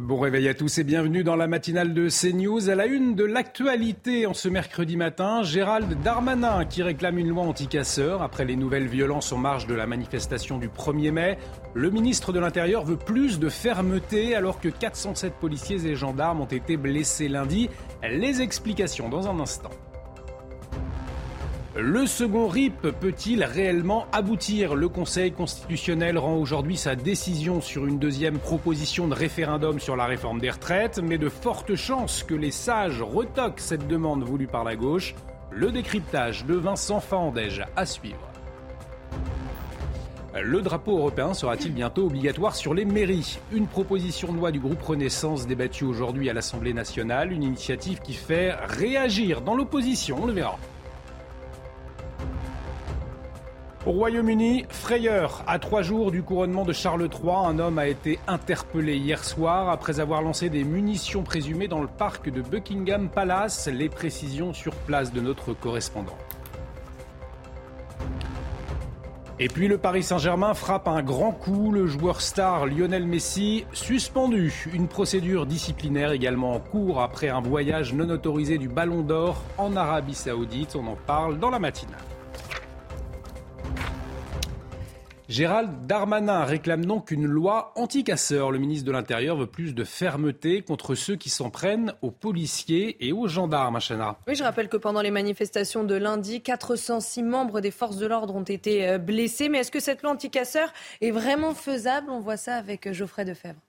[0.00, 2.70] Bon réveil à tous et bienvenue dans la matinale de CNews.
[2.70, 7.42] À la une de l'actualité en ce mercredi matin, Gérald Darmanin qui réclame une loi
[7.42, 11.38] anti-casseurs après les nouvelles violences en marge de la manifestation du 1er mai.
[11.74, 16.46] Le ministre de l'Intérieur veut plus de fermeté alors que 407 policiers et gendarmes ont
[16.46, 17.68] été blessés lundi.
[18.02, 19.70] Les explications dans un instant.
[21.76, 24.74] Le second RIP peut-il réellement aboutir?
[24.74, 30.06] Le Conseil constitutionnel rend aujourd'hui sa décision sur une deuxième proposition de référendum sur la
[30.06, 34.64] réforme des retraites, mais de fortes chances que les sages retoquent cette demande voulue par
[34.64, 35.14] la gauche.
[35.52, 38.28] Le décryptage de Vincent Fandège à suivre.
[40.42, 43.38] Le drapeau européen sera-t-il bientôt obligatoire sur les mairies?
[43.52, 48.14] Une proposition de loi du groupe Renaissance débattue aujourd'hui à l'Assemblée nationale, une initiative qui
[48.14, 50.58] fait réagir dans l'opposition, on le verra.
[53.86, 55.42] Au Royaume-Uni, frayeur.
[55.46, 59.70] À trois jours du couronnement de Charles III, un homme a été interpellé hier soir
[59.70, 63.68] après avoir lancé des munitions présumées dans le parc de Buckingham Palace.
[63.72, 66.18] Les précisions sur place de notre correspondant.
[69.38, 71.72] Et puis le Paris Saint-Germain frappe un grand coup.
[71.72, 74.68] Le joueur star Lionel Messi suspendu.
[74.74, 79.74] Une procédure disciplinaire également en cours après un voyage non autorisé du Ballon d'Or en
[79.74, 80.76] Arabie Saoudite.
[80.76, 82.09] On en parle dans la matinale.
[85.30, 88.50] Gérald Darmanin réclame donc une loi anti-casseurs.
[88.50, 92.96] Le ministre de l'Intérieur veut plus de fermeté contre ceux qui s'en prennent aux policiers
[93.06, 94.18] et aux gendarmes, Chana.
[94.26, 98.34] Oui, je rappelle que pendant les manifestations de lundi, 406 membres des forces de l'ordre
[98.34, 99.48] ont été euh, blessés.
[99.48, 102.10] Mais est-ce que cette loi anti-casseurs est vraiment faisable?
[102.10, 103.60] On voit ça avec euh, Geoffrey Defebvre.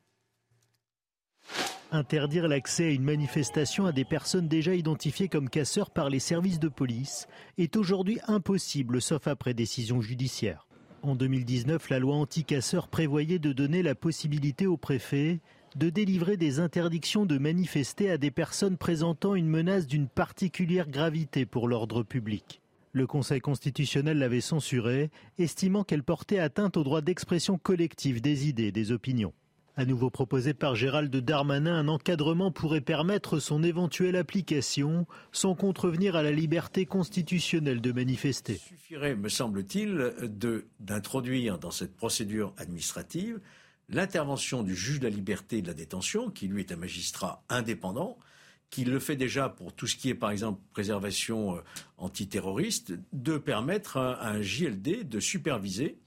[1.92, 6.60] Interdire l'accès à une manifestation à des personnes déjà identifiées comme casseurs par les services
[6.60, 7.28] de police
[7.60, 10.66] est aujourd'hui impossible, sauf après décision judiciaire.
[11.04, 15.40] En 2019, la loi anti-casseurs prévoyait de donner la possibilité au préfet
[15.76, 21.46] de délivrer des interdictions de manifester à des personnes présentant une menace d'une particulière gravité
[21.46, 22.62] pour l'ordre public.
[22.92, 25.10] Le Conseil constitutionnel l'avait censurée,
[25.40, 29.34] estimant qu'elle portait atteinte au droit d'expression collective des idées des opinions.
[29.78, 36.18] À nouveau proposé par Gérald Darmanin, un encadrement pourrait permettre son éventuelle application sans contrevenir
[36.18, 38.54] à la liberté constitutionnelle de manifester.
[38.54, 40.14] Il suffirait, me semble-t-il,
[40.82, 43.40] d'introduire dans cette procédure administrative
[43.88, 47.44] l'intervention du juge de la liberté et de la détention, qui lui est un magistrat
[47.48, 48.18] indépendant,
[48.70, 51.62] qui le fait déjà pour tout ce qui est, par exemple, préservation euh,
[51.98, 55.98] antiterroriste, de permettre à un JLD de superviser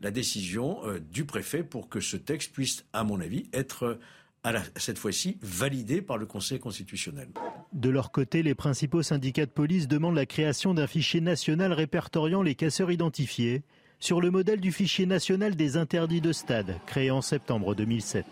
[0.00, 3.98] la décision euh, du préfet pour que ce texte puisse, à mon avis, être
[4.46, 7.28] euh, cette fois-ci validé par le Conseil constitutionnel.
[7.72, 12.42] De leur côté, les principaux syndicats de police demandent la création d'un fichier national répertoriant
[12.42, 13.62] les casseurs identifiés
[13.98, 18.24] sur le modèle du fichier national des interdits de stade, créé en septembre 2007.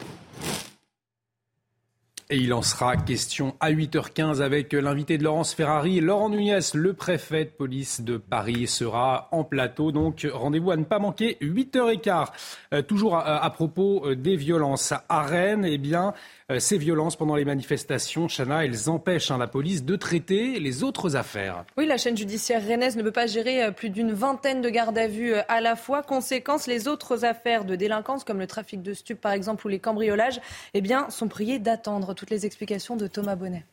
[2.30, 6.02] Et il en sera question à 8h15 avec l'invité de Laurence Ferrari.
[6.02, 9.92] Laurent Nunez, le préfet de police de Paris, sera en plateau.
[9.92, 12.26] Donc rendez-vous à ne pas manquer, 8h15.
[12.74, 16.12] Euh, toujours à, propos euh, des violences à Rennes, eh bien,
[16.58, 21.14] ces violences pendant les manifestations, Chana, elles empêchent hein, la police de traiter les autres
[21.14, 21.66] affaires.
[21.76, 24.96] Oui, la chaîne judiciaire rennaise ne peut pas gérer euh, plus d'une vingtaine de gardes
[24.96, 26.02] à vue euh, à la fois.
[26.02, 29.78] Conséquence, les autres affaires de délinquance, comme le trafic de stupes par exemple ou les
[29.78, 30.40] cambriolages,
[30.72, 32.14] eh bien, sont priées d'attendre.
[32.14, 33.66] Toutes les explications de Thomas Bonnet.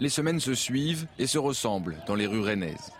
[0.00, 2.92] Les semaines se suivent et se ressemblent dans les rues rennaises.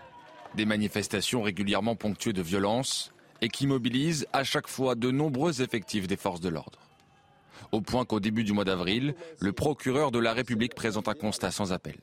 [0.55, 6.07] Des manifestations régulièrement ponctuées de violence et qui mobilisent à chaque fois de nombreux effectifs
[6.07, 6.79] des forces de l'ordre.
[7.71, 11.51] Au point qu'au début du mois d'avril, le procureur de la République présente un constat
[11.51, 11.95] sans appel.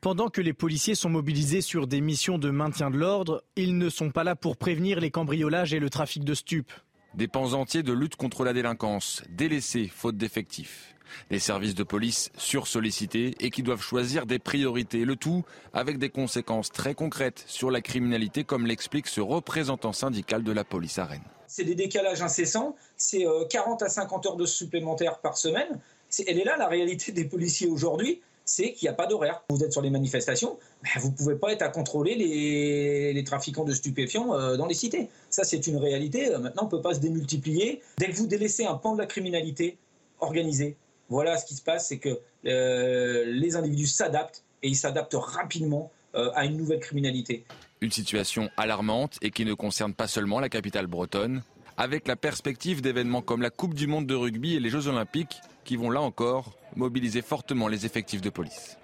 [0.00, 3.88] Pendant que les policiers sont mobilisés sur des missions de maintien de l'ordre, ils ne
[3.88, 6.72] sont pas là pour prévenir les cambriolages et le trafic de stupes.
[7.14, 10.95] Des pans entiers de lutte contre la délinquance, délaissés faute d'effectifs.
[11.30, 16.10] Des services de police sursollicités et qui doivent choisir des priorités, le tout avec des
[16.10, 21.04] conséquences très concrètes sur la criminalité, comme l'explique ce représentant syndical de la police à
[21.04, 25.80] Rennes c'est des décalages incessants, c'est 40 euh, à 50 heures de supplémentaires par semaine.
[26.26, 28.20] elle est là la réalité des policiers aujourd'hui.
[28.44, 29.42] c'est qu'il n'y a pas d'horaire.
[29.50, 30.58] Vous êtes sur les manifestations,
[31.00, 35.08] vous ne pouvez pas être à contrôler les, trafiquants de stupéfiants euh, dans les cités.
[35.30, 36.32] Ça, c'est une réalité.
[36.32, 37.82] Euh, maintenant, on ne peut pas se démultiplier.
[37.98, 39.78] Dès que vous délaissez un pan de la criminalité
[40.20, 40.76] organisée,
[41.08, 45.90] voilà ce qui se passe, c'est que euh, les individus s'adaptent et ils s'adaptent rapidement
[46.34, 47.44] à une nouvelle criminalité.
[47.82, 51.42] Une situation alarmante et qui ne concerne pas seulement la capitale bretonne,
[51.76, 55.42] avec la perspective d'événements comme la Coupe du Monde de rugby et les Jeux Olympiques
[55.64, 58.78] qui vont là encore mobiliser fortement les effectifs de police.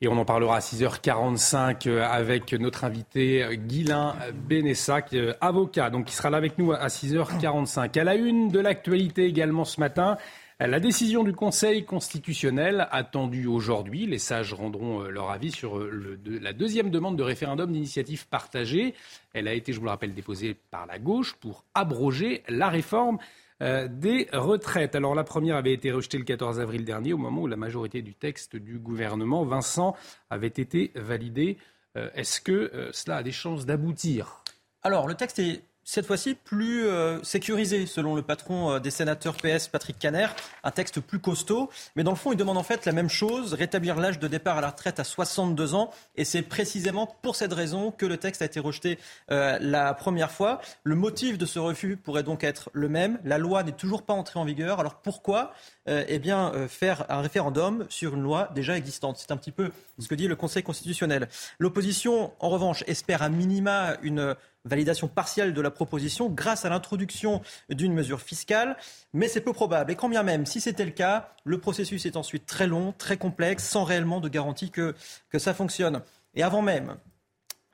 [0.00, 5.88] Et on en parlera à 6h45 euh, avec notre invité euh, Guilain Benessac, euh, avocat,
[5.88, 7.98] donc qui sera là avec nous à 6h45.
[7.98, 10.18] À la une de l'actualité également ce matin,
[10.60, 14.06] la décision du Conseil constitutionnel attendue aujourd'hui.
[14.06, 18.94] Les sages rendront leur avis sur la deuxième demande de référendum d'initiative partagée.
[19.32, 23.18] Elle a été, je vous le rappelle, déposée par la gauche pour abroger la réforme
[23.62, 24.96] euh, des retraites.
[24.96, 28.02] Alors la première avait été rejetée le 14 avril dernier au moment où la majorité
[28.02, 29.94] du texte du gouvernement, Vincent,
[30.28, 31.56] avait été validé.
[31.96, 34.42] Euh, est-ce que euh, cela a des chances d'aboutir?
[34.82, 39.36] Alors le texte est cette fois-ci plus euh, sécurisé, selon le patron euh, des sénateurs
[39.36, 40.28] PS, Patrick Caner,
[40.62, 41.70] un texte plus costaud.
[41.94, 44.58] Mais dans le fond, il demande en fait la même chose, rétablir l'âge de départ
[44.58, 45.90] à la retraite à 62 ans.
[46.16, 48.98] Et c'est précisément pour cette raison que le texte a été rejeté
[49.30, 50.60] euh, la première fois.
[50.84, 53.20] Le motif de ce refus pourrait donc être le même.
[53.24, 54.80] La loi n'est toujours pas entrée en vigueur.
[54.80, 55.52] Alors pourquoi
[55.86, 59.18] eh bien, faire un référendum sur une loi déjà existante?
[59.18, 61.28] C'est un petit peu ce que dit le Conseil constitutionnel.
[61.58, 64.34] L'opposition, en revanche, espère à minima une
[64.64, 68.76] validation partielle de la proposition grâce à l'introduction d'une mesure fiscale,
[69.12, 69.92] mais c'est peu probable.
[69.92, 73.16] Et quand bien même, si c'était le cas, le processus est ensuite très long, très
[73.16, 74.94] complexe, sans réellement de garantie que,
[75.30, 76.02] que ça fonctionne.
[76.34, 76.96] Et avant même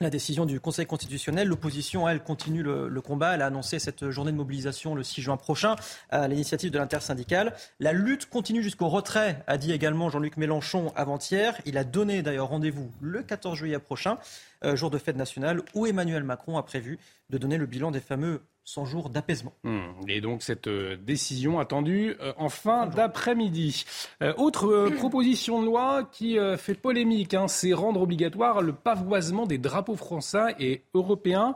[0.03, 1.47] la décision du Conseil constitutionnel.
[1.47, 3.35] L'opposition, elle, continue le, combat.
[3.35, 5.77] Elle a annoncé cette journée de mobilisation le 6 juin prochain
[6.09, 7.55] à l'initiative de l'intersyndicale.
[7.81, 11.61] La lutte continue jusqu'au retrait, a dit également Jean-Luc Mélenchon avant-hier.
[11.67, 14.17] Il a donné d'ailleurs rendez-vous le 14 juillet prochain,
[14.65, 16.99] euh, jour de fête nationale, où Emmanuel Macron a prévu
[17.31, 19.53] de donner le bilan des fameux 100 jours d'apaisement.
[19.65, 19.91] Hmm.
[20.09, 23.85] Et donc cette euh, décision attendue euh, en fin d'après-midi.
[24.23, 29.59] Euh, autre proposition de loi qui fait polémique, hein, c'est rendre obligatoire le pavoisement des
[29.59, 31.55] drapeaux français et européens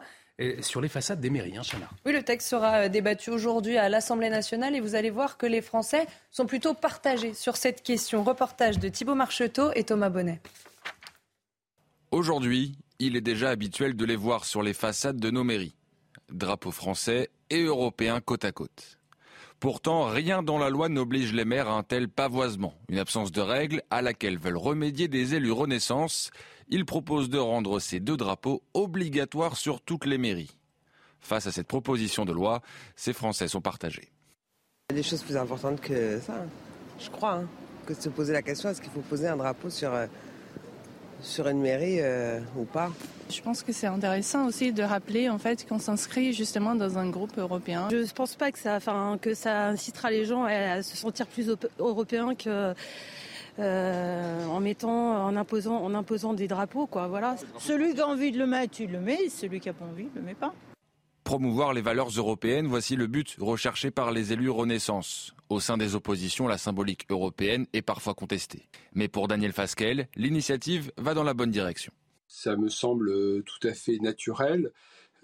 [0.60, 1.56] sur les façades des mairies.
[1.56, 1.62] Hein,
[2.04, 5.62] oui, le texte sera débattu aujourd'hui à l'Assemblée nationale et vous allez voir que les
[5.62, 8.24] Français sont plutôt partagés sur cette question.
[8.24, 10.40] Reportage de Thibault Marcheteau et Thomas Bonnet.
[12.10, 15.76] Aujourd'hui, il est déjà habituel de les voir sur les façades de nos mairies
[16.30, 18.98] drapeaux français et européens côte à côte.
[19.60, 23.40] Pourtant, rien dans la loi n'oblige les maires à un tel pavoisement, une absence de
[23.40, 26.30] règles à laquelle veulent remédier des élus Renaissance.
[26.68, 30.58] Ils proposent de rendre ces deux drapeaux obligatoires sur toutes les mairies.
[31.20, 32.60] Face à cette proposition de loi,
[32.96, 34.12] ces Français sont partagés.
[34.90, 36.44] Il y a des choses plus importantes que ça,
[36.98, 37.48] je crois, hein,
[37.86, 39.94] que de se poser la question est-ce qu'il faut poser un drapeau sur,
[41.24, 42.90] sur une mairie euh, ou pas.
[43.30, 47.08] Je pense que c'est intéressant aussi de rappeler en fait qu'on s'inscrit justement dans un
[47.08, 47.88] groupe européen.
[47.90, 51.26] Je ne pense pas que ça, enfin, que ça incitera les gens à, se sentir
[51.26, 52.74] plus européens que
[53.58, 57.06] euh, en mettant, en imposant, en imposant des drapeaux, quoi.
[57.06, 57.36] Voilà.
[57.58, 59.28] Celui qui a envie de le mettre, tu le mets.
[59.28, 60.52] Celui qui n'a pas envie, ne le met pas.
[61.24, 65.34] Promouvoir les valeurs européennes, voici le but recherché par les élus Renaissance.
[65.48, 68.68] Au sein des oppositions, la symbolique européenne est parfois contestée.
[68.92, 71.94] Mais pour Daniel Fasquelle, l'initiative va dans la bonne direction.
[72.28, 74.70] Ça me semble tout à fait naturel.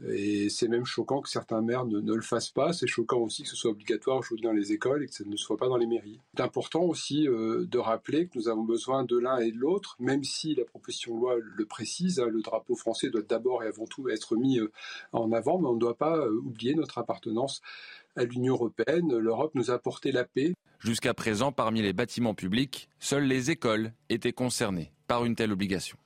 [0.08, 2.72] Et c'est même choquant que certains maires ne, le fassent pas.
[2.72, 5.36] C'est choquant aussi que ce soit obligatoire aujourd'hui dans les écoles et que ça ne
[5.36, 6.20] soit pas dans les mairies.
[6.34, 9.96] C'est important aussi euh, de rappeler que nous avons besoin de l'un et de l'autre,
[9.98, 12.20] même si la proposition de loi le précise.
[12.20, 14.72] Hein, le drapeau français doit d'abord et avant tout être mis euh,
[15.12, 17.60] en avant, mais on ne doit pas euh, oublier notre appartenance
[18.16, 19.16] à l'Union européenne.
[19.16, 20.54] L'Europe nous a apporté la paix.
[20.78, 25.98] Jusqu'à présent, parmi les bâtiments publics, seules les écoles étaient concernées par une telle obligation.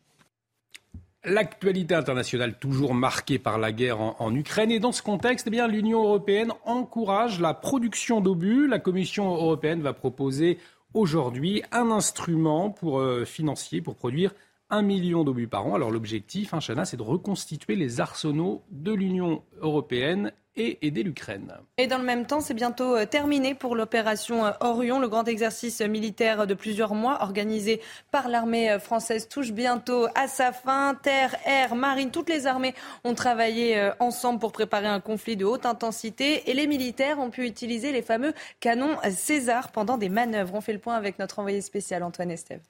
[1.26, 4.70] L'actualité internationale toujours marquée par la guerre en, Ukraine.
[4.70, 8.68] Et dans ce contexte, eh bien, l'Union européenne encourage la production d'obus.
[8.68, 10.58] La Commission européenne va proposer
[10.92, 14.34] aujourd'hui un instrument pour, euh, financier pour produire
[14.74, 15.74] un million d'obus par an.
[15.74, 21.52] Alors l'objectif, hein, Chana, c'est de reconstituer les arsenaux de l'Union européenne et aider l'Ukraine.
[21.78, 25.00] Et dans le même temps, c'est bientôt euh, terminé pour l'opération euh, Orion.
[25.00, 27.80] Le grand exercice militaire de plusieurs mois organisé
[28.12, 30.94] par l'armée euh, française touche bientôt à sa fin.
[30.94, 35.66] Terre, air, marine, toutes les armées ont travaillé ensemble pour préparer un conflit de haute
[35.66, 40.54] intensité et les militaires ont pu utiliser les fameux canons César pendant des manœuvres.
[40.54, 42.62] On fait le point avec notre envoyé spécial Antoine Estève.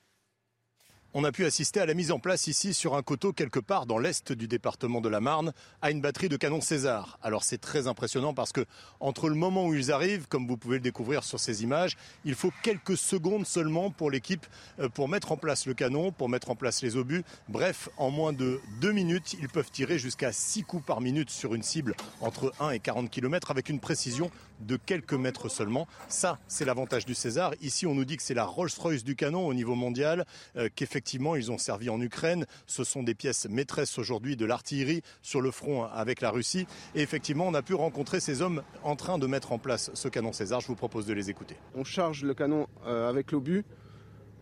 [1.16, 3.86] On a pu assister à la mise en place ici sur un coteau quelque part
[3.86, 7.20] dans l'est du département de la Marne à une batterie de canons César.
[7.22, 8.66] Alors c'est très impressionnant parce que
[8.98, 12.34] entre le moment où ils arrivent, comme vous pouvez le découvrir sur ces images, il
[12.34, 14.44] faut quelques secondes seulement pour l'équipe
[14.80, 17.22] euh, pour mettre en place le canon, pour mettre en place les obus.
[17.48, 21.54] Bref, en moins de deux minutes, ils peuvent tirer jusqu'à six coups par minute sur
[21.54, 25.86] une cible entre 1 et 40 km avec une précision de quelques mètres seulement.
[26.08, 27.52] Ça, c'est l'avantage du César.
[27.60, 30.68] Ici, on nous dit que c'est la Rolls-Royce du canon au niveau mondial, euh,
[31.12, 32.46] ils ont servi en Ukraine.
[32.66, 36.66] Ce sont des pièces maîtresses aujourd'hui de l'artillerie sur le front avec la Russie.
[36.94, 40.08] Et effectivement, on a pu rencontrer ces hommes en train de mettre en place ce
[40.08, 40.60] canon César.
[40.60, 41.56] Je vous propose de les écouter.
[41.74, 43.64] On charge le canon euh, avec l'obus.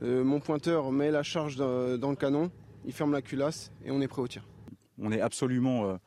[0.02, 2.50] Euh, mon pointeur met la charge dans, le canon,
[2.84, 4.46] il ferme la culasse et on est prêt au tir.
[4.98, 5.98] On est absolument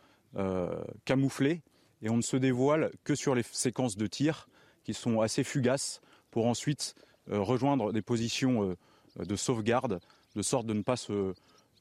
[1.05, 1.61] camouflé
[2.01, 4.47] et on ne se dévoile que sur les séquences de tir
[4.83, 6.95] qui sont assez fugaces pour ensuite
[7.31, 8.75] euh, rejoindre des positions
[9.19, 9.99] euh, de sauvegarde
[10.35, 11.33] de sorte de ne pas se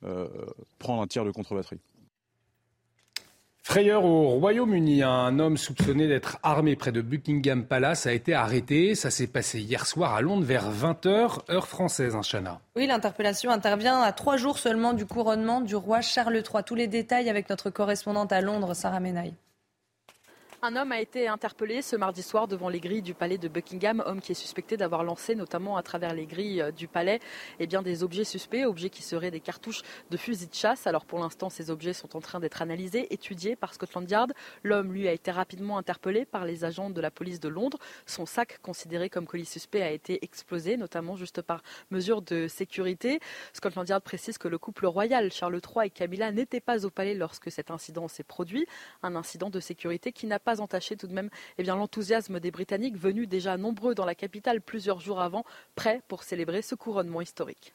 [0.04, 0.28] euh,
[0.78, 1.80] prendre un tir de contre-batterie.
[3.66, 8.94] Frayeur au Royaume-Uni, un homme soupçonné d'être armé près de Buckingham Palace a été arrêté.
[8.94, 12.61] Ça s'est passé hier soir à Londres vers 20h, heure française, hein, Chana.
[12.76, 16.62] Oui, l'interpellation intervient à trois jours seulement du couronnement du roi Charles III.
[16.64, 19.34] Tous les détails avec notre correspondante à Londres, Sarah Menaille.
[20.66, 24.02] Un homme a été interpellé ce mardi soir devant les grilles du palais de Buckingham,
[24.06, 27.21] homme qui est suspecté d'avoir lancé notamment à travers les grilles euh, du palais
[27.61, 30.87] eh bien, des objets suspects, objets qui seraient des cartouches de fusil de chasse.
[30.87, 34.33] Alors pour l'instant, ces objets sont en train d'être analysés, étudiés par Scotland Yard.
[34.62, 37.76] L'homme, lui, a été rapidement interpellé par les agents de la police de Londres.
[38.06, 43.21] Son sac, considéré comme colis suspect, a été explosé, notamment juste par mesure de sécurité.
[43.52, 47.12] Scotland Yard précise que le couple royal, Charles III et Camilla, n'étaient pas au palais
[47.12, 48.64] lorsque cet incident s'est produit.
[49.02, 52.50] Un incident de sécurité qui n'a pas entaché tout de même eh bien, l'enthousiasme des
[52.50, 55.44] Britanniques venus déjà nombreux dans la capitale plusieurs jours avant,
[55.75, 57.75] prêts pour célébrer ce couronnement historique.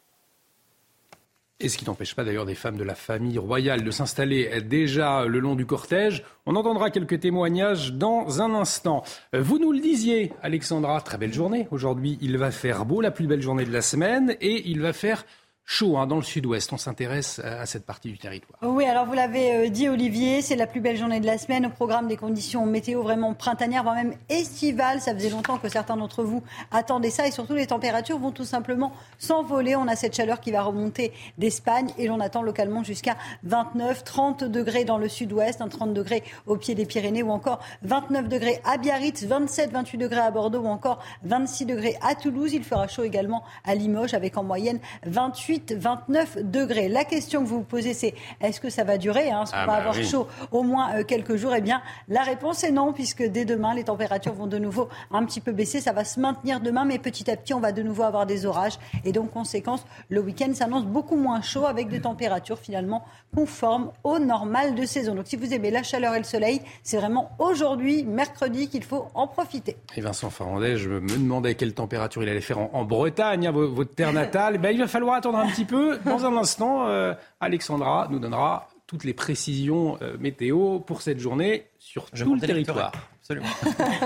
[1.62, 5.26] Et ce qui n'empêche pas d'ailleurs des femmes de la famille royale de s'installer déjà
[5.26, 6.24] le long du cortège.
[6.46, 9.04] On entendra quelques témoignages dans un instant.
[9.34, 11.68] Vous nous le disiez, Alexandra, très belle journée.
[11.72, 14.94] Aujourd'hui, il va faire beau, la plus belle journée de la semaine, et il va
[14.94, 15.26] faire
[15.70, 16.74] chaud hein, dans le sud-ouest.
[16.74, 18.58] On s'intéresse à cette partie du territoire.
[18.64, 21.68] Oui, alors vous l'avez euh, dit Olivier, c'est la plus belle journée de la semaine
[21.68, 25.00] au programme des conditions météo vraiment printanières, voire même estivales.
[25.00, 28.46] Ça faisait longtemps que certains d'entre vous attendaient ça et surtout les températures vont tout
[28.46, 29.76] simplement s'envoler.
[29.76, 34.44] On a cette chaleur qui va remonter d'Espagne et l'on attend localement jusqu'à 29, 30
[34.46, 38.78] degrés dans le sud-ouest, 30 degrés au pied des Pyrénées ou encore 29 degrés à
[38.78, 42.54] Biarritz, 27, 28 degrés à Bordeaux ou encore 26 degrés à Toulouse.
[42.54, 46.90] Il fera chaud également à Limoges avec en moyenne 28 29 degrés.
[46.90, 49.58] La question que vous vous posez, c'est est-ce que ça va durer hein, Est-ce qu'on
[49.58, 51.54] ah va bah avoir chaud au moins euh, quelques jours?
[51.56, 55.26] Eh bien, la réponse est non, puisque dès demain, les températures vont de nouveau un
[55.26, 55.82] petit peu baisser.
[55.82, 58.46] Ça va se maintenir demain, mais petit à petit, on va de nouveau avoir des
[58.46, 58.80] orages.
[59.06, 63.04] Et donc, conséquence, le week-end s'annonce beaucoup moins chaud avec des températures finalement
[63.36, 65.16] conformes au normal de saison.
[65.16, 69.08] Donc, si vous aimez la chaleur et le soleil, c'est vraiment aujourd'hui, mercredi, qu'il faut
[69.14, 69.78] en profiter.
[69.96, 73.94] Et Vincent Farandais, je me demandais quelle température il allait faire en, Bretagne, hein, votre
[73.94, 74.58] terre natale.
[74.58, 75.98] ben, il va falloir attendre un petit peu.
[76.06, 81.68] Dans un instant, euh, Alexandra nous donnera toutes les précisions euh, météo pour cette journée
[81.78, 82.92] sur tout le territoire.
[83.22, 83.48] Absolument.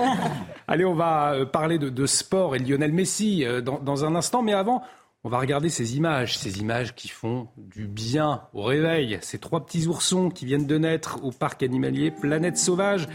[0.68, 4.52] Allez, on va euh, parler de, sport et Lionel Messi dans, dans, un instant, mais
[4.52, 4.82] avant,
[5.26, 9.18] on va regarder ces images, ces images qui font du bien au réveil.
[9.22, 13.08] Ces trois petits oursons qui viennent de naître au parc animalier Planète Sauvage.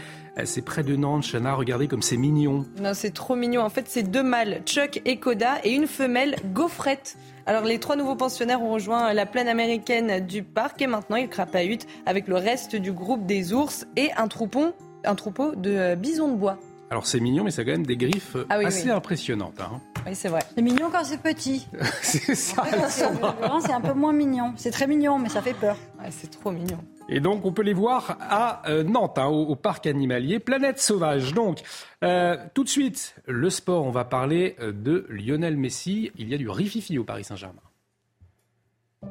[0.44, 1.54] C'est près de Nantes, Chana.
[1.54, 2.64] Regardez comme c'est mignon.
[2.80, 3.62] Non, c'est trop mignon.
[3.62, 7.16] En fait, c'est deux mâles, Chuck et Koda, et une femelle, Gaufrette.
[7.46, 11.28] Alors les trois nouveaux pensionnaires ont rejoint la plaine américaine du parc et maintenant ils
[11.28, 14.72] crapahutent avec le reste du groupe des ours et un, troupeau,
[15.04, 16.58] un troupeau de euh, bisons de bois.
[16.90, 19.60] Alors c'est mignon, mais ça a quand même des griffes ah assez impressionnantes.
[19.60, 19.80] Hein.
[20.06, 20.42] Oui, c'est vrai.
[20.54, 21.66] C'est mignon quand c'est petit.
[22.02, 22.64] c'est ça.
[22.88, 24.52] C'est un peu moins mignon.
[24.56, 25.76] C'est très mignon, mais ça fait peur.
[26.10, 26.78] c'est trop mignon.
[27.12, 31.34] Et donc, on peut les voir à euh, Nantes, hein, au, parc animalier Planète Sauvage.
[31.34, 31.60] Donc,
[32.04, 36.12] euh, tout de suite, le sport, on va parler euh, de Lionel Messi.
[36.16, 37.60] Il y a du rififi au Paris Saint-Germain.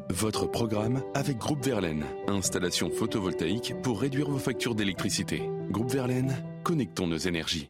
[0.10, 2.06] Votre programme avec Groupe Verlaine.
[2.28, 5.42] Installation photovoltaïque pour réduire vos factures d'électricité.
[5.70, 7.70] Groupe Verlaine, connectons nos énergies.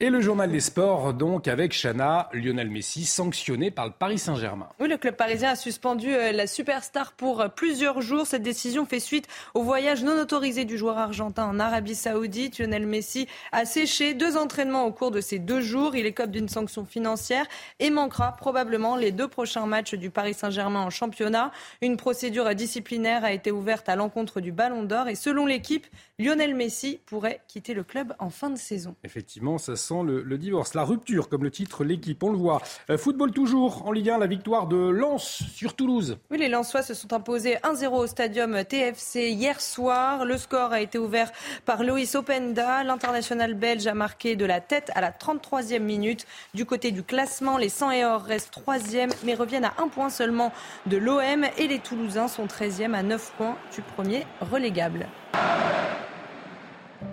[0.00, 4.68] Et le journal des sports, donc, avec Chana, Lionel Messi, sanctionné par le Paris Saint-Germain.
[4.78, 8.24] Oui, le club parisien a suspendu euh, la superstar pour euh, plusieurs jours.
[8.24, 12.60] Cette décision fait suite au voyage non autorisé du joueur argentin en Arabie Saoudite.
[12.60, 15.96] Lionel Messi a séché deux entraînements au cours de ces deux jours.
[15.96, 17.46] Il écope d'une sanction financière
[17.80, 21.50] et manquera probablement les deux prochains matchs du Paris Saint-Germain en championnat.
[21.82, 25.88] Une procédure disciplinaire a été ouverte à l'encontre du Ballon d'Or et selon l'équipe,
[26.20, 28.94] Lionel Messi pourrait quitter le club en fin de saison.
[29.02, 30.74] Effectivement, ça sans le, divorce.
[30.74, 32.60] La rupture, comme le titre l'équipe, on le voit.
[32.90, 36.18] Euh, football toujours, en Ligue 1, la victoire de Lens sur Toulouse.
[36.30, 40.26] Oui, les Lensois se sont imposés 1-0 au stadium TFC hier soir.
[40.26, 41.32] Le score a été ouvert
[41.64, 42.84] par Loïs Openda.
[42.84, 46.26] L'international belge a marqué de la tête à la 33e minute.
[46.52, 50.10] Du côté du classement, les 100 et or restent 3e, mais reviennent à un point
[50.10, 50.52] seulement
[50.84, 51.46] de l'OM.
[51.56, 55.06] Et les Toulousains sont 13e à 9 points du premier relégable.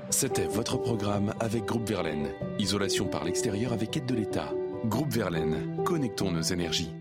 [0.10, 2.30] C'était votre programme avec Groupe Verlaine.
[2.60, 4.52] Isolation par l'extérieur avec aide de l'État.
[4.86, 6.92] Groupe Verlaine, connectons nos énergies.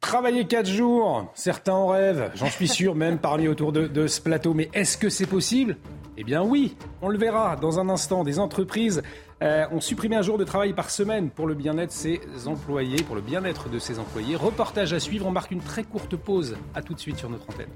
[0.00, 4.54] Travailler quatre jours, certains en rêvent, j'en suis sûr, même parmi autour de, ce plateau.
[4.54, 5.76] Mais est-ce que c'est possible?
[6.16, 8.24] Eh bien oui, on le verra dans un instant.
[8.24, 9.02] Des entreprises
[9.42, 13.02] euh, ont supprimé un jour de travail par semaine pour le bien-être de ses employés,
[13.02, 14.36] pour le bien-être de ses employés.
[14.36, 16.56] Reportage à suivre, on marque une très courte pause.
[16.74, 17.68] A tout de suite sur notre antenne.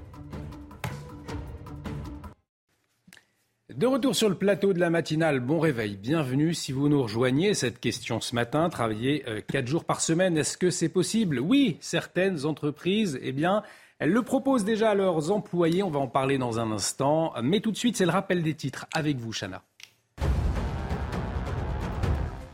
[3.75, 6.53] De retour sur le plateau de la matinale, bon réveil, bienvenue.
[6.53, 10.57] Si vous nous rejoignez, cette question ce matin, travailler euh, quatre jours par semaine, est-ce
[10.57, 11.41] que c'est possible?
[11.41, 13.63] Oui, certaines entreprises, eh bien,
[13.99, 17.33] elles le proposent déjà à leurs employés, on va en parler dans un instant.
[17.43, 19.61] Mais tout de suite, c'est le rappel des titres avec vous, Chana.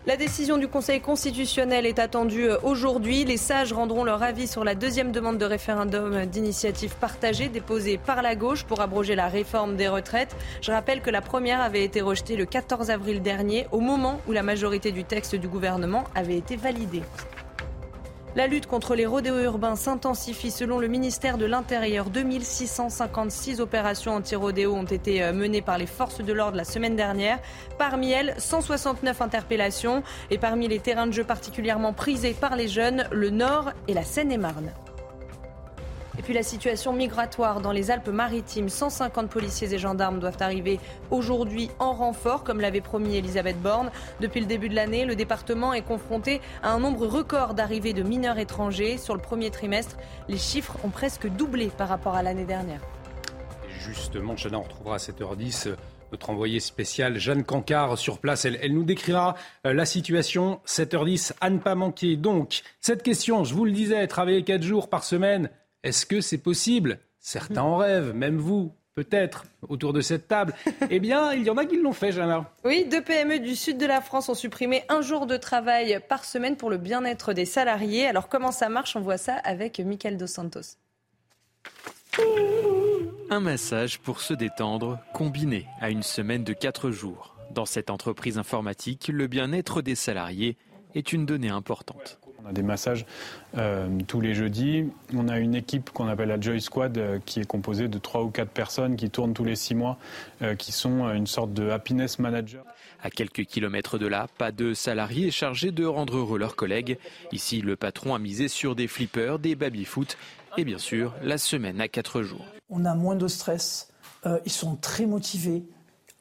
[0.07, 3.23] La décision du Conseil constitutionnel est attendue euh, aujourd'hui.
[3.23, 8.23] Les sages rendront leur avis sur la deuxième demande de référendum d'initiative partagée déposée par
[8.23, 10.35] la gauche pour abroger la réforme des retraites.
[10.61, 14.31] Je rappelle que la première avait été rejetée le 14 avril dernier, au moment où
[14.31, 17.03] la majorité du texte du gouvernement avait été validée.
[18.33, 22.09] La lutte contre les rodéos urbains s'intensifie selon le ministère de l'Intérieur.
[22.09, 27.39] 2656 opérations anti-rodéo ont été euh, menées par les forces de l'ordre la semaine dernière.
[27.77, 30.01] Parmi elles, 169 interpellations.
[30.29, 34.03] Et parmi les terrains de jeu particulièrement prisés par les jeunes, le Nord et la
[34.03, 34.71] Seine-et-Marne.
[36.21, 38.69] Et puis la situation migratoire dans les Alpes-Maritimes.
[38.69, 43.89] 150 policiers et gendarmes doivent arriver aujourd'hui en renfort, comme l'avait promis Elisabeth Borne.
[44.19, 48.03] Depuis le début de l'année, le département est confronté à un nombre record d'arrivées de
[48.03, 48.99] mineurs étrangers.
[48.99, 49.97] Sur le premier trimestre,
[50.29, 52.81] les chiffres ont presque doublé par rapport à l'année dernière.
[53.79, 55.75] justement, Chana, on retrouvera à 7h10 euh,
[56.11, 58.45] notre envoyée spéciale Jeanne Cancard sur place.
[58.45, 59.35] Elle, nous décrira
[59.65, 60.59] euh, la situation.
[60.67, 62.15] 7h10 à ne pas manquer.
[62.15, 65.49] Donc, cette question, je vous le disais, travailler 4 jours par semaine,
[65.83, 66.99] est-ce que c'est possible?
[67.19, 70.53] Certains en rêvent, même vous, peut-être, autour de cette table.
[70.89, 72.43] eh bien, il y en a qui l'ont fait, Jeanne.
[72.65, 76.25] Oui, deux PME du sud de la France ont supprimé un jour de travail par
[76.25, 78.07] semaine pour le bien-être des salariés.
[78.07, 78.95] Alors, comment ça marche?
[78.95, 80.77] On voit ça avec Michael Dos Santos.
[83.29, 87.35] Un massage pour se détendre, combiné à une semaine de quatre jours.
[87.51, 90.57] Dans cette entreprise informatique, le bien-être des salariés
[90.95, 92.19] est une donnée importante.
[92.43, 93.05] On a des massages
[93.57, 94.85] euh, tous les jeudis.
[95.15, 98.23] On a une équipe qu'on appelle la Joy Squad euh, qui est composée de trois
[98.23, 99.97] ou quatre personnes qui tournent tous les six mois,
[100.41, 102.63] euh, qui sont une sorte de happiness manager.
[103.03, 106.97] À quelques kilomètres de là, pas de salariés chargés de rendre heureux leurs collègues.
[107.31, 110.17] Ici, le patron a misé sur des flippers, des baby-foot
[110.57, 112.45] et bien sûr la semaine à quatre jours.
[112.69, 113.91] On a moins de stress,
[114.45, 115.63] ils sont très motivés,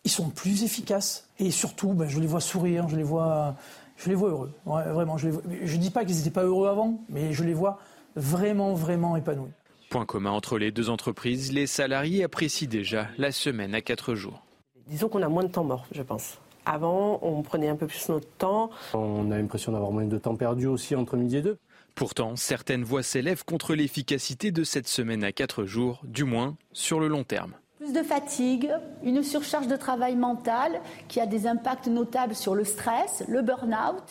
[0.04, 3.56] ils sont plus efficaces et surtout, ben, je les vois sourire, je les vois
[4.02, 4.52] je les vois heureux.
[4.64, 7.78] vraiment, je ne dis pas qu'ils n'étaient pas heureux avant, mais je les vois
[8.16, 9.50] vraiment, vraiment épanouis.
[9.90, 14.42] Point commun entre les deux entreprises, les salariés apprécient déjà la semaine à quatre jours.
[14.86, 16.38] Disons qu'on a moins de temps mort, je pense.
[16.64, 18.70] Avant, on prenait un peu plus notre temps.
[18.94, 21.58] On a l'impression d'avoir moins de temps perdu aussi entre midi et deux.
[21.94, 27.00] Pourtant, certaines voix s'élèvent contre l'efficacité de cette semaine à quatre jours, du moins sur
[27.00, 27.54] le long terme.
[27.92, 28.70] De fatigue,
[29.02, 34.04] une surcharge de travail mental qui a des impacts notables sur le stress, le burn-out.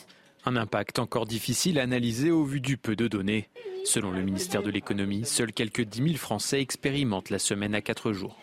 [0.44, 3.48] Un impact encore difficile à analyser au vu du peu de données.
[3.84, 8.12] Selon le ministère de l'économie, seuls quelques 10 000 Français expérimentent la semaine à 4
[8.12, 8.36] jours.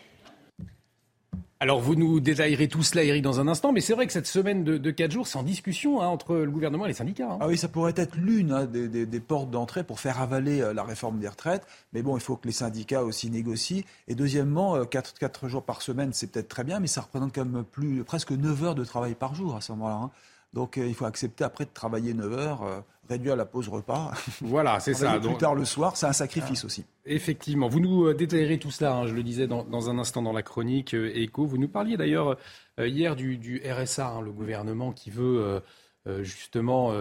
[1.60, 4.28] Alors vous nous détaillerez tout cela, Eric, dans un instant, mais c'est vrai que cette
[4.28, 7.32] semaine de, de 4 jours, c'est en discussion hein, entre le gouvernement et les syndicats.
[7.32, 7.38] Hein.
[7.40, 10.84] Ah oui, ça pourrait être l'une hein, des, portes d'entrée pour faire avaler euh, la
[10.84, 13.82] réforme des retraites, mais bon, il faut que les syndicats aussi négocient.
[14.06, 17.34] Et deuxièmement, 4, euh, 4 jours par semaine, c'est peut-être très bien, mais ça représente
[17.34, 20.10] quand même plus, presque 9 heures de travail par jour à ce moment-là.
[20.52, 24.12] Donc euh, il faut accepter après de travailler 9 heures, euh, réduire la pause repas.
[24.40, 25.18] Voilà, c'est ça.
[25.18, 26.84] Plus tard le soir, c'est un sacrifice aussi.
[27.04, 27.68] Effectivement.
[27.68, 30.42] Vous nous euh, détaillerez tout cela, hein, je le disais dans, un instant dans la
[30.42, 31.46] chronique écho.
[31.46, 32.36] Vous nous parliez d'ailleurs
[32.78, 35.60] hier du, RSA, hein, le gouvernement qui veut
[36.22, 36.92] justement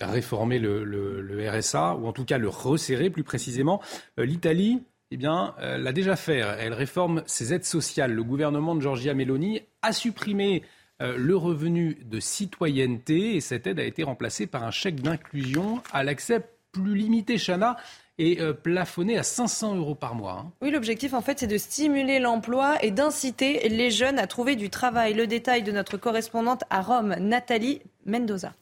[0.00, 3.80] réformer le, RSA, ou en tout cas le resserrer plus précisément.
[4.18, 6.38] L'Italie, eh bien, l'a déjà fait.
[6.38, 8.12] Elle réforme ses aides sociales.
[8.12, 10.62] Le gouvernement de Giorgia Meloni a supprimé
[11.00, 15.82] euh, le revenu de citoyenneté et cette aide a été remplacée par un chèque d'inclusion
[15.92, 17.76] à l'accès plus limité, Chana.
[18.18, 20.44] est euh, plafonné à 500 euros par mois.
[20.44, 20.52] Hein.
[20.60, 24.68] Oui, l'objectif en fait c'est de stimuler l'emploi et d'inciter les jeunes à trouver du
[24.70, 25.14] travail.
[25.14, 28.52] Le détail de notre correspondante à Rome, Nathalie Mendoza.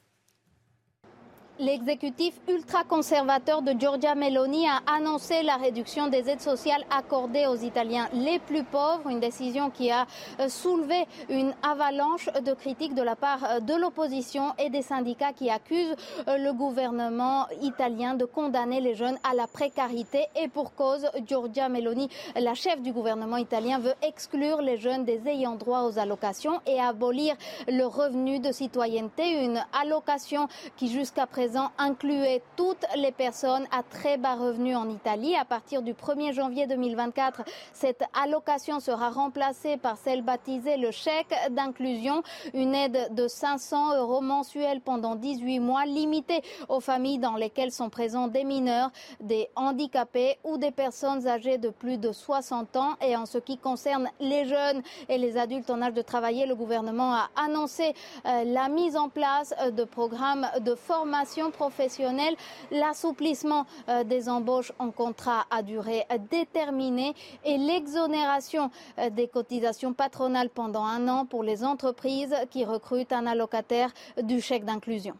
[1.60, 8.08] L'exécutif ultra-conservateur de Giorgia Meloni a annoncé la réduction des aides sociales accordées aux Italiens
[8.12, 10.06] les plus pauvres, une décision qui a
[10.38, 15.32] euh, soulevé une avalanche de critiques de la part euh, de l'opposition et des syndicats
[15.32, 15.96] qui accusent
[16.28, 20.26] euh, le gouvernement italien de condamner les jeunes à la précarité.
[20.40, 25.26] Et pour cause, Giorgia Meloni, la chef du gouvernement italien, veut exclure les jeunes des
[25.26, 27.34] ayants droit aux allocations et abolir
[27.66, 31.47] le revenu de citoyenneté, une allocation qui jusqu'à présent
[31.78, 35.36] incluait toutes les personnes à très bas revenus en Italie.
[35.36, 41.34] À partir du 1er janvier 2024, cette allocation sera remplacée par celle baptisée le chèque
[41.50, 42.22] d'inclusion,
[42.54, 47.90] une aide de 500 euros mensuels pendant 18 mois, limitée aux familles dans lesquelles sont
[47.90, 52.94] présents des mineurs, des handicapés ou des personnes âgées de plus de 60 ans.
[53.00, 56.54] Et en ce qui concerne les jeunes et les adultes en âge de travailler, le
[56.54, 57.94] gouvernement a annoncé
[58.26, 62.34] euh, la mise en place euh, de programmes de formation professionnelle,
[62.70, 70.50] l'assouplissement euh, des embauches en contrat à durée déterminée et l'exonération euh, des cotisations patronales
[70.50, 73.90] pendant un an pour les entreprises qui recrutent un allocataire
[74.22, 75.14] du chèque d'inclusion.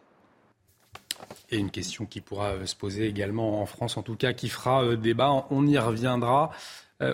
[1.51, 4.49] Et une question qui pourra euh, se poser également en France, en tout cas, qui
[4.49, 5.47] fera débat.
[5.51, 6.51] On y reviendra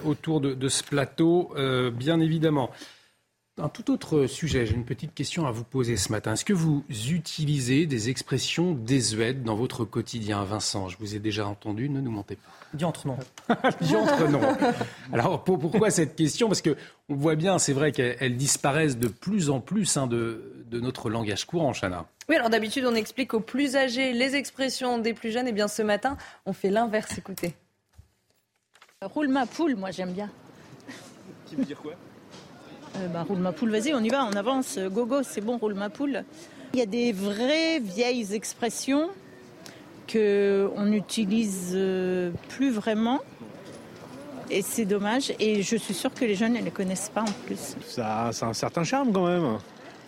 [0.06, 1.52] autour de, ce plateau,
[1.92, 2.70] bien évidemment.
[3.62, 6.32] Un tout autre sujet, j'ai une petite question à vous poser ce matin.
[6.32, 10.88] Est-ce que vous utilisez des expressions désuètes dans votre quotidien, Vincent?
[10.88, 12.50] Je vous ai déjà entendu, ne nous mentez pas.
[12.72, 13.16] Diantre non.
[13.80, 14.40] Diantre non.
[15.12, 16.48] Alors pourquoi cette question?
[16.48, 16.76] Parce que
[17.08, 21.44] on voit bien, c'est vrai qu'elles disparaissent de plus en plus hein, de, notre langage
[21.44, 22.06] courant, Chana.
[22.28, 25.46] Oui, alors d'habitude on explique aux plus âgés les expressions des plus jeunes.
[25.46, 27.16] Et eh bien ce matin, on fait l'inverse.
[27.18, 27.54] Écoutez.
[29.00, 30.28] Roule ma poule, moi j'aime bien.
[31.46, 31.92] Qui veut dire quoi?
[32.96, 34.78] Euh, bah, roule ma poule, vas-y, on y va, on avance.
[34.78, 36.24] Go, go, c'est bon, roule ma poule.
[36.72, 39.08] Il y a des vraies vieilles expressions
[40.10, 43.20] qu'on n'utilise euh, plus vraiment.
[44.50, 45.32] Et c'est dommage.
[45.40, 47.76] Et je suis sûre que les jeunes ne les connaissent pas en plus.
[47.86, 49.58] Ça, a un certain charme quand même.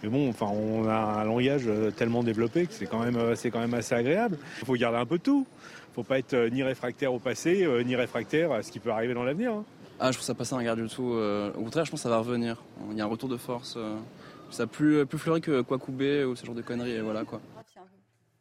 [0.03, 3.16] Mais bon, enfin, on a un langage euh, tellement développé que c'est quand même,
[3.75, 4.38] assez agréable.
[4.61, 5.46] Il faut garder un peu tout.
[5.49, 8.90] Il ne faut pas être ni réfractaire au passé, ni réfractaire à ce qui peut
[8.90, 9.62] arriver dans l'avenir.
[9.98, 11.14] Ah, je trouve ça pas ça un garde du tout.
[11.14, 12.62] Euh, au contraire, je pense que ça va revenir.
[12.90, 13.74] Il y a un retour de force.
[13.76, 13.96] Euh.
[14.50, 16.92] ça plus, plus fleuri que Kwakubé ou ce genre de conneries.
[16.92, 17.40] Et voilà quoi.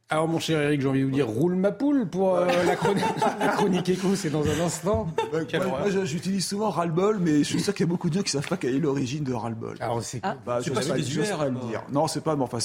[0.07, 2.75] Alors mon cher Eric, j'ai envie de vous dire roule ma poule pour euh, la,
[2.75, 3.03] chronique,
[3.39, 5.07] la chronique écho, c'est dans un instant.
[5.31, 8.35] moi, j'utilise souvent ras-le-bol, mais je suis sûr qu'il y a beaucoup de gens qui
[8.35, 9.77] ne savent pas quelle est l'origine de ras-le-bol.
[9.79, 10.35] Alors c'est ah.
[10.45, 11.81] bah, pas, pas le dire.
[11.91, 12.59] Non, c'est pas, mais enfin,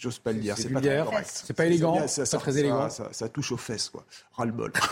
[0.00, 0.56] j'ose pas le dire.
[0.58, 0.80] C'est pas
[1.22, 2.08] C'est pas élégant.
[2.08, 2.88] Ça, ça, très élégant.
[2.90, 4.04] Ça, touche aux fesses, quoi.
[4.32, 4.72] Ras-le-bol.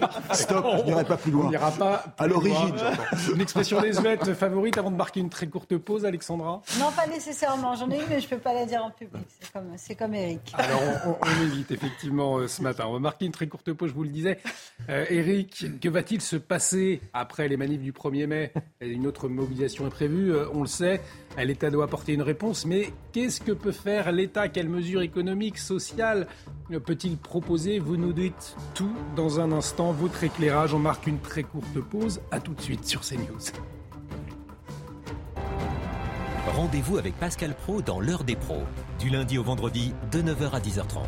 [0.32, 1.46] Stop, je n'irai pas plus loin.
[1.46, 2.74] On n'ira pas à l'origine.
[3.34, 6.62] Une expression désuète favorite avant de marquer une très courte pause, Alexandra?
[6.78, 7.74] Non, pas nécessairement.
[7.74, 9.26] J'en ai une, mais je peux pas la dire en public.
[9.28, 10.52] C'est comme c'est comme Eric.
[10.54, 10.80] Alors,
[11.20, 12.84] on, évite effectivement euh, ce matin.
[12.86, 14.38] On va marquer une très courte pause, je vous le disais.
[14.88, 18.52] Euh, Eric, que va-t-il se passer après les manifs du 1er mai?
[18.80, 21.00] Une autre mobilisation est prévue, euh, on le sait.
[21.36, 24.48] L'État doit apporter une réponse, mais qu'est-ce que peut faire l'État?
[24.48, 26.28] Quelles mesures économiques, sociales
[26.86, 27.80] peut-il proposer?
[27.80, 29.90] Vous nous dites tout dans un instant.
[29.90, 32.20] Votre éclairage, on marque une très courte pause.
[32.30, 33.50] À tout de suite sur CNews.
[36.54, 38.64] Rendez-vous avec Pascal Pro dans l'heure des pros,
[38.98, 41.00] du lundi au vendredi de 9h à 10h30.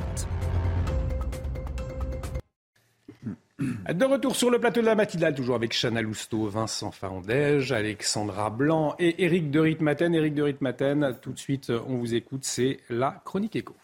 [3.92, 8.50] De retour sur le plateau de la matinale, toujours avec Chana Lousteau, Vincent Farandège, Alexandra
[8.50, 10.14] Blanc et Éric de Ritmaten.
[10.14, 13.74] Éric de Ritmaten, tout de suite, on vous écoute, c'est la chronique éco.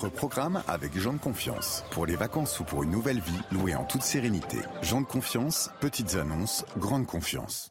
[0.00, 1.84] Votre programme avec Jean de Confiance.
[1.90, 4.58] Pour les vacances ou pour une nouvelle vie, louée en toute sérénité.
[4.82, 7.70] Jean de Confiance, petites annonces, grande confiance.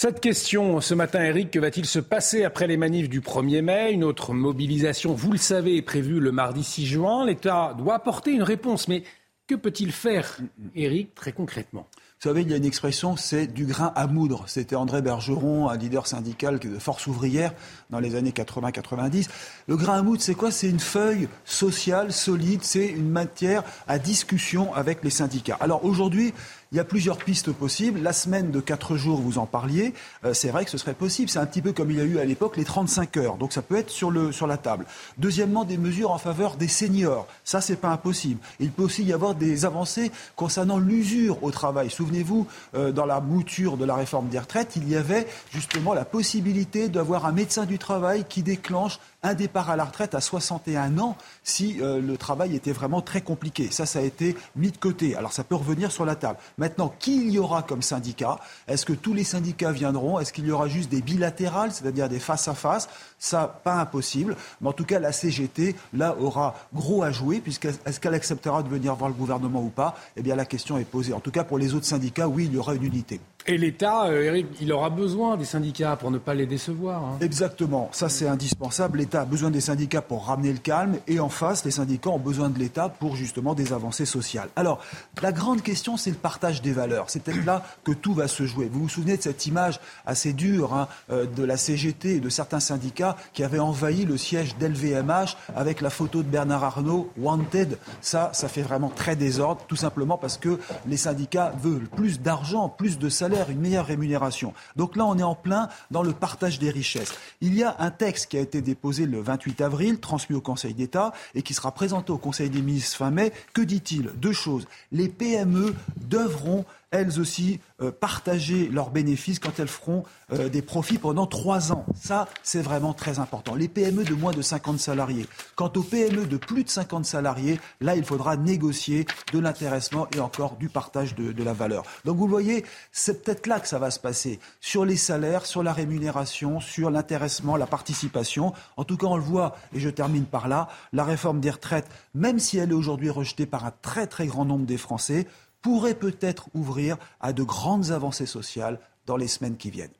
[0.00, 3.90] Cette question ce matin, Eric, que va-t-il se passer après les manifs du 1er mai?
[3.90, 7.26] Une autre mobilisation, vous le savez, est prévue le mardi 6 juin.
[7.26, 9.02] L'État doit apporter une réponse, mais
[9.48, 10.38] que peut-il faire,
[10.76, 11.88] Eric, très concrètement?
[12.20, 14.44] Vous savez, il y a une expression, c'est du grain à moudre.
[14.46, 17.52] C'était André Bergeron, un leader syndical de force ouvrière
[17.90, 19.28] dans les années 80-90.
[19.66, 20.50] Le grain à moudre, c'est quoi?
[20.50, 25.56] C'est une feuille sociale solide, c'est une matière à discussion avec les syndicats.
[25.60, 26.34] Alors aujourd'hui,
[26.72, 28.00] il y a plusieurs pistes possibles.
[28.00, 31.30] La semaine de 4 jours, vous en parliez, euh, c'est vrai que ce serait possible.
[31.30, 33.36] C'est un petit peu comme il y a eu à l'époque les 35 heures.
[33.36, 34.84] Donc ça peut être sur, le, sur la table.
[35.16, 37.26] Deuxièmement, des mesures en faveur des seniors.
[37.44, 38.40] Ça, c'est pas impossible.
[38.60, 41.90] Il peut aussi y avoir des avancées concernant l'usure au travail.
[41.90, 46.04] Souvenez-vous, euh, dans la mouture de la réforme des retraites, il y avait justement la
[46.04, 50.98] possibilité d'avoir un médecin du travail qui déclenche un départ à la retraite à 61
[50.98, 53.68] ans si euh, le travail était vraiment très compliqué.
[53.70, 55.16] Ça, ça a été mis de côté.
[55.16, 56.38] Alors ça peut revenir sur la table.
[56.56, 58.38] Maintenant, qui il y aura comme syndicat?
[58.68, 60.20] Est-ce que tous les syndicats viendront?
[60.20, 62.88] Est-ce qu'il y aura juste des bilatérales, c'est-à-dire des face-à-face?
[63.18, 64.36] Ça, pas impossible.
[64.60, 68.68] Mais en tout cas, la CGT, là, aura gros à jouer, puisqu'est-ce qu'elle acceptera de
[68.68, 69.96] venir voir le gouvernement ou pas?
[70.16, 71.12] Eh bien, la question est posée.
[71.12, 73.20] En tout cas, pour les autres syndicats, oui, il y aura une unité.
[73.50, 77.02] Et l'État, Eric, euh, il aura besoin des syndicats pour ne pas les décevoir.
[77.02, 77.16] Hein.
[77.22, 78.98] Exactement, ça c'est indispensable.
[78.98, 82.18] L'État a besoin des syndicats pour ramener le calme et en face, les syndicats ont
[82.18, 84.50] besoin de l'État pour justement des avancées sociales.
[84.54, 84.84] Alors,
[85.22, 87.06] la grande question, c'est le partage des valeurs.
[87.08, 88.68] C'est peut-être là que tout va se jouer.
[88.70, 92.28] Vous vous souvenez de cette image assez dure hein, euh, de la CGT et de
[92.28, 97.78] certains syndicats qui avaient envahi le siège d'LVMH avec la photo de Bernard Arnault, Wanted.
[98.02, 102.68] Ça, ça fait vraiment très désordre, tout simplement parce que les syndicats veulent plus d'argent,
[102.68, 104.54] plus de salaire une meilleure rémunération.
[104.76, 107.12] Donc là, on est en plein dans le partage des richesses.
[107.40, 110.74] Il y a un texte qui a été déposé le 28 avril, transmis au Conseil
[110.74, 113.32] d'État et qui sera présenté au Conseil des ministres fin mai.
[113.54, 114.10] Que dit-il?
[114.16, 114.66] Deux choses.
[114.92, 120.98] Les PME devront elles aussi euh, partager leurs bénéfices quand elles feront euh, des profits
[120.98, 121.84] pendant trois ans.
[122.00, 123.54] Ça, c'est vraiment très important.
[123.54, 125.26] Les PME de moins de 50 salariés.
[125.54, 130.20] Quant aux PME de plus de 50 salariés, là, il faudra négocier de l'intéressement et
[130.20, 131.84] encore du partage de, de la valeur.
[132.04, 134.38] Donc vous voyez, c'est peut-être là que ça va se passer.
[134.60, 138.52] Sur les salaires, sur la rémunération, sur l'intéressement, la participation.
[138.76, 141.88] En tout cas, on le voit, et je termine par là, la réforme des retraites,
[142.14, 145.26] même si elle est aujourd'hui rejetée par un très très grand nombre des Français,
[145.62, 149.90] pourrait peut-être ouvrir à de grandes avancées sociales dans les semaines qui viennent.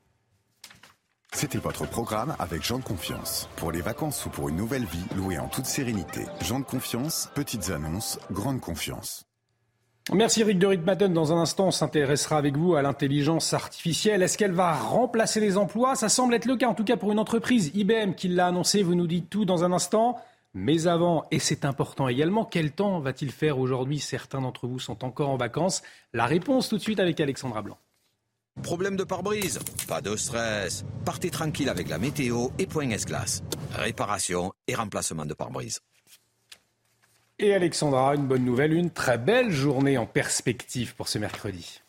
[1.33, 3.49] C'était votre programme avec Jean de Confiance.
[3.57, 6.27] Pour les vacances ou pour une nouvelle vie, louée en toute sérénité.
[6.41, 9.25] Jean de Confiance, petites annonces, grande confiance.
[10.13, 11.13] Merci Eric de Ritmaten.
[11.13, 14.23] Dans un instant, on s'intéressera avec vous à l'intelligence artificielle.
[14.23, 15.97] Est-ce qu'elle va remplacer les emplois?
[15.97, 18.83] Ça semble être le cas, en tout cas pour une entreprise IBM qui l'a annoncé.
[18.83, 20.17] Vous nous dites tout dans un instant.
[20.61, 24.01] Mais avant, et c'est important également, quel temps va-t-il faire aujourd'hui?
[24.01, 25.83] Certains d'entre vous sont encore en vacances.
[26.13, 27.79] La réponse tout de suite avec Alexandra Blanc.
[28.65, 29.61] Problème de pare-brise?
[29.87, 30.85] Pas de stress.
[31.05, 33.45] Partez tranquille avec la météo et Point S-Glace.
[33.73, 35.81] Réparation et remplacement de pare-brise.
[37.39, 41.83] Et Alexandra, une bonne nouvelle, une très belle journée en perspective pour ce mercredi.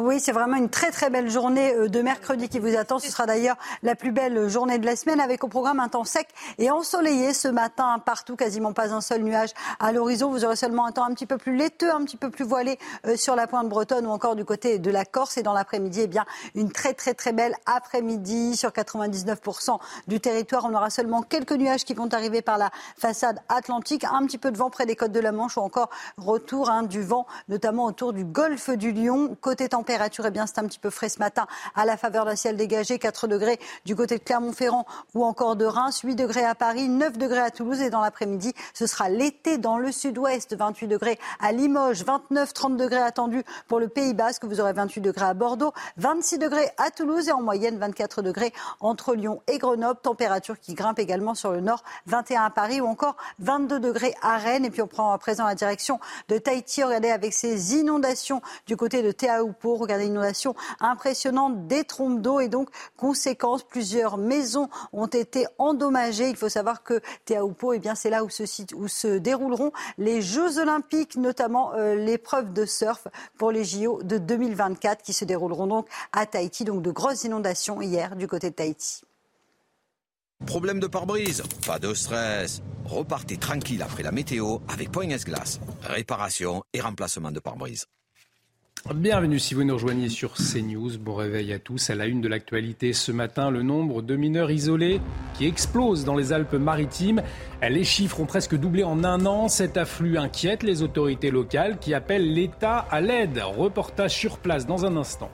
[0.00, 3.00] Oui, c'est vraiment une très très belle journée euh, de mercredi qui vous attend.
[3.00, 6.04] Ce sera d'ailleurs la plus belle journée de la semaine avec au programme un temps
[6.04, 10.30] sec et ensoleillé ce matin partout, quasiment pas un seul nuage à l'horizon.
[10.30, 12.78] Vous aurez seulement un temps un petit peu plus laiteux, un petit peu plus voilé
[13.06, 15.36] euh, sur la pointe bretonne ou encore du côté de la Corse.
[15.36, 20.64] Et dans l'après-midi, eh bien, une très très très belle après-midi sur 99% du territoire.
[20.64, 24.52] On aura seulement quelques nuages qui vont arriver par la façade atlantique, un petit peu
[24.52, 27.86] de vent près des côtes de la Manche ou encore retour hein, du vent, notamment
[27.86, 29.36] autour du golfe du Lion.
[29.40, 32.36] Côté température, eh bien, c'est un petit peu frais ce matin à la faveur d'un
[32.36, 32.98] ciel dégagé.
[32.98, 36.00] 4 degrés du côté de Clermont-Ferrand ou encore de Reims.
[36.04, 37.80] 8 degrés à Paris, 9 degrés à Toulouse.
[37.80, 40.54] Et dans l'après-midi, ce sera l'été dans le sud-ouest.
[40.54, 44.44] 28 degrés à Limoges, 29, 30 degrés attendus pour le Pays Basque.
[44.44, 48.52] Vous aurez 28 degrés à Bordeaux, 26 degrés à Toulouse et en moyenne 24 degrés
[48.80, 50.00] entre Lyon et Grenoble.
[50.02, 54.36] Température qui grimpe également sur le nord, 21 à Paris ou encore 22 degrés à
[54.36, 54.64] Rennes.
[54.64, 56.82] Et puis on prend à présent la direction de Tahiti.
[56.82, 59.12] Regardez avec ces inondations du côté de
[59.78, 66.28] Regardez une inondation impressionnante, des trompes d'eau et donc, conséquence, plusieurs maisons ont été endommagées.
[66.28, 71.16] Il faut savoir que Teahupo, eh bien, c'est là où se, dérouleront les Jeux Olympiques,
[71.16, 76.26] notamment euh, l'épreuve de surf pour les JO de 2024 qui se dérouleront donc à
[76.26, 76.64] Tahiti.
[76.64, 79.02] Donc, de grosses inondations hier du côté de Tahiti.
[80.46, 82.62] Problème de pare-brise Pas de stress.
[82.84, 85.60] Repartez tranquille après la météo avec Point S-Glace.
[85.82, 87.86] Réparation et remplacement de pare-brise.
[88.86, 90.98] Bienvenue si vous nous rejoignez sur CNews.
[90.98, 91.90] Bon réveil à tous.
[91.90, 95.00] À la une de l'actualité ce matin, le nombre de mineurs isolés
[95.34, 97.22] qui explose dans les Alpes-Maritimes.
[97.60, 99.48] Les chiffres ont presque doublé en un an.
[99.48, 103.42] Cet afflux inquiète les autorités locales qui appellent l'État à l'aide.
[103.44, 105.30] Reportage sur place dans un instant.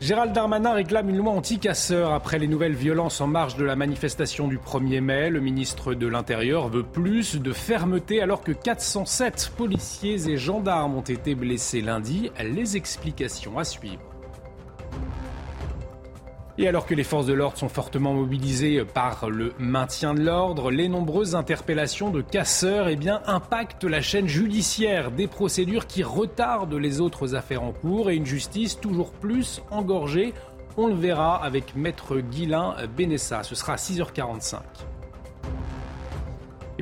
[0.00, 4.48] Gérald Darmanin réclame une loi anti-casseurs après les nouvelles violences en marge de la manifestation
[4.48, 5.30] du 1er mai.
[5.30, 11.00] Le ministre de l'Intérieur veut plus de fermeté alors que 407 policiers et gendarmes ont
[11.00, 12.30] été blessés lundi.
[12.42, 14.13] Les explications à suivre.
[16.56, 20.70] Et alors que les forces de l'ordre sont fortement mobilisées par le maintien de l'ordre,
[20.70, 27.00] les nombreuses interpellations de casseurs eh impactent la chaîne judiciaire, des procédures qui retardent les
[27.00, 30.32] autres affaires en cours et une justice toujours plus engorgée.
[30.76, 33.42] On le verra avec maître Guilain Benessa.
[33.42, 34.58] Ce sera à 6h45.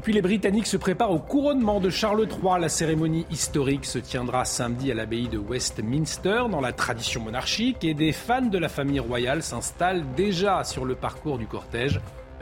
[0.00, 2.60] Puis les Britanniques se préparent au couronnement de Charles III.
[2.60, 7.92] La cérémonie historique se tiendra samedi à l'abbaye de Westminster dans la tradition monarchique et
[7.92, 12.00] des fans de la famille royale s'installent déjà sur le parcours du cortège.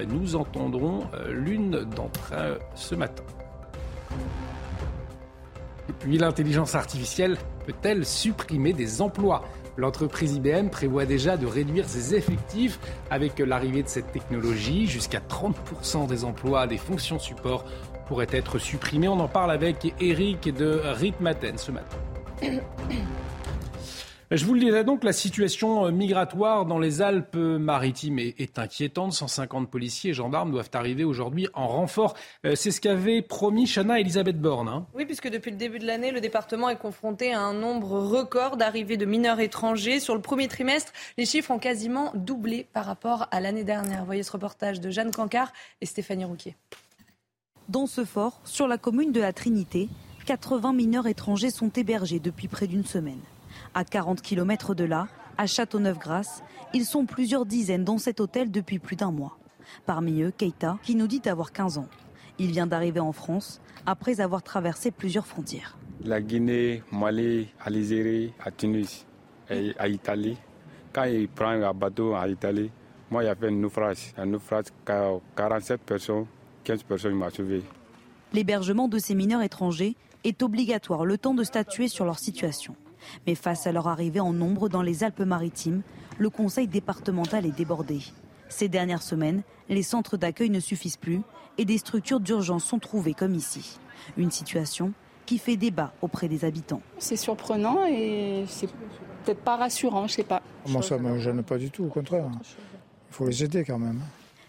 [0.09, 3.25] Nous entendrons euh, l'une d'entre eux ce matin.
[5.89, 7.37] Et puis l'intelligence artificielle
[7.67, 9.45] peut-elle supprimer des emplois?
[9.81, 12.79] L'entreprise IBM prévoit déjà de réduire ses effectifs
[13.11, 14.87] avec l'arrivée de cette technologie.
[14.87, 17.65] Jusqu'à 30% des emplois des fonctions support
[18.07, 19.09] pourraient être supprimés.
[19.09, 21.97] On en parle avec Eric de Ritmaten ce matin.
[24.33, 29.13] Je vous le disais donc, la situation euh, migratoire dans les Alpes-Maritimes est, inquiétante.
[29.13, 32.15] 150 policiers et gendarmes doivent arriver aujourd'hui en renfort.
[32.47, 34.69] Euh, c'est ce qu'avait promis Chana Elisabeth Borne.
[34.69, 34.87] Hein.
[34.95, 38.57] Oui, puisque depuis le début de l'année, le département est confronté à un nombre record
[38.57, 39.99] d'arrivées de mineurs étrangers.
[39.99, 44.05] Sur le premier trimestre, les chiffres ont quasiment doublé par rapport à l'année dernière.
[44.05, 46.55] Voyez ce reportage de Jeanne Cancard et Stéphanie Rouquier.
[47.69, 49.89] Dans ce fort, sur la commune de la Trinité,
[50.27, 53.19] 80 mineurs étrangers sont hébergés depuis près d'une semaine.
[53.73, 55.07] À 40 km de là,
[55.39, 56.43] à Châteauneuf-Grasse,
[56.75, 59.39] ils sont plusieurs dizaines dans cet hôtel depuis plus d'un mois.
[59.87, 61.87] Parmi eux, Keita, qui nous dit avoir 15 ans.
[62.39, 65.79] Il vient d'arriver en France après avoir traversé plusieurs frontières.
[66.05, 69.07] La Guinée, Mali, Algérie, à Tunis
[69.49, 70.37] et à Italie.
[70.93, 72.73] Quand il prend un bateau à Italie,
[73.09, 74.13] moi, il y avait un naufrage.
[74.17, 76.27] Un naufrage, 47 personnes,
[76.65, 77.63] 15 personnes m'ont sauvé.
[78.33, 82.75] L'hébergement de ces mineurs étrangers est obligatoire le temps de statuer sur leur situation.
[83.27, 85.83] Mais face à leur arrivée en nombre dans les Alpes-Maritimes,
[86.19, 88.01] le conseil départemental est débordé.
[88.49, 91.23] Ces dernières semaines, les centres d'accueil ne suffisent plus
[91.59, 93.79] et des structures d'urgence sont trouvées comme ici.
[94.17, 94.93] Une situation
[95.27, 96.83] qui fait débat auprès des habitants.
[96.99, 98.69] C'est surprenant et c'est
[99.25, 100.43] peut-être pas rassurant, je sais pas.
[100.67, 102.29] Moi, ça me gêne pas du tout, au contraire.
[102.33, 104.01] Il faut les aider quand même.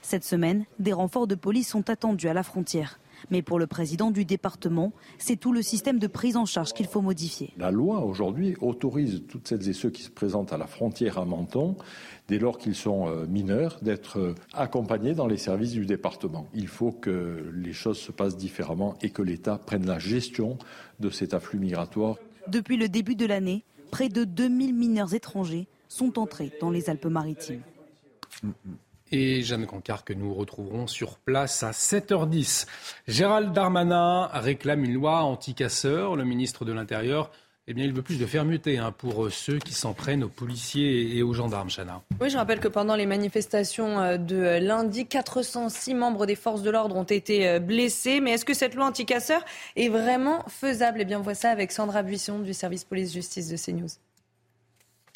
[0.02, 3.00] Cette semaine, des renforts de police sont attendus à la frontière.
[3.30, 6.88] Mais pour le président du département, c'est tout le système de prise en charge qu'il
[6.88, 7.54] faut modifier.
[7.58, 11.26] La loi aujourd'hui autorise toutes celles et ceux qui se présentent à la frontière à
[11.26, 11.76] Menton,
[12.28, 16.48] dès lors qu'ils sont euh, mineurs, d'être euh, accompagnés dans les services du département.
[16.54, 20.58] Il faut que les choses se passent différemment et que l'État prenne la gestion
[21.00, 22.18] de cet afflux migratoire.
[22.48, 27.62] Depuis le début de l'année, près de 2000 mineurs étrangers sont entrés dans les Alpes-Maritimes.
[28.44, 28.76] Mm, mm
[29.12, 32.68] et Jeanne Cancard que nous retrouverons sur place à 7h10.
[33.08, 36.16] Gérald Darmanin réclame une loi anti-casseurs.
[36.16, 37.32] Le ministre de l'Intérieur
[37.68, 40.30] eh bien, il veut plus de fermeté hein, pour euh, ceux qui s'en prennent aux
[40.30, 42.02] policiers et aux gendarmes, Chana.
[42.20, 46.72] Oui, je rappelle que pendant les manifestations euh, de lundi, 406 membres des forces de
[46.72, 48.20] l'ordre ont été euh, blessés.
[48.20, 49.46] Mais est-ce que cette loi anti-casseurs
[49.76, 51.00] est vraiment faisable?
[51.02, 53.90] Eh bien, on voit ça avec Sandra Buisson du service police-justice de CNews.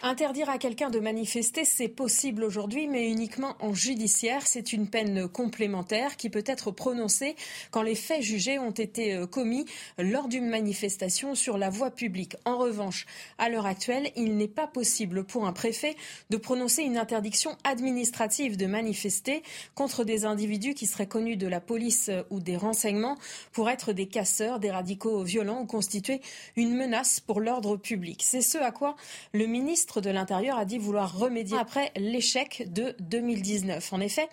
[0.04, 4.46] Interdire à quelqu'un de manifester, c'est possible aujourd'hui, mais uniquement en judiciaire.
[4.46, 7.38] C'est une peine complémentaire qui peut être prononcée
[7.72, 9.66] quand les faits jugés ont été euh, commis
[9.98, 12.36] lors d'une manifestation sur la voie publique.
[12.44, 13.06] En revanche,
[13.38, 15.96] à l'heure actuelle, il n'est pas possible pour un préfet
[16.30, 19.44] de prononcer une interdiction administrative de manifester
[19.76, 23.18] contre des individus qui seraient connus de la police euh, ou des renseignements
[23.54, 26.20] pour être des casseurs, des radicaux violents ou constituer
[26.58, 28.22] une menace pour l'ordre public.
[28.24, 28.98] C'est ce à quoi
[29.34, 33.94] le ministre ministre de l'Intérieur a dit vouloir remédier après l'échec de 2019.
[33.94, 34.28] En effet,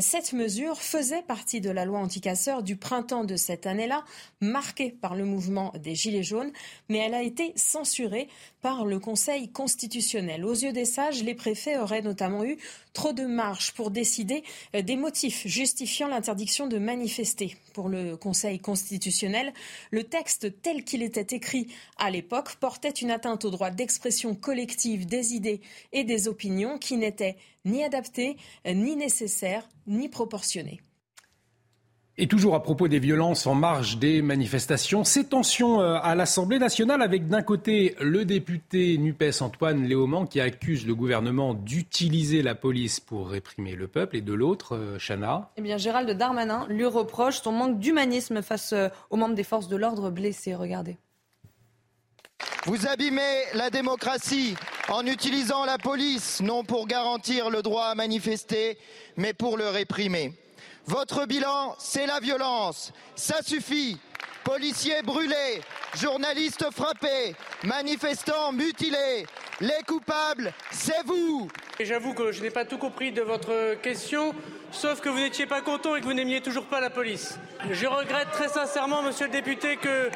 [0.00, 4.02] cette mesure faisait partie de la loi anticasseur du printemps de cette année-là,
[4.40, 6.50] marquée par le mouvement des Gilets jaunes,
[6.88, 8.28] mais elle a été censurée
[8.62, 10.44] par le Conseil constitutionnel.
[10.44, 12.58] Aux yeux des sages, les préfets auraient notamment eu
[12.92, 14.42] trop de marge pour décider
[14.74, 17.56] des motifs justifiant l'interdiction de manifester.
[17.74, 19.52] Pour le Conseil constitutionnel,
[19.92, 24.95] le texte tel qu'il était écrit à l'époque portait une atteinte au droit d'expression collective
[25.04, 25.60] des idées
[25.92, 30.80] et des opinions qui n'étaient ni adaptées, ni nécessaires, ni proportionnées.
[32.18, 36.58] Et toujours à propos des violences en marge des manifestations, ces tensions euh, à l'Assemblée
[36.58, 42.54] nationale avec d'un côté le député NUPES Antoine Léaumont qui accuse le gouvernement d'utiliser la
[42.54, 45.50] police pour réprimer le peuple et de l'autre, euh, Chana.
[45.58, 49.68] Eh bien, Gérald Darmanin lui reproche son manque d'humanisme face euh, aux membres des forces
[49.68, 50.54] de l'ordre blessés.
[50.54, 50.96] Regardez.
[52.66, 54.56] Vous abîmez la démocratie
[54.88, 58.76] en utilisant la police, non pour garantir le droit à manifester,
[59.16, 60.32] mais pour le réprimer.
[60.86, 62.92] Votre bilan, c'est la violence.
[63.14, 63.98] Ça suffit.
[64.42, 65.60] Policiers brûlés,
[65.96, 69.26] journalistes frappés, manifestants mutilés.
[69.60, 71.48] Les coupables, c'est vous.
[71.78, 74.34] J'avoue que je n'ai pas tout compris de votre question,
[74.72, 77.38] sauf que vous n'étiez pas content et que vous n'aimiez toujours pas la police.
[77.70, 80.10] Je regrette très sincèrement, monsieur le député, que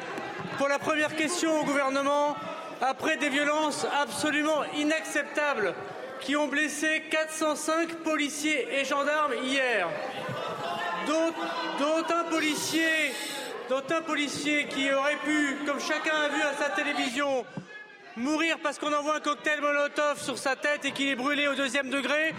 [0.61, 2.35] pour la première question au gouvernement,
[2.81, 5.73] après des violences absolument inacceptables
[6.19, 9.89] qui ont blessé 405 policiers et gendarmes hier,
[11.07, 13.11] dont un policier
[13.69, 17.43] dont un policier qui aurait pu, comme chacun a vu à sa télévision,
[18.15, 21.55] mourir parce qu'on envoie un cocktail Molotov sur sa tête et qu'il est brûlé au
[21.55, 22.35] deuxième degré,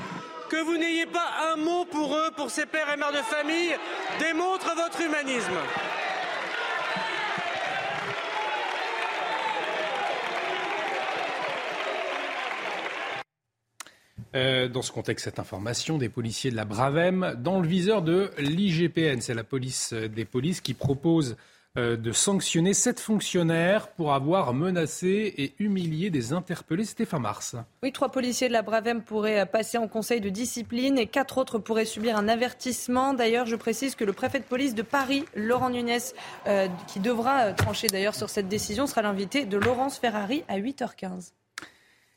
[0.49, 3.75] que vous n'ayez pas un mot pour eux, pour ces pères et mères de famille,
[4.21, 5.59] démontre votre humanisme.
[14.35, 18.31] Euh, dans ce contexte, cette information des policiers de la Bravem dans le viseur de
[18.39, 19.21] l'IGPN.
[19.21, 21.37] C'est la police euh, des polices qui propose
[21.77, 26.87] euh, de sanctionner sept fonctionnaires pour avoir menacé et humilié des interpellés.
[26.87, 27.57] C'était fin mars.
[27.83, 31.59] Oui, trois policiers de la Bravem pourraient passer en conseil de discipline et quatre autres
[31.59, 33.13] pourraient subir un avertissement.
[33.13, 35.99] D'ailleurs, je précise que le préfet de police de Paris, Laurent Nunez,
[36.89, 41.33] qui devra trancher d'ailleurs sur cette décision, sera l'invité de Laurence Ferrari à 8h15.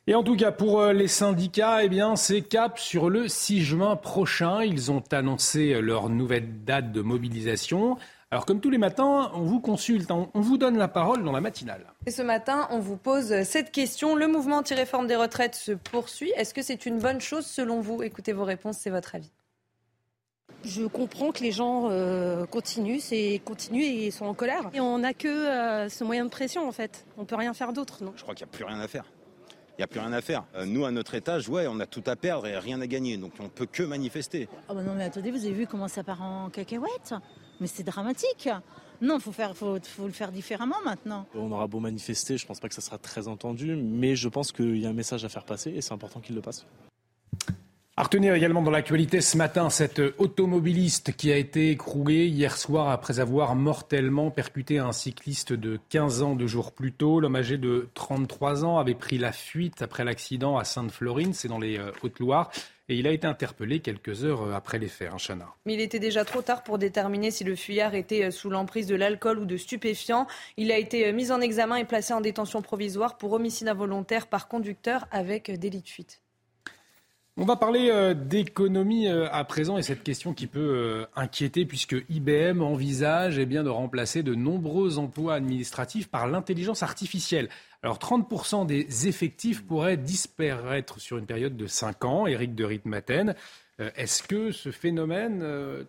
[0.07, 3.61] Et en tout cas, pour euh, les syndicats, eh bien, c'est cap sur le 6
[3.61, 4.63] juin prochain.
[4.63, 7.97] Ils ont annoncé leur nouvelle date de mobilisation.
[8.29, 11.41] Alors, comme tous les matins, on vous consulte, on vous donne la parole dans la
[11.41, 11.91] matinale.
[12.05, 14.15] Et ce matin, on vous pose cette question.
[14.15, 16.31] Le mouvement anti-réforme des retraites se poursuit.
[16.35, 18.03] Est-ce que c'est une bonne chose selon vous?
[18.03, 19.31] Écoutez vos réponses, c'est votre avis.
[20.63, 24.69] Je comprends que les gens euh, continuent, et continuent et sont en colère.
[24.73, 27.05] Et on n'a que euh, ce moyen de pression en fait.
[27.17, 28.13] On peut rien faire d'autre, non?
[28.15, 29.05] Je crois qu'il n'y a plus rien à faire
[29.77, 30.45] il n'y a plus rien à faire.
[30.55, 33.17] Euh, nous, à notre étage, ouais, on a tout à perdre et rien à gagner.
[33.17, 34.47] Donc on peut que manifester.
[34.69, 37.13] Ah bah non, mais attendez, vous avez vu comment ça part en cacahuète
[37.59, 38.49] Mais c'est dramatique.
[39.01, 41.27] Non, il faut, faire, faut, faut le faire différemment maintenant.
[41.35, 44.29] On aura beau manifester, je ne pense pas que ça sera très entendu, mais je
[44.29, 46.65] pense qu'il y a un message à faire passer et c'est important qu'il le passe.
[47.97, 52.89] À retenir également dans l'actualité ce matin cette automobiliste qui a été écrouée hier soir
[52.89, 57.21] après avoir mortellement percuté un cycliste de 15 ans deux jours plus tôt.
[57.21, 61.57] L'homme âgé de 33 ans avait pris la fuite après l'accident à Sainte-Florine, c'est dans
[61.57, 62.51] les euh, Hautes-Loire.
[62.89, 65.47] Et il a été interpellé quelques heures euh, après les faits, hein, Chana.
[65.65, 68.87] Mais il était déjà trop tard pour déterminer si le fuyard était euh, sous l'emprise
[68.87, 70.27] de l'alcool ou de stupéfiants.
[70.57, 74.49] Il a été mis en examen et placé en détention provisoire pour homicide involontaire par
[74.49, 76.24] conducteur avec délit de fuite.
[77.37, 81.65] On va parler euh, d'économie euh, à présent et cette question qui peut euh, inquiéter
[81.65, 87.49] puisque IBM envisage eh bien, de remplacer de nombreux emplois administratifs par l'intelligence artificielle.
[87.83, 92.25] Alors 30% des effectifs pourraient disparaître sur une période de 5 ans.
[92.25, 93.35] Éric de Ritmaten,
[93.79, 95.45] est-ce que ce phénomène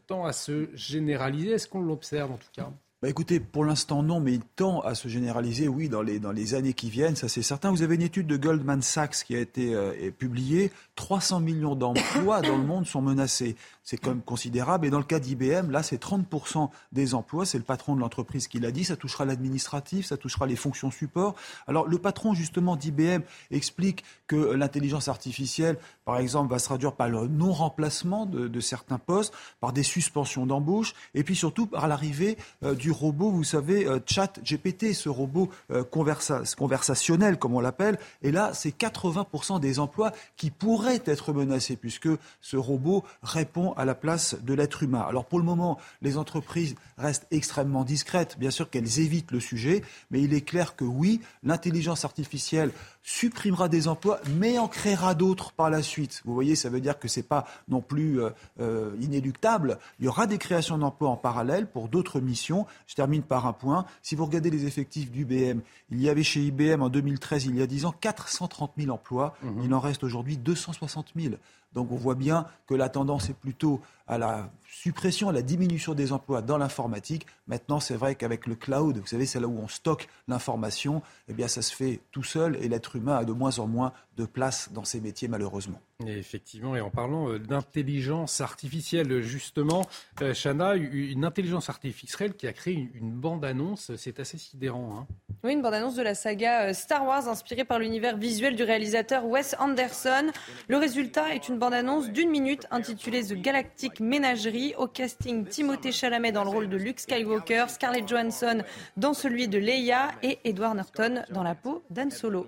[0.09, 1.53] tend à se généraliser?
[1.53, 2.71] Est-ce qu'on l'observe en tout cas?
[3.03, 6.73] Bah, écoutez, pour l'instant non, mais il tend à se généraliser, oui, dans les, années
[6.73, 7.71] qui viennent, ça c'est certain.
[7.71, 9.75] Vous avez une étude de Goldman Sachs qui a été
[10.19, 10.71] publiée.
[10.97, 13.57] 300 millions d'emplois dans le monde sont menacés.
[13.87, 14.85] C'est quand même considérable.
[14.85, 17.47] Et dans le cas d'IBM, là, c'est 30% des emplois.
[17.47, 18.83] C'est le patron de l'entreprise qui l'a dit.
[18.83, 21.37] Ça touchera l'administratif, ça touchera les fonctions support.
[21.69, 23.23] Alors, le patron, justement, d'IBM
[23.53, 29.33] explique que l'intelligence artificielle, par exemple, va se traduire par le non-remplacement de, certains postes,
[29.61, 33.99] par des suspensions d'embauche, et puis surtout par l'arrivée euh, du robot, vous savez, euh,
[34.07, 37.99] chat GPT, ce robot euh, conversationnel, comme on l'appelle.
[38.23, 42.09] Et là, c'est 80% des emplois qui pourraient être menacé puisque
[42.41, 45.05] ce robot répond à la place de l'être humain.
[45.09, 48.37] Alors pour le moment, les entreprises restent extrêmement discrètes.
[48.39, 52.71] Bien sûr qu'elles évitent le sujet, mais il est clair que oui, l'intelligence artificielle
[53.07, 56.23] supprimera des emplois, mais en créera d'autres par la suite.
[56.25, 58.31] Vous voyez, ça veut dire que ce n'est pas non plus euh,
[58.61, 59.79] euh, inéluctable.
[60.01, 62.67] Il y aura des créations d'emplois en parallèle pour d'autres missions.
[62.89, 63.87] Je termine par un point.
[64.03, 65.61] Si vous regardez les effectifs d'UBM,
[65.93, 69.37] il y avait chez IBM en 2013, il y a 10 ans, 430 000 emplois.
[69.41, 69.63] Mmh.
[69.63, 71.37] Il en reste aujourd'hui 260 000.
[71.77, 75.93] Donc on voit bien que la tendance est plutôt à la suppression, à la diminution
[75.93, 77.27] des emplois dans l'informatique.
[77.49, 81.35] Maintenant, c'est vrai qu'avec le cloud, vous savez, c'est là où on stocke l'information, eh
[81.35, 84.25] bien ça se fait tout seul et l'être humain a de moins en moins de
[84.25, 85.81] place dans ces métiers malheureusement.
[86.07, 89.87] effectivement, et en parlant euh, d'intelligence artificielle, justement,
[90.23, 94.99] euh, Chana, une intelligence artificielle qui a créé une bande-annonce, c'est assez sidérant.
[94.99, 95.07] Hein.
[95.45, 99.27] Oui, une bande-annonce de la saga euh, Star Wars inspirée par l'univers visuel du réalisateur
[99.27, 100.31] Wes Anderson.
[100.69, 104.75] Le résultat est une bande-annonce d'une minute intitulée The Galactic Ménagerie.
[104.79, 108.63] Au casting, Timothée Chalamet dans le rôle de Luke Skywalker, Scarlett Johansson
[108.97, 112.47] dans celui de Leia et Edward Norton dans la peau d'Anne Solo.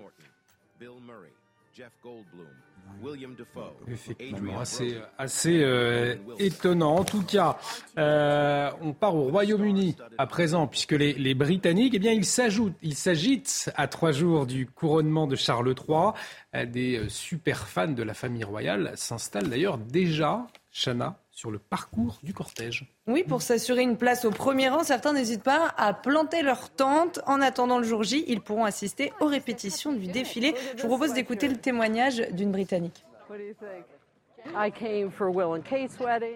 [3.87, 6.95] Effectivement, assez, assez euh, étonnant.
[6.95, 7.57] En tout cas,
[7.97, 12.75] euh, on part au Royaume-Uni à présent, puisque les, les Britanniques, eh bien, ils s'ajoutent,
[12.81, 16.11] ils s'agitent à trois jours du couronnement de Charles III.
[16.55, 22.19] Euh, des super fans de la famille royale s'installent d'ailleurs déjà, Chana, sur le parcours
[22.21, 22.85] du cortège.
[23.07, 27.21] Oui, pour s'assurer une place au premier rang, certains n'hésitent pas à planter leur tente.
[27.25, 30.53] En attendant le jour J, ils pourront assister aux répétitions du défilé.
[30.75, 33.05] Je vous propose d'écouter le témoignage d'une Britannique.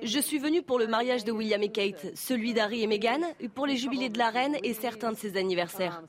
[0.03, 3.19] Je suis venue pour le mariage de William et Kate, celui d'Harry et Meghan,
[3.55, 6.01] pour les jubilés de la reine et certains de ses anniversaires.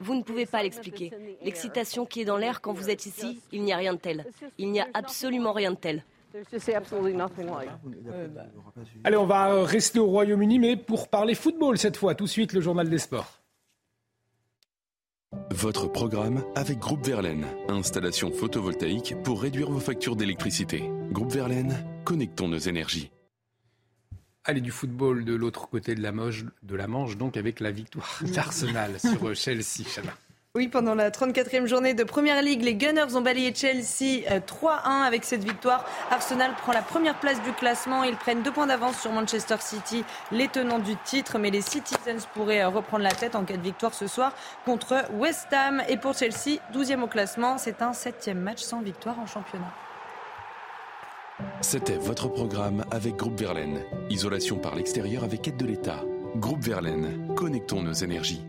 [0.00, 1.12] Vous ne pouvez pas l'expliquer.
[1.42, 4.26] L'excitation qui est dans l'air quand vous êtes ici, il n'y a rien de tel.
[4.58, 6.04] Il n'y a absolument rien de tel.
[9.04, 12.14] Allez, on va rester au Royaume-Uni, mais pour parler football cette fois.
[12.14, 13.42] Tout de suite, le journal des sports.
[15.50, 17.46] Votre programme avec Groupe Verlaine.
[17.68, 20.90] Installation photovoltaïque pour réduire vos factures d'électricité.
[21.10, 23.10] Groupe Verlaine, connectons nos énergies.
[24.44, 27.70] Allez, du football de l'autre côté de la, Manche, de la Manche, donc avec la
[27.70, 29.84] victoire d'Arsenal sur Chelsea.
[30.56, 35.06] Oui, pendant la 34e journée de Première Ligue, les Gunners ont balayé Chelsea 3-1 euh,
[35.06, 35.86] avec cette victoire.
[36.10, 38.02] Arsenal prend la première place du classement.
[38.02, 41.38] Ils prennent deux points d'avance sur Manchester City, les tenants du titre.
[41.38, 44.34] Mais les Citizens pourraient euh, reprendre la tête en cas de victoire ce soir
[44.66, 45.82] contre West Ham.
[45.88, 49.72] Et pour Chelsea, 12e au classement, c'est un septième match sans victoire en championnat.
[51.60, 53.84] C'était votre programme avec Groupe Verlaine.
[54.10, 56.04] Isolation par l'extérieur avec aide de l'État.
[56.36, 58.42] Groupe Verlaine, connectons nos énergies.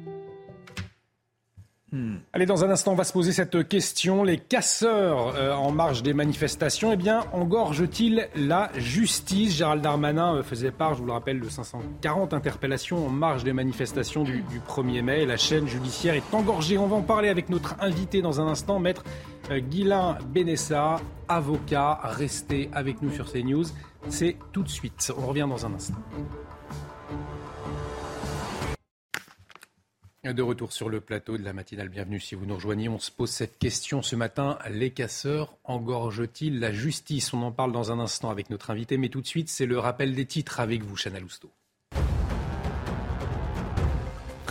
[1.94, 2.16] Hmm.
[2.34, 4.24] Allez, dans un instant, on va se poser cette question.
[4.24, 9.56] Les casseurs euh, en marge des manifestations, eh bien, engorgent-ils la justice?
[9.56, 13.54] Gérald Darmanin euh, faisait part, je vous le rappelle, de 540 interpellations en marge des
[13.54, 15.26] manifestations du, 1er mai.
[15.28, 16.80] la chaîne judiciaire est engorgée.
[16.80, 19.04] On va en parler avec notre invité dans un instant, maître
[19.52, 20.96] euh, Guilain Benessa,
[21.28, 22.00] avocat.
[22.02, 23.66] Restez avec nous sur CNews.
[24.10, 25.14] C'est tout de suite.
[25.16, 26.00] On revient dans un instant.
[30.24, 32.88] De retour sur le plateau de la matinale, bienvenue si vous nous rejoignez.
[32.88, 34.58] On se pose cette question ce matin.
[34.70, 37.34] Les casseurs engorgent-ils la justice?
[37.34, 39.78] On en parle dans un instant avec notre invité, mais tout de suite, c'est le
[39.78, 41.52] rappel des titres avec vous, Chana Lousteau.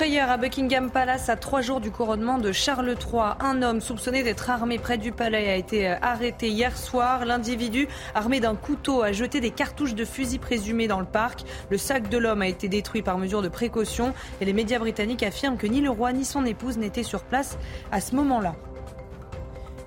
[0.02, 3.36] Frayeur à Buckingham Palace à trois jours du couronnement de Charles III.
[3.38, 7.24] Un homme soupçonné d'être armé près du palais a été euh, arrêté hier soir.
[7.24, 11.44] L'individu, armé d'un couteau, a jeté des cartouches de fusil présumées dans le parc.
[11.70, 15.22] Le sac de l'homme a été détruit par mesure de précaution et les médias britanniques
[15.22, 17.56] affirment que ni le roi ni son épouse n'étaient sur place
[17.92, 18.56] à ce moment-là.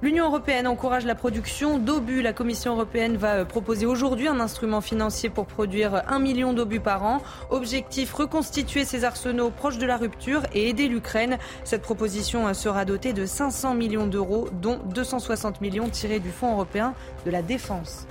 [0.05, 2.21] L'Union européenne encourage la production d'obus.
[2.21, 6.79] La Commission européenne va euh, proposer aujourd'hui un instrument financier pour produire un million d'obus
[6.79, 7.23] par an.
[7.49, 11.39] Objectif reconstituer ces arsenaux proches de la rupture et aider l'Ukraine.
[11.63, 16.51] Cette proposition euh, sera dotée de 500 millions d'euros, dont 260 millions tirés du Fonds
[16.51, 16.93] européen
[17.25, 18.05] de la défense.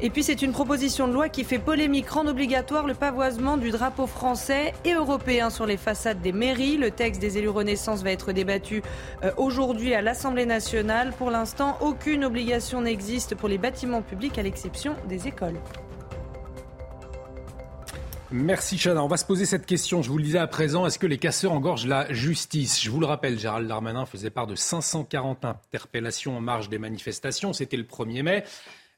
[0.00, 3.70] Et puis c'est une proposition de loi qui fait polémique, rend obligatoire le pavoisement du
[3.70, 6.76] drapeau français et européen sur les façades des mairies.
[6.76, 8.82] Le texte des élus Renaissance va être débattu
[9.22, 11.12] euh, aujourd'hui à l'Assemblée nationale.
[11.16, 15.60] Pour l'instant, aucune obligation n'existe pour les bâtiments publics à l'exception des écoles.
[18.32, 19.04] Merci Chana.
[19.04, 20.02] On va se poser cette question.
[20.02, 22.82] Je vous le disais à présent, est-ce que les casseurs engorgent la justice?
[22.82, 27.52] Je vous le rappelle, Gérald Darmanin faisait part de 540 interpellations en marge des manifestations.
[27.52, 28.44] C'était le 1er mai.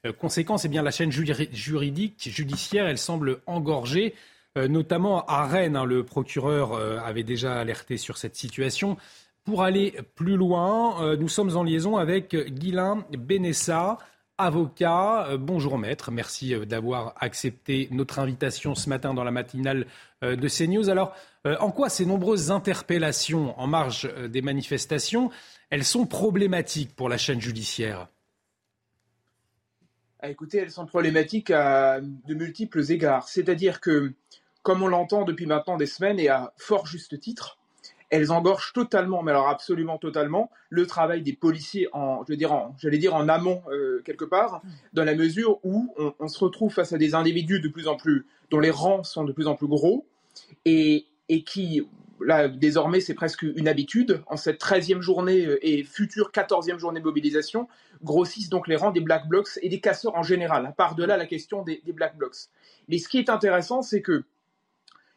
[0.07, 4.14] Euh, conséquence, eh bien, la chaîne juridique, judiciaire, elle semble engorgée,
[4.57, 5.76] euh, notamment à Rennes.
[5.76, 5.84] Hein.
[5.84, 8.96] le procureur euh, avait déjà alerté sur cette situation.
[9.44, 13.96] Pour aller plus loin, nous sommes en liaison avec Guilain Benessa,
[14.38, 15.36] avocat.
[15.38, 19.86] bonjour maître, merci d'avoir accepté notre invitation ce matin dans la matinale
[20.22, 20.90] de CNews.
[20.90, 25.30] Alors, en quoi ces nombreuses interpellations en marge des manifestations,
[25.70, 28.09] elles sont problématiques pour la chaîne judiciaire?
[30.24, 33.28] Écoutez, elles sont problématiques à de multiples égards.
[33.28, 34.12] C'est-à-dire que,
[34.62, 37.58] comme on l'entend depuis maintenant des semaines et à fort juste titre,
[38.10, 42.98] elles engorgent totalement, mais alors absolument totalement, le travail des policiers en, je dire, j'allais
[42.98, 44.62] dire en amont euh, quelque part,
[44.92, 48.26] dans la mesure où on, se retrouve face à des individus de plus en plus,
[48.50, 50.06] dont les rangs sont de plus en plus gros
[50.64, 51.86] et, et qui,
[52.20, 54.22] là, désormais, c'est presque une habitude.
[54.26, 57.68] En cette 13e journée euh, et future 14e journée de mobilisation,
[58.02, 61.26] grossissent donc les rangs des Black Blocs et des casseurs en général, par delà la
[61.26, 62.36] question des, Black Blocs.
[62.88, 64.24] Mais ce qui est intéressant, c'est que,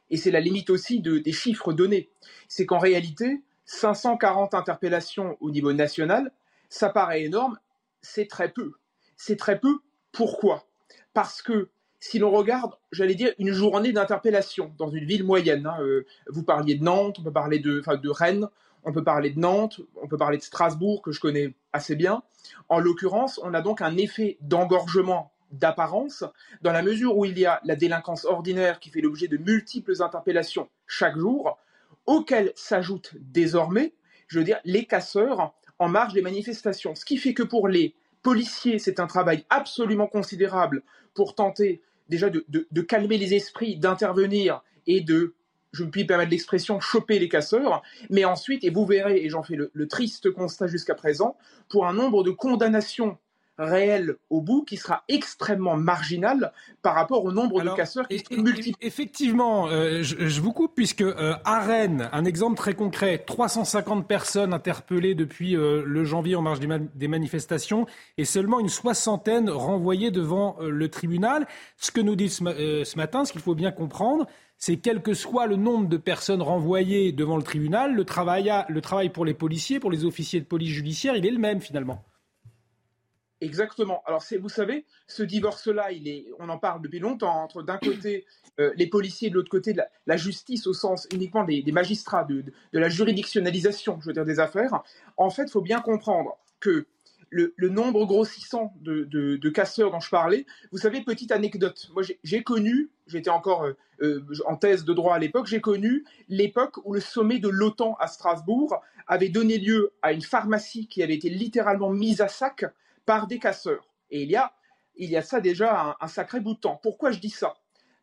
[0.10, 2.10] et c'est la limite aussi des chiffres donnés,
[2.48, 6.32] c'est qu'en réalité, 540 interpellations au niveau national,
[6.70, 7.60] ça paraît énorme,
[8.02, 8.74] c'est très peu.
[9.16, 9.80] C'est très peu.
[10.12, 10.66] Pourquoi?
[11.14, 11.70] Parce que
[12.00, 16.44] si l'on regarde, j'allais dire, une journée d'interpellation dans une ville moyenne, hein, euh, vous
[16.44, 18.48] parliez de Nantes, on peut parler de, de Rennes,
[18.84, 22.24] on peut parler de Nantes, on peut parler de Strasbourg, que je connais assez bien.
[22.70, 26.24] En l'occurrence, on a donc un effet d'engorgement d'apparence,
[26.62, 30.02] dans la mesure où il y a la délinquance ordinaire qui fait l'objet de multiples
[30.02, 31.58] interpellations chaque jour,
[32.06, 33.94] auxquelles s'ajoutent désormais,
[34.28, 36.96] je veux dire, les casseurs en marge des manifestations.
[36.96, 40.84] Ce qui fait que pour les policiers, c'est un travail absolument considérable
[41.14, 45.36] pour tenter déjà de, calmer les esprits, d'intervenir et de
[45.72, 49.44] je me puis permettre l'expression, choper les casseurs, mais ensuite, et vous verrez, et j'en
[49.44, 51.38] fais le, le triste constat jusqu'à présent,
[51.70, 53.20] pour un nombre de condamnations
[53.60, 58.42] réel au bout qui sera extrêmement marginal par rapport au nombre de casseurs qui sont
[58.42, 58.78] multiples.
[58.82, 64.54] Effectivement, euh, je, vous coupe puisque euh, à Rennes, un exemple très concret, 350 personnes
[64.54, 67.86] interpellées depuis euh, le janvier en marge des, manifestations
[68.18, 71.48] et seulement une soixantaine renvoyées devant le tribunal.
[71.78, 75.48] Ce que nous dit ce, matin, ce qu'il faut bien comprendre, c'est quel que soit
[75.48, 79.80] le nombre de personnes renvoyées devant le tribunal, le travail, le travail pour les policiers,
[79.80, 82.04] pour les officiers de police judiciaire, il est le même finalement.
[83.42, 84.04] Exactement.
[84.06, 85.90] Alors, vous savez, ce divorce-là,
[86.40, 88.26] on en parle depuis longtemps, entre d'un côté
[88.60, 89.74] euh, les policiers et de l'autre côté
[90.06, 94.84] la, justice au sens uniquement des, magistrats, de, la juridictionnalisation, je veux dire, des affaires.
[95.16, 96.86] En fait, il faut bien comprendre que
[97.30, 102.90] le, nombre grossissant de, casseurs dont je parlais, vous savez, petite anecdote, moi j'ai connu,
[103.08, 107.00] j'étais encore euh, euh, en thèse de droit à l'époque, j'ai connu l'époque où le
[107.00, 111.90] sommet de l'OTAN à Strasbourg avait donné lieu à une pharmacie qui avait été littéralement
[111.90, 112.66] mise à sac
[113.06, 113.88] par des casseurs.
[114.12, 114.54] Et il y a,
[114.96, 116.80] il y a ça déjà un, sacré bout de temps.
[116.82, 117.56] Pourquoi je dis ça?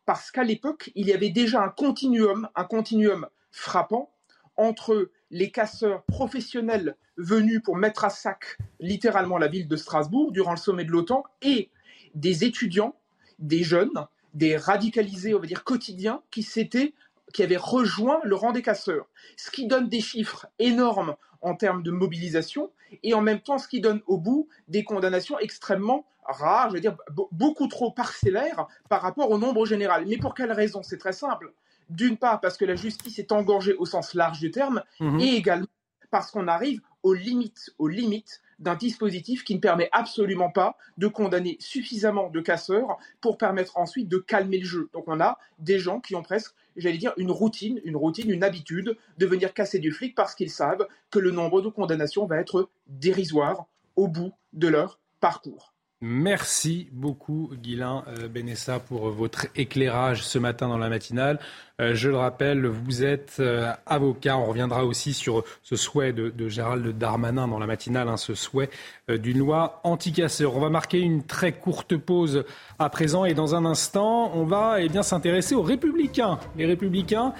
[0.05, 4.11] Parce qu'à l'époque, il y avait déjà un continuum, un continuum frappant
[4.55, 10.51] entre les casseurs professionnels venus pour mettre à sac littéralement la ville de Strasbourg durant
[10.51, 11.69] le sommet de l'OTAN et
[12.15, 12.95] des étudiants,
[13.39, 16.93] des jeunes, des radicalisés, on va dire quotidiens, qui s'étaient
[17.33, 21.83] qui avaient rejoint le rang des casseurs, ce qui donne des chiffres énormes en termes
[21.83, 22.71] de mobilisation
[23.03, 26.81] et en même temps ce qui donne au bout des condamnations extrêmement rares, je veux
[26.81, 26.97] dire
[27.31, 30.05] beaucoup trop parcellaires par rapport au nombre général.
[30.07, 30.83] Mais pour quelle raison?
[30.83, 31.53] C'est très simple.
[31.89, 35.19] D'une part parce que la justice est engorgée au sens large du terme mhm.
[35.19, 35.67] et également
[36.11, 41.07] parce qu'on arrive aux limites, aux limites d'un dispositif qui ne permet absolument pas de
[41.07, 44.89] condamner suffisamment de casseurs pour permettre ensuite de calmer le jeu.
[44.93, 48.43] Donc on a des gens qui ont presque, j'allais dire, une routine, une routine, une
[48.43, 52.37] habitude de venir casser du flic parce qu'ils savent que le nombre de condamnations va
[52.37, 55.73] être dérisoire au bout de leur parcours.
[55.99, 61.39] Merci beaucoup, Guilain euh, Benessa, pour votre éclairage ce matin dans la matinale.
[61.79, 64.37] Euh, je le rappelle, vous êtes euh, avocat.
[64.37, 68.69] On reviendra aussi sur ce souhait de, Gérald Darmanin dans la matinale, hein, ce souhait
[69.09, 70.55] d'une loi anti-casseur.
[70.55, 72.45] On va marquer une très courte pause
[72.79, 76.39] à présent et dans un instant, on va eh bien s'intéresser aux Républicains.
[76.57, 77.33] Les Républicains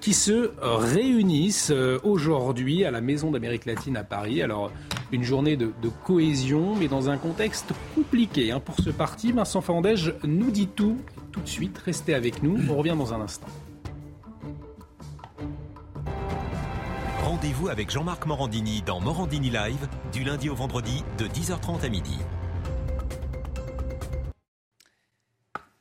[0.00, 1.72] qui se réunissent
[2.02, 4.42] aujourd'hui à la Maison d'Amérique latine à Paris.
[4.42, 4.72] Alors,
[5.12, 5.70] une journée de,
[6.04, 8.60] cohésion, mais dans un contexte compliqué hein.
[8.60, 9.32] pour ce parti.
[9.32, 10.98] Vincent Fandège nous dit tout
[11.32, 11.78] tout de suite.
[11.78, 12.58] Restez avec nous.
[12.70, 13.48] On revient dans un instant.
[17.42, 22.16] Rendez-vous avec Jean-Marc Morandini dans Morandini Live du lundi au vendredi de 10h30 à midi.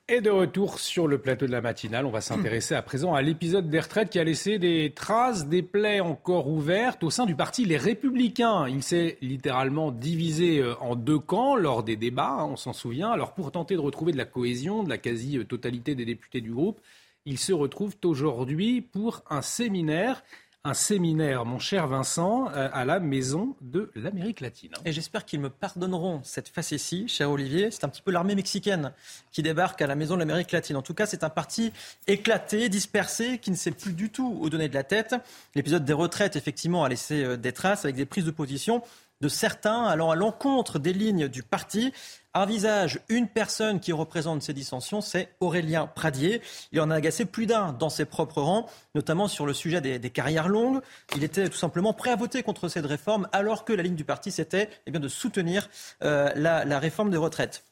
[0.09, 3.21] Et de retour sur le plateau de la matinale, on va s'intéresser à présent à
[3.21, 7.35] l'épisode des retraites qui a laissé des traces, des plaies encore ouvertes au sein du
[7.35, 8.67] parti Les Républicains.
[8.67, 13.11] Il s'est littéralement divisé euh, en deux camps lors des débats, hein, on s'en souvient.
[13.11, 16.81] Alors pour tenter de retrouver de la cohésion, de la quasi-totalité des députés du groupe,
[17.27, 20.23] ils se retrouvent aujourd'hui pour un séminaire
[20.63, 24.71] un séminaire, mon cher Vincent, euh, à la Maison de l'Amérique latine.
[24.85, 27.71] Et j'espère qu'ils me pardonneront cette facétie, cher Olivier.
[27.71, 28.93] C'est un petit peu l'armée mexicaine
[29.31, 30.75] qui débarque à la Maison de l'Amérique latine.
[30.75, 31.73] En tout cas, c'est un parti
[32.05, 35.15] éclaté, dispersé, qui ne sait plus du tout où donner de la tête.
[35.55, 38.83] L'épisode des retraites, effectivement, a laissé euh, des traces avec des prises de position
[39.21, 41.93] de certains allant à l'encontre des lignes du parti.
[42.33, 46.41] Un visage, une personne qui représente ces dissensions, c'est Aurélien Pradier.
[46.71, 50.09] Il en a agacé plus d'un dans ses propres rangs, notamment sur le sujet des,
[50.09, 50.79] carrières longues.
[51.17, 54.05] Il était tout simplement prêt à voter contre cette réforme, alors que la ligne du
[54.05, 55.69] parti, c'était eh bien, de soutenir
[56.03, 57.65] euh, la, réforme des retraites.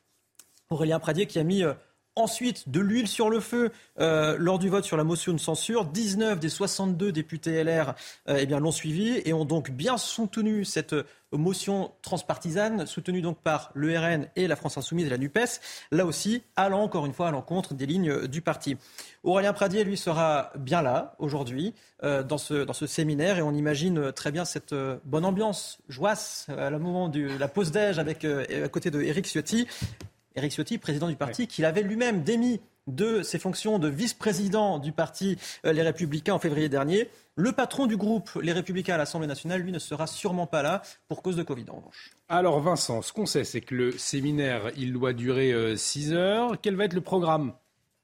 [0.69, 1.73] Aurélien Pradier qui a mis euh,
[2.19, 5.85] ensuite de l'huile sur le feu euh, lors du vote sur la motion de censure.
[5.85, 7.95] 19 des 62 députés LR
[8.27, 10.95] eh bien, l'ont suivi et ont donc bien soutenu cette
[11.31, 15.59] motion transpartisane soutenue donc par le RN et la France Insoumise et la NUPES,
[15.91, 18.77] là aussi allant encore une fois à l'encontre des lignes du parti.
[19.23, 23.53] Aurélien Pradier, lui, sera bien là aujourd'hui euh, dans, ce, dans ce séminaire et on
[23.53, 27.99] imagine très bien cette euh, bonne ambiance, joasse, à le moment de la pause déj
[27.99, 29.67] avec, euh, à côté de Ciotti.
[30.35, 34.91] Éric Ciotti, président du parti, qu'il avait lui-même démis de ses fonctions de vice-président du
[34.91, 37.09] parti euh, Les Républicains en février dernier.
[37.35, 40.81] Le patron du groupe Les Républicains à l'Assemblée nationale, lui, ne sera sûrement pas là
[41.07, 42.11] pour cause de Covid en revanche.
[42.27, 46.61] Alors Vincent, ce qu'on sait, c'est que le séminaire, il doit durer 6 euh, heures.
[46.61, 47.53] Quel va être le programme?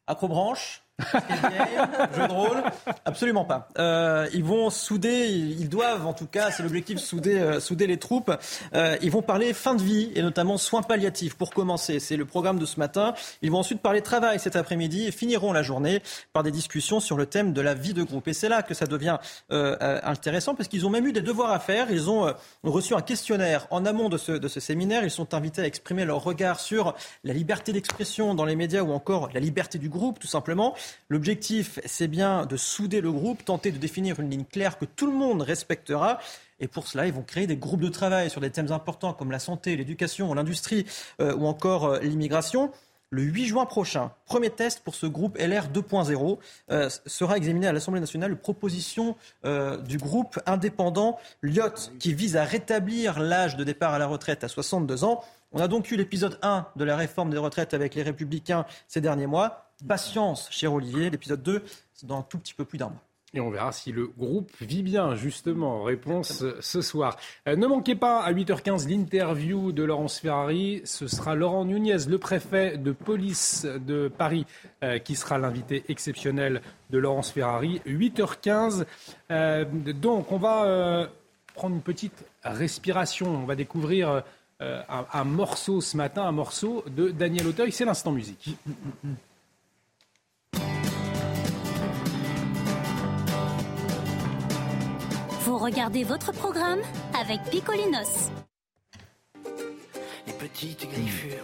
[0.08, 0.85] Acrobranche,
[2.16, 2.64] Jeu de rôle
[3.04, 3.68] Absolument pas.
[3.78, 7.98] Euh, ils vont souder, ils doivent en tout cas, c'est l'objectif, souder, euh, souder les
[7.98, 8.32] troupes.
[8.74, 12.00] Euh, ils vont parler fin de vie et notamment soins palliatifs pour commencer.
[12.00, 13.14] C'est le programme de ce matin.
[13.42, 17.18] Ils vont ensuite parler travail cet après-midi et finiront la journée par des discussions sur
[17.18, 18.30] le thème de la vie de groupe.
[18.30, 19.18] Et c'est là que ça devient
[19.50, 21.92] intéressant parce qu'ils ont même eu des devoirs à faire.
[21.92, 22.34] Ils ont
[22.64, 25.04] reçu un questionnaire en amont de ce, de ce séminaire.
[25.04, 28.94] Ils sont invités à exprimer leur regard sur la liberté d'expression dans les médias ou
[28.94, 30.74] encore la liberté du groupe, tout simplement.
[31.10, 35.06] L'objectif, c'est bien de souder le groupe, tenter de définir une ligne claire que tout
[35.06, 36.20] le monde respectera.
[36.60, 39.32] Et pour cela, ils vont créer des groupes de travail sur des thèmes importants comme
[39.32, 40.86] la santé, l'éducation, l'industrie
[41.20, 42.72] euh, ou encore euh, l'immigration.
[43.12, 46.38] Le 8 juin prochain, premier test pour ce groupe LR 2.0
[46.72, 49.16] euh, sera examiné à l'Assemblée nationale proposition
[49.88, 54.48] du groupe indépendant LIOT qui vise à rétablir l'âge de départ à la retraite à
[54.48, 55.24] 62 ans.
[55.52, 59.00] On a donc eu l'épisode 1 de la réforme des retraites avec les républicains ces
[59.00, 59.65] derniers mois.
[59.88, 61.10] Patience, cher Olivier.
[61.10, 61.64] L'épisode 2,
[61.94, 63.02] c'est dans un tout petit peu plus d'un mois.
[63.36, 65.84] Et on verra si le groupe vit bien, justement.
[65.84, 67.18] Réponse ce soir.
[67.48, 70.82] Euh, ne manquez pas à 8h15 l'interview de Laurence Ferrari.
[70.86, 74.46] Ce sera Laurent Nunez, le préfet de police de Paris,
[74.84, 76.62] euh, qui sera l'invité exceptionnel
[76.92, 77.82] de Laurence Ferrari.
[77.86, 78.86] 8h15.
[79.32, 81.10] Euh, donc, on va
[81.56, 83.28] prendre une petite respiration.
[83.28, 84.24] On va découvrir
[84.62, 87.74] un, un, morceau ce matin, un morceau de Daniel Auteuil.
[87.74, 88.56] C'est l'instant musique.
[95.66, 96.80] regardez votre programme
[97.20, 98.30] avec Picolinos.
[100.28, 101.44] Les petites griffures.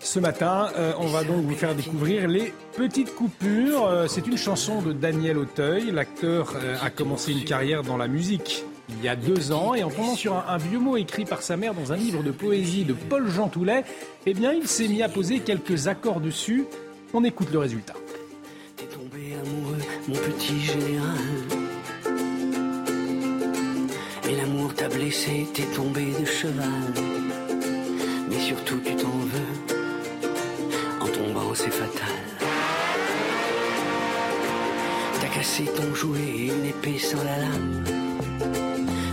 [0.00, 3.86] Ce matin, euh, on va donc vous faire découvrir les petites coupures.
[3.86, 5.90] Euh, c'est une chanson de Daniel Auteuil.
[5.90, 9.84] L'acteur euh, a commencé une carrière dans la musique il y a deux ans et
[9.84, 12.30] en tombant sur un, un, vieux mot écrit par sa mère dans un livre de
[12.30, 13.84] poésie de Paul Jean Toulet,
[14.24, 16.64] eh bien, il s'est mis à poser quelques accords dessus.
[17.12, 17.94] On écoute le résultat.
[18.76, 19.76] T'es tombé amoureux,
[20.08, 21.47] mon petit général.
[24.88, 26.94] L'amour t'a blessé, t'es tombé de cheval.
[28.28, 29.76] Mais surtout tu t'en veux,
[31.00, 32.18] en tombant c'est fatal.
[35.20, 37.84] T'as cassé ton jouet et une épée sans la lame.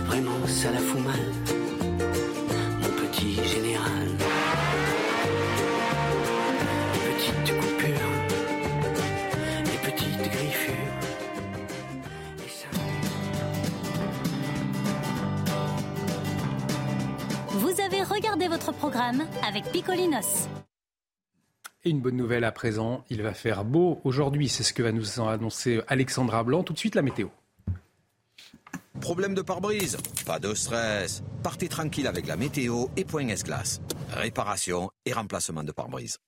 [0.06, 1.32] Vraiment ça la fout mal,
[2.80, 4.05] mon petit général.
[18.10, 20.48] Regardé votre programme avec Picolinos.
[21.84, 24.92] Et une bonne nouvelle à présent, il va faire beau aujourd'hui, c'est ce que va
[24.92, 26.62] nous annoncer Alexandra Blanc.
[26.62, 27.28] Tout de suite la météo.
[29.00, 31.22] Problème de pare-brise Pas de stress.
[31.42, 33.80] Partez tranquille avec la météo et Point S-Glace.
[34.12, 36.18] Réparation et remplacement de pare-brise.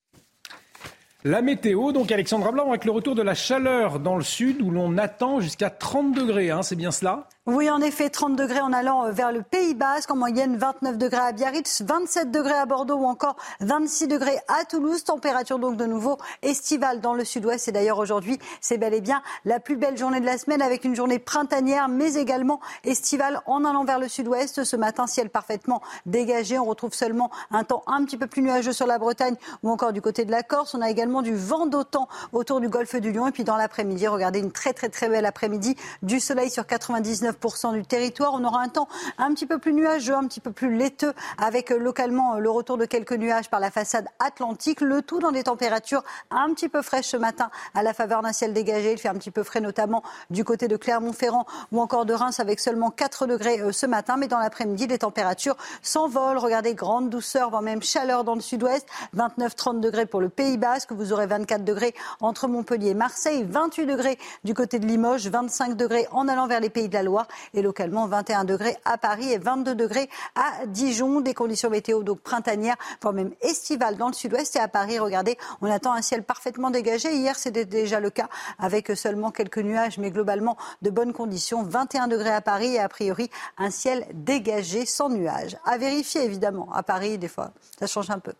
[1.24, 4.70] La météo, donc Alexandra Blanc, avec le retour de la chaleur dans le sud où
[4.70, 7.28] l'on attend jusqu'à 30 degrés, hein, c'est bien cela?
[7.50, 10.98] Oui, en effet, 30 degrés en allant euh, vers le Pays Basque, en moyenne 29
[10.98, 15.02] degrés à Biarritz, 27 degrés à Bordeaux ou encore 26 degrés à Toulouse.
[15.02, 17.66] Température donc de nouveau estivale dans le sud-ouest.
[17.66, 20.84] Et d'ailleurs aujourd'hui, c'est bel et bien la plus belle journée de la semaine avec
[20.84, 24.64] une journée printanière, mais également estivale en allant vers le sud-ouest.
[24.64, 26.58] Ce matin, ciel parfaitement dégagé.
[26.58, 29.94] On retrouve seulement un temps un petit peu plus nuageux sur la Bretagne ou encore
[29.94, 30.74] du côté de la Corse.
[30.74, 33.26] On a également du vent d'autant autour du golfe du Lion.
[33.26, 35.76] Et puis dans l'après-midi, regardez une très très très belle après-midi.
[36.02, 37.37] Du soleil sur 99
[37.72, 38.34] du territoire.
[38.34, 41.70] On aura un temps un petit peu plus nuageux, un petit peu plus laiteux, avec
[41.70, 44.80] euh, localement euh, le retour de quelques nuages par la façade atlantique.
[44.80, 48.32] Le tout dans des températures un petit peu fraîches ce matin à la faveur d'un
[48.32, 48.92] ciel dégagé.
[48.92, 52.40] Il fait un petit peu frais, notamment du côté de Clermont-Ferrand ou encore de Reims,
[52.40, 54.16] avec seulement 4 degrés euh, ce matin.
[54.16, 56.38] Mais dans l'après-midi, les températures s'envolent.
[56.38, 58.86] Regardez, grande douceur, voire même chaleur dans le sud-ouest.
[59.16, 60.92] 29-30 degrés pour le Pays Basque.
[60.92, 65.76] Vous aurez 24 degrés entre Montpellier et Marseille, 28 degrés du côté de Limoges, 25
[65.76, 69.32] degrés en allant vers les Pays de la Loire et localement 21 degrés à Paris
[69.32, 71.20] et 22 degrés à Dijon.
[71.20, 74.56] Des conditions météo donc printanières, voire même estivales dans le sud-ouest.
[74.56, 77.14] Et à Paris, regardez, on attend un ciel parfaitement dégagé.
[77.14, 81.62] Hier, c'était déjà le cas avec seulement quelques nuages, mais globalement de bonnes conditions.
[81.62, 85.56] 21 degrés à Paris et a priori un ciel dégagé sans nuages.
[85.64, 86.68] À vérifier évidemment.
[86.72, 88.32] À Paris, des fois, ça change un peu.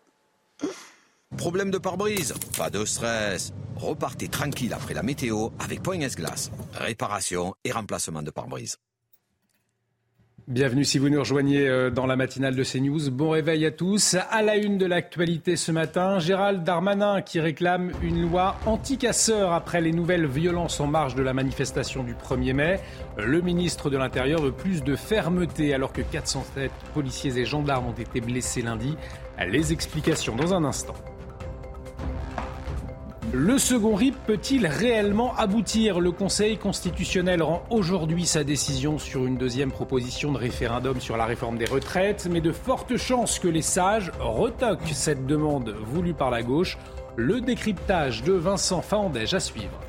[1.37, 3.53] Problème de pare-brise Pas de stress.
[3.77, 6.51] Repartez tranquille après la météo avec Point S-Glace.
[6.73, 8.77] Réparation et remplacement de pare-brise.
[10.47, 13.11] Bienvenue si vous nous rejoignez euh, dans la matinale de CNews.
[13.11, 14.17] Bon réveil à tous.
[14.31, 19.79] À la une de l'actualité ce matin, Gérald Darmanin qui réclame une loi anti-casseurs après
[19.79, 22.79] les nouvelles violences en marge de la manifestation du 1er mai.
[23.17, 27.93] Le ministre de l'Intérieur veut plus de fermeté alors que 407 policiers et gendarmes ont
[27.93, 28.97] été blessés lundi.
[29.47, 30.95] Les explications dans un instant.
[33.31, 35.99] Le second RIP peut-il réellement aboutir?
[35.99, 41.25] Le Conseil constitutionnel rend aujourd'hui sa décision sur une deuxième proposition de référendum sur la
[41.25, 46.31] réforme des retraites, mais de fortes chances que les sages retoquent cette demande voulue par
[46.31, 46.79] la gauche.
[47.17, 49.79] Le décryptage de Vincent Faandège à suivre.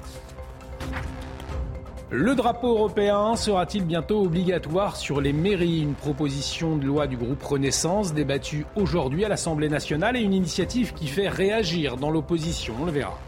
[2.11, 5.81] Le drapeau européen sera-t-il bientôt obligatoire sur les mairies?
[5.81, 10.93] Une proposition de loi du groupe Renaissance débattue aujourd'hui à l'Assemblée nationale et une initiative
[10.93, 12.75] qui fait réagir dans l'opposition.
[12.83, 13.19] On le verra.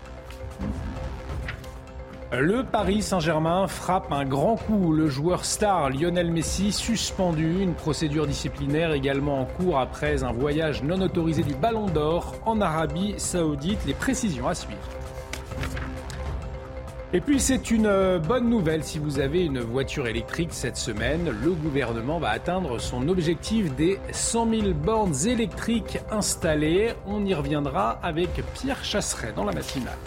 [2.32, 4.94] Le Paris Saint-Germain frappe un grand coup.
[4.94, 7.60] Le joueur star Lionel Messi suspendu.
[7.60, 12.62] Une procédure disciplinaire également en cours après un voyage non autorisé du Ballon d'Or en
[12.62, 13.84] Arabie Saoudite.
[13.86, 14.80] Les précisions à suivre.
[17.12, 21.30] Et puis c'est une euh, bonne nouvelle si vous avez une voiture électrique cette semaine.
[21.44, 26.94] Le gouvernement va atteindre son objectif des 100 000 bornes électriques installées.
[27.06, 29.98] On y reviendra avec Pierre Chasseret dans la matinale.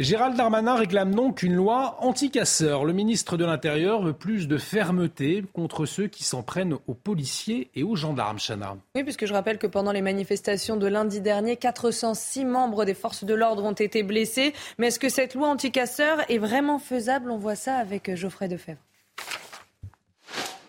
[0.00, 2.86] Gérald Darmanin réclame donc une loi anti-casseurs.
[2.86, 7.70] Le ministre de l'Intérieur veut plus de fermeté contre ceux qui s'en prennent aux policiers
[7.74, 8.78] et aux gendarmes, Chana.
[8.94, 13.24] Oui, puisque je rappelle que pendant les manifestations de lundi dernier, 406 membres des forces
[13.24, 14.54] de l'ordre ont été blessés.
[14.78, 17.30] Mais est-ce que cette loi anti-casseurs est vraiment faisable?
[17.30, 18.80] On voit ça avec Geoffrey Defebvre.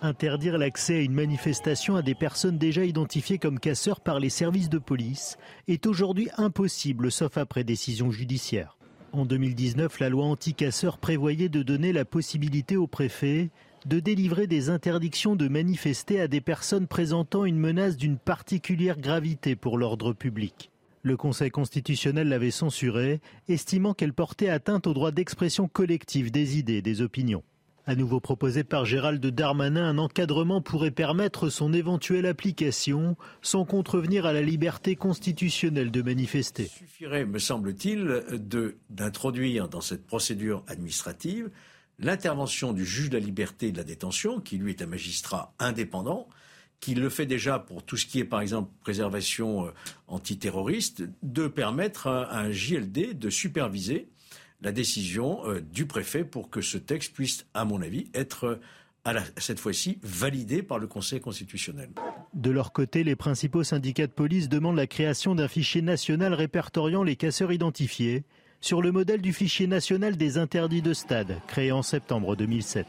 [0.02, 4.70] Interdire l'accès à une manifestation à des personnes déjà identifiées comme casseurs par les services
[4.70, 5.38] de police
[5.70, 8.76] est aujourd'hui impossible, sauf après décision judiciaire.
[9.14, 13.50] En 2019, la loi anti-casseurs prévoyait de donner la possibilité au préfet
[13.86, 19.56] de délivrer des interdictions de manifester à des personnes présentant une menace d'une particulière gravité
[19.56, 20.72] pour l'ordre public.
[21.04, 26.76] Le Conseil constitutionnel l'avait censurée, estimant qu'elle portait atteinte au droit d'expression collective des idées
[26.76, 27.44] et des opinions.
[27.88, 34.28] À nouveau proposé par Gérald Darmanin, un encadrement pourrait permettre son éventuelle application sans contrevenir
[34.28, 36.64] à la liberté constitutionnelle de manifester.
[36.64, 38.24] Il suffirait, me semble-t-il,
[38.92, 41.50] d'introduire dans cette procédure administrative
[41.98, 45.54] l'intervention du juge de la liberté et de la détention, qui lui est un magistrat
[45.58, 46.28] indépendant,
[46.80, 49.72] qui le fait déjà pour tout ce qui est, par exemple, préservation euh,
[50.08, 54.08] antiterroriste, de permettre à un JLD de superviser
[54.62, 58.60] la décision euh, du préfet pour que ce texte puisse, à mon avis, être
[59.08, 61.90] euh, cette fois-ci validé par le Conseil constitutionnel.
[62.34, 67.04] De leur côté, les principaux syndicats de police demandent la création d'un fichier national répertoriant
[67.04, 68.24] les casseurs identifiés
[68.62, 72.86] sur le modèle du fichier national des interdits de stade, créé en septembre 2007.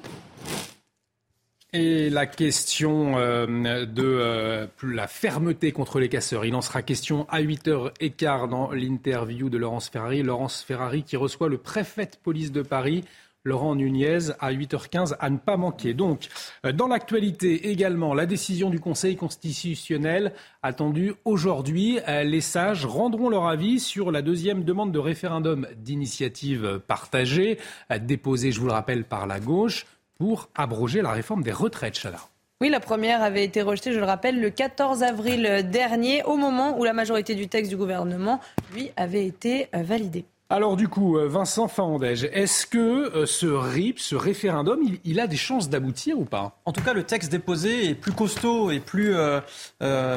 [1.74, 7.26] Et la question euh, de euh, la fermeté contre les casseurs, il en sera question
[7.30, 10.22] à 8h15 dans l'interview de Laurence Ferrari.
[10.22, 13.04] Laurence Ferrari qui reçoit le préfet de police de Paris,
[13.44, 15.94] Laurent Nunez, à 8h15 à ne pas manquer.
[15.94, 16.28] Donc,
[16.66, 22.00] euh, dans l'actualité également, la décision du Conseil constitutionnel attendue aujourd'hui.
[22.06, 27.56] Les sages rendront leur avis sur la deuxième demande de référendum d'initiative partagée,
[28.02, 29.86] déposée, je vous le rappelle, par la gauche
[30.22, 32.20] pour abroger la réforme des retraites, Chana.
[32.60, 36.78] Oui, la première avait été rejetée, je le rappelle, le 14 avril dernier, au moment
[36.78, 38.38] où la majorité du texte du gouvernement,
[38.72, 40.24] lui, avait été euh, validée.
[40.48, 45.26] Alors du coup, euh, Vincent Fandège, est-ce que euh, ce RIP, ce référendum, il, a
[45.26, 46.60] des chances d'aboutir ou pas?
[46.66, 49.16] En tout cas, le texte déposé est plus costaud et plus,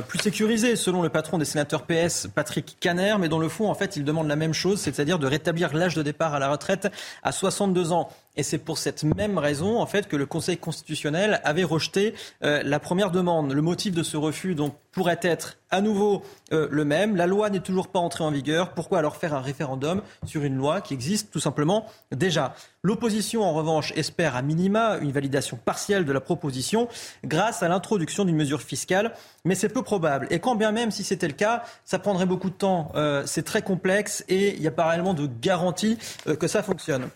[0.08, 3.74] plus sécurisé, selon le patron des sénateurs PS, Patrick Caner, mais dans le fond, en
[3.74, 6.89] fait, il demande la même chose, c'est-à-dire de rétablir l'âge de départ à la retraite
[7.24, 8.12] à 62 ans.
[8.38, 12.14] Et c'est pour cette même raison, en fait, que le Conseil constitutionnel avait rejeté
[12.44, 13.54] euh, la première demande.
[13.54, 16.24] Le motif de ce refus, donc, pourrait être à nouveau
[16.54, 17.16] euh, le même.
[17.16, 18.74] La loi n'est toujours pas entrée en vigueur.
[18.74, 22.56] Pourquoi alors faire un référendum sur une loi qui existe tout simplement déjà?
[22.82, 26.88] L'opposition, en revanche, espère à minima une validation partielle de la proposition
[27.26, 29.14] grâce à l'introduction d'une mesure fiscale,
[29.44, 30.28] mais c'est peu probable.
[30.30, 32.92] Et quand bien même si c'était le cas, ça prendrait beaucoup de temps.
[32.96, 35.98] Euh, c'est très complexe et il n'y a pas réellement de garantie
[36.40, 37.10] que ça fonctionne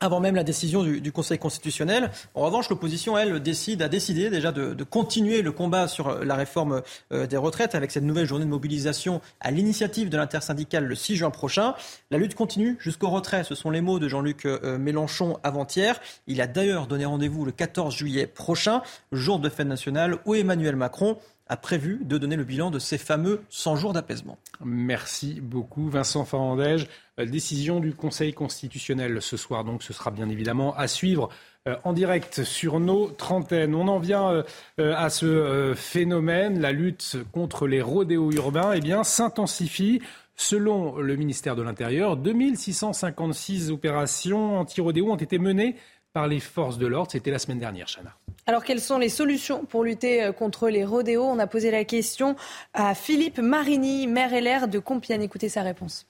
[0.00, 2.10] avant même la décision du, Conseil constitutionnel.
[2.34, 6.82] En revanche, l'opposition, elle, décide, a décidé déjà de, continuer le combat sur la réforme
[7.12, 11.16] euh, des retraites avec cette nouvelle journée de mobilisation à l'initiative de l'intersyndicale le 6
[11.16, 11.74] juin prochain.
[12.10, 13.44] La lutte continue jusqu'au retrait.
[13.44, 16.00] Ce sont les mots de Jean-Luc euh, Mélenchon avant-hier.
[16.26, 18.82] Il a d'ailleurs donné rendez-vous le 14 juillet prochain,
[19.12, 21.18] jour de fête nationale, où Emmanuel Macron
[21.50, 24.38] a prévu de donner le bilan de ces fameux 100 jours d'apaisement.
[24.64, 26.86] Merci beaucoup Vincent Farandège.
[27.18, 31.28] Euh, décision du Conseil constitutionnel ce soir, donc ce sera bien évidemment à suivre
[31.66, 33.74] euh, en direct sur nos trentaines.
[33.74, 34.44] On en vient
[34.78, 40.00] euh, à ce phénomène, la lutte contre les rodéos urbains, eh bien s'intensifie.
[40.36, 45.74] Selon le ministère de l'Intérieur, 2656 opérations anti-rodéo ont été menées
[46.12, 47.10] par les forces de l'ordre.
[47.10, 48.16] C'était la semaine dernière, Chana.
[48.50, 51.22] Alors, quelles sont les solutions pour lutter euh, contre les rodéos?
[51.22, 52.34] On a posé la question
[52.74, 55.22] à Philippe Marini, maire LR de Compiègne.
[55.22, 56.08] Écoutez sa réponse.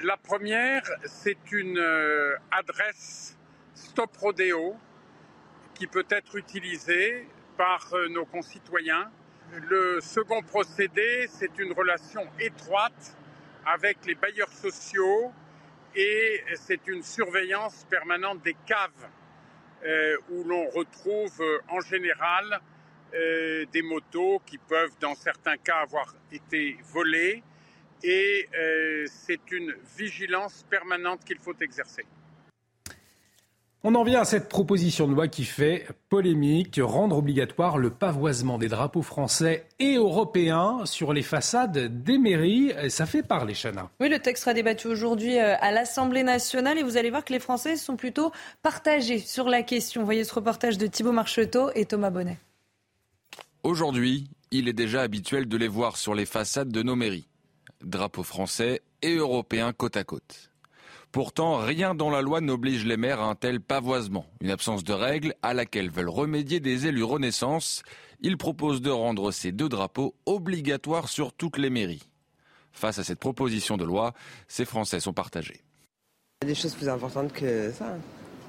[0.00, 3.36] La première, c'est une euh, adresse
[3.74, 4.76] Stop Rodéo
[5.74, 7.26] qui peut être utilisée
[7.56, 9.10] par euh, nos concitoyens.
[9.68, 13.16] Le second procédé, c'est une relation étroite
[13.66, 15.32] avec les bailleurs sociaux
[15.96, 19.08] et c'est une surveillance permanente des caves
[20.30, 22.60] où l'on retrouve euh, en général
[23.14, 27.42] euh, des motos qui peuvent dans certains cas avoir été volées
[28.04, 28.48] et
[29.06, 32.04] c'est une vigilance permanente qu'il faut exercer.
[33.84, 38.56] On en vient à cette proposition de loi qui fait polémique, rendre obligatoire le pavoisement
[38.56, 42.72] des drapeaux français et européens sur les façades des mairies.
[42.88, 43.90] Ça fait parler, Chana.
[43.98, 47.32] Oui, le texte sera débattu aujourd'hui euh, à l'Assemblée nationale et vous allez voir que
[47.32, 48.30] les Français sont plutôt
[48.62, 50.04] partagés sur la question.
[50.04, 52.38] Voyez ce reportage de Thibault Marcheteau et Thomas Bonnet.
[53.64, 57.26] Aujourd'hui, il est déjà habituel de les voir sur les façades de nos mairies.
[57.82, 60.51] Drapeaux français et européens côte à côte.
[61.12, 64.94] Pourtant, rien dans la loi n'oblige les maires à un tel pavoisement, une absence de
[64.94, 67.82] règles à laquelle veulent remédier des élus Renaissance.
[68.22, 72.08] Ils proposent de rendre ces deux drapeaux obligatoires sur toutes les mairies.
[72.72, 74.14] Face à cette proposition de loi,
[74.48, 75.60] ces Français sont partagés.
[76.40, 77.94] Il y a des choses plus importantes que ça,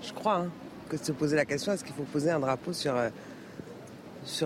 [0.01, 0.51] je crois, hein,
[0.87, 3.09] que de se poser la question est-ce qu'il faut poser un drapeau sur, euh,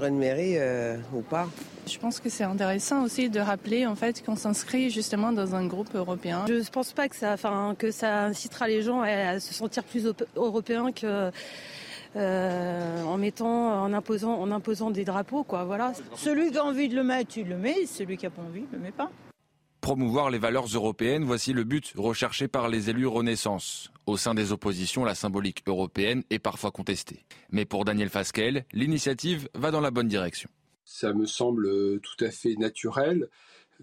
[0.08, 1.48] une mairie euh, ou pas?
[1.88, 5.66] Je pense que c'est intéressant aussi de rappeler en fait qu'on s'inscrit justement dans un
[5.66, 6.46] groupe européen.
[6.48, 9.84] Je ne pense pas que ça, enfin, que ça incitera les gens à, se sentir
[9.84, 11.32] plus européens que
[12.16, 15.64] euh, en mettant, en imposant, en imposant des drapeaux, quoi.
[15.64, 15.94] Voilà.
[16.16, 17.86] Celui qui a envie de le mettre, tu le mets.
[17.86, 19.10] Celui qui n'a pas envie, ne le met pas.
[19.82, 23.92] Promouvoir les valeurs européennes, voici le but recherché par les élus Renaissance.
[24.06, 27.24] Au sein des oppositions, la symbolique européenne est parfois contestée.
[27.52, 30.50] Mais pour Daniel Fasquelle, l'initiative va dans la bonne direction.
[30.90, 33.28] Ça me semble tout à fait naturel.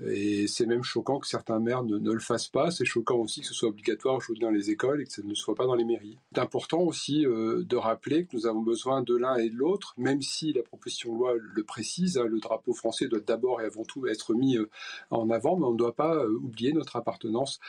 [0.07, 2.71] Et c'est même choquant que certains maires ne, le fassent pas.
[2.71, 5.35] C'est choquant aussi que ce soit obligatoire aujourd'hui dans les écoles et que ça ne
[5.35, 6.19] soit pas dans les mairies.
[6.35, 9.95] C'est important aussi euh, de rappeler que nous avons besoin de l'un et de l'autre,
[9.97, 12.19] même si la proposition de loi le précise.
[12.19, 14.69] Hein, le drapeau français doit d'abord et avant tout être mis euh,
[15.11, 17.61] en avant, mais on ne doit pas euh, oublier notre appartenance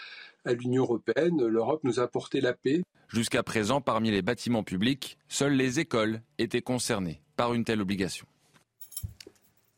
[0.45, 1.45] à l'Union européenne.
[1.45, 2.81] L'Europe nous a apporté la paix.
[3.09, 8.25] Jusqu'à présent, parmi les bâtiments publics, seules les écoles étaient concernées par une telle obligation.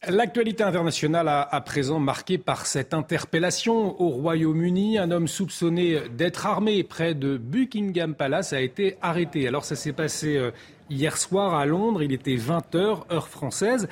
[0.05, 4.99] L'actualité internationale à, présent marquée par cette interpellation au Royaume-Uni.
[4.99, 9.47] Un homme soupçonné d'être armé près de Buckingham Palace a été arrêté.
[9.47, 10.51] Alors ça s'est passé euh,
[10.91, 12.03] hier soir à Londres.
[12.03, 13.89] Il était 20h, heure française.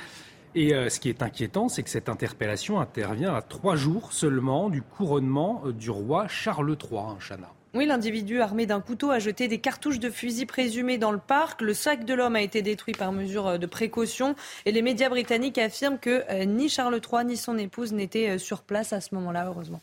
[0.53, 4.69] Et euh, ce qui est inquiétant, c'est que cette interpellation intervient à trois jours seulement
[4.69, 7.54] du couronnement euh, du roi Charles III, hein, Chana.
[7.75, 11.59] Oui, l'individu armé d'un couteau a jeté des cartouches de fusil présumées dans le parc.
[11.59, 14.33] Le sac de l'homme a été détruit par mesure euh, de précaution.
[14.65, 18.37] Et les médias britanniques affirment que euh, ni Charles III ni son épouse n'étaient euh,
[18.37, 19.81] sur place à ce moment-là, heureusement.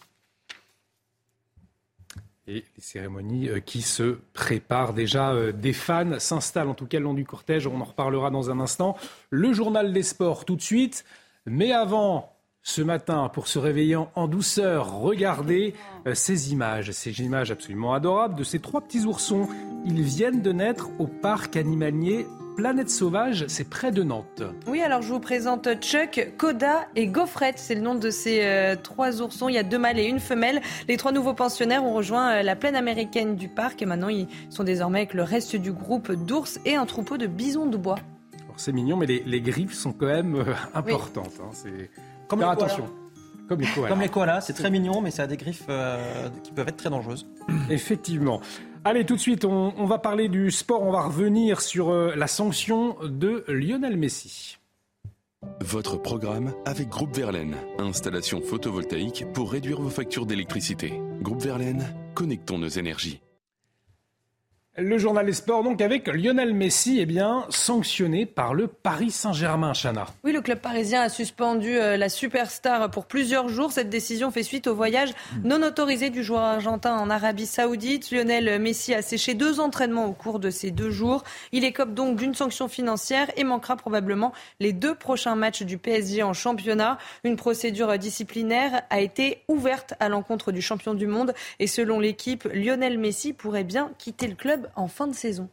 [2.46, 7.14] Et les cérémonies qui se préparent déjà, des fans s'installent en tout cas le long
[7.14, 7.66] du cortège.
[7.66, 8.96] On en reparlera dans un instant.
[9.28, 11.04] Le journal des sports tout de suite.
[11.44, 15.00] Mais avant, ce matin pour se réveiller en douceur.
[15.00, 15.74] Regardez
[16.06, 19.48] euh, ces images, ces images absolument adorables de ces trois petits oursons.
[19.84, 24.42] Ils viennent de naître au parc animalier Planète Sauvage, c'est près de Nantes.
[24.66, 27.58] Oui, alors je vous présente Chuck, Coda et Gaufrette.
[27.58, 29.48] C'est le nom de ces euh, trois oursons.
[29.48, 30.60] Il y a deux mâles et une femelle.
[30.86, 34.28] Les trois nouveaux pensionnaires ont rejoint euh, la plaine américaine du parc et maintenant ils
[34.50, 37.98] sont désormais avec le reste du groupe d'ours et un troupeau de bisons de bois.
[38.56, 40.44] C'est mignon, mais les, griffes sont quand même
[40.74, 41.40] importantes.
[41.40, 41.50] Hein.
[41.52, 41.90] c'est
[42.28, 42.86] comme attention.
[43.48, 43.88] Comme les koalas.
[43.88, 46.76] Comme les koalas, c'est très mignon, mais ça a des griffes euh, qui peuvent être
[46.76, 47.26] très dangereuses.
[47.70, 48.40] Effectivement.
[48.84, 50.82] Allez, tout de suite, on, va parler du sport.
[50.82, 54.58] On va revenir sur euh, la sanction de Lionel Messi.
[55.60, 57.56] Votre programme avec Groupe Verlaine.
[57.78, 61.00] Installation photovoltaïque pour réduire vos factures d'électricité.
[61.20, 63.20] Groupe Verlaine, connectons nos énergies.
[64.78, 69.74] Le journal des sports, donc, avec Lionel Messi, eh bien, sanctionné par le Paris Saint-Germain,
[69.74, 70.06] Chana.
[70.24, 73.70] Oui, le club parisien a suspendu euh, la superstar pour plusieurs jours.
[73.70, 75.10] Cette décision fait suite au voyage
[75.44, 78.10] non autorisé du joueur argentin en Arabie Saoudite.
[78.10, 81.22] Lionel Messi a séché deux entraînements au cours de ces deux jours.
[81.52, 86.22] Il écope donc d'une sanction financière et manquera probablement les deux prochains matchs du PSG
[86.22, 86.96] en championnat.
[87.24, 92.48] Une procédure disciplinaire a été ouverte à l'encontre du champion du monde et selon l'équipe,
[92.54, 95.48] Lionel Messi pourrait bien quitter le club en fin de saison.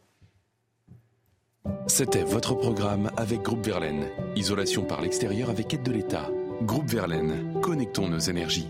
[1.86, 4.06] C'était votre programme avec Groupe Verlaine.
[4.36, 6.30] Isolation par l'extérieur avec aide de l'État.
[6.62, 8.68] Groupe Verlaine, connectons nos énergies.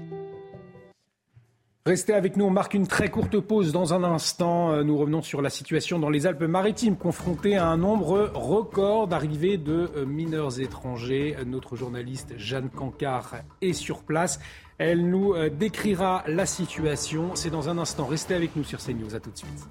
[1.86, 4.70] Restez avec nous, on marque une très courte pause dans un instant.
[4.70, 9.56] Euh, nous revenons sur la situation dans les Alpes-Maritimes, confrontée à un nombre record d'arrivées
[9.56, 11.36] de euh, mineurs étrangers.
[11.46, 14.40] Notre journaliste Jeanne Cancard est sur place.
[14.76, 17.34] Elle nous euh, décrira la situation.
[17.34, 18.04] C'est dans un instant.
[18.04, 19.14] Restez avec nous sur CNews.
[19.14, 19.68] À tout de suite.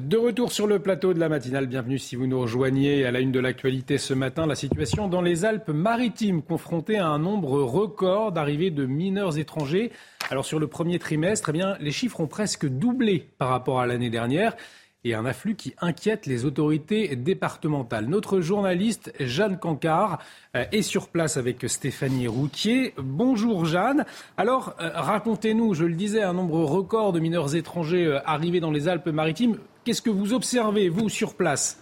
[0.00, 3.20] De retour sur le plateau de la matinale, bienvenue si vous nous rejoignez à la
[3.20, 4.46] une de l'actualité ce matin.
[4.46, 9.92] La situation dans les Alpes-Maritimes, confrontée à un nombre record d'arrivées de mineurs étrangers.
[10.30, 14.08] Alors sur le premier trimestre, eh les chiffres ont presque doublé par rapport à l'année
[14.08, 14.56] dernière
[15.04, 18.06] et un afflux qui inquiète les autorités départementales.
[18.06, 20.20] Notre journaliste Jeanne Cancard
[20.56, 22.94] euh, est sur place avec Stéphanie Routier.
[22.96, 24.06] Bonjour Jeanne.
[24.38, 28.70] Alors euh, racontez-nous, je le disais, un nombre record de mineurs étrangers euh, arrivés dans
[28.70, 29.58] les Alpes-Maritimes.
[29.84, 31.78] Qu'est-ce que vous observez, vous, sur place?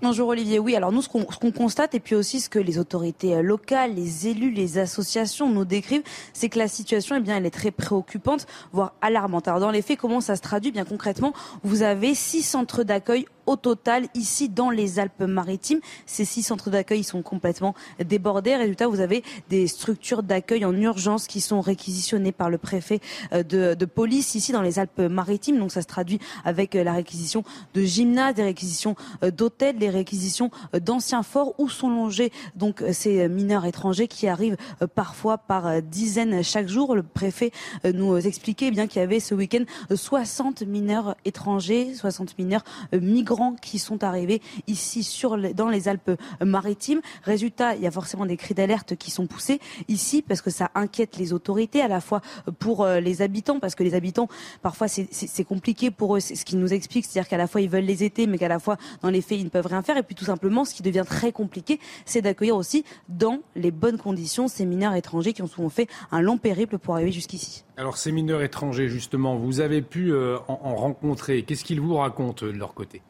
[0.00, 0.58] Bonjour Olivier.
[0.58, 3.94] Oui, alors nous, ce qu'on constate, et puis aussi ce que les autorités euh, locales,
[3.94, 7.70] les élus, les associations nous décrivent, c'est que la situation, eh bien, elle est très
[7.70, 9.48] préoccupante, voire alarmante.
[9.48, 10.70] Alors dans les faits, comment ça se traduit?
[10.72, 11.32] Bien concrètement,
[11.62, 15.80] vous avez six centres d'accueil au total ici dans les Alpes-Maritimes.
[16.06, 17.74] Ces six centres d'accueil sont complètement
[18.04, 18.56] débordés.
[18.56, 23.00] Résultat, vous avez des structures d'accueil en urgence qui sont réquisitionnées par le préfet
[23.32, 25.58] euh, de, de police ici dans les Alpes-Maritimes.
[25.58, 29.90] Donc ça se traduit avec euh, la réquisition de gymnases, des réquisitions euh, d'hôtels, des
[29.90, 34.56] réquisitions d'anciens forts où sont longés donc ces mineurs étrangers qui arrivent
[34.94, 36.94] parfois par dizaines chaque jour.
[36.94, 37.52] Le préfet
[37.84, 39.64] nous expliquait bien qu'il y avait ce week-end
[39.94, 45.22] 60 mineurs étrangers, 60 mineurs migrants qui sont arrivés ici
[45.54, 47.00] dans les Alpes-Maritimes.
[47.22, 50.70] Résultat, il y a forcément des cris d'alerte qui sont poussés ici parce que ça
[50.74, 52.20] inquiète les autorités à la fois
[52.58, 54.28] pour euh, les habitants parce que les habitants
[54.62, 56.20] parfois c'est compliqué pour eux.
[56.20, 58.48] C'est ce qu'ils nous expliquent, c'est-à-dire qu'à la fois ils veulent les aider mais qu'à
[58.48, 60.74] la fois dans les faits ils ne peuvent rien faire et puis tout simplement ce
[60.74, 65.42] qui devient très compliqué c'est d'accueillir aussi dans les bonnes conditions ces mineurs étrangers qui
[65.42, 67.64] ont souvent fait un long périple pour arriver jusqu'ici.
[67.76, 71.42] Alors ces mineurs étrangers justement, vous avez pu euh, en rencontrer.
[71.42, 73.02] Qu'est-ce qu'ils vous racontent de leur côté?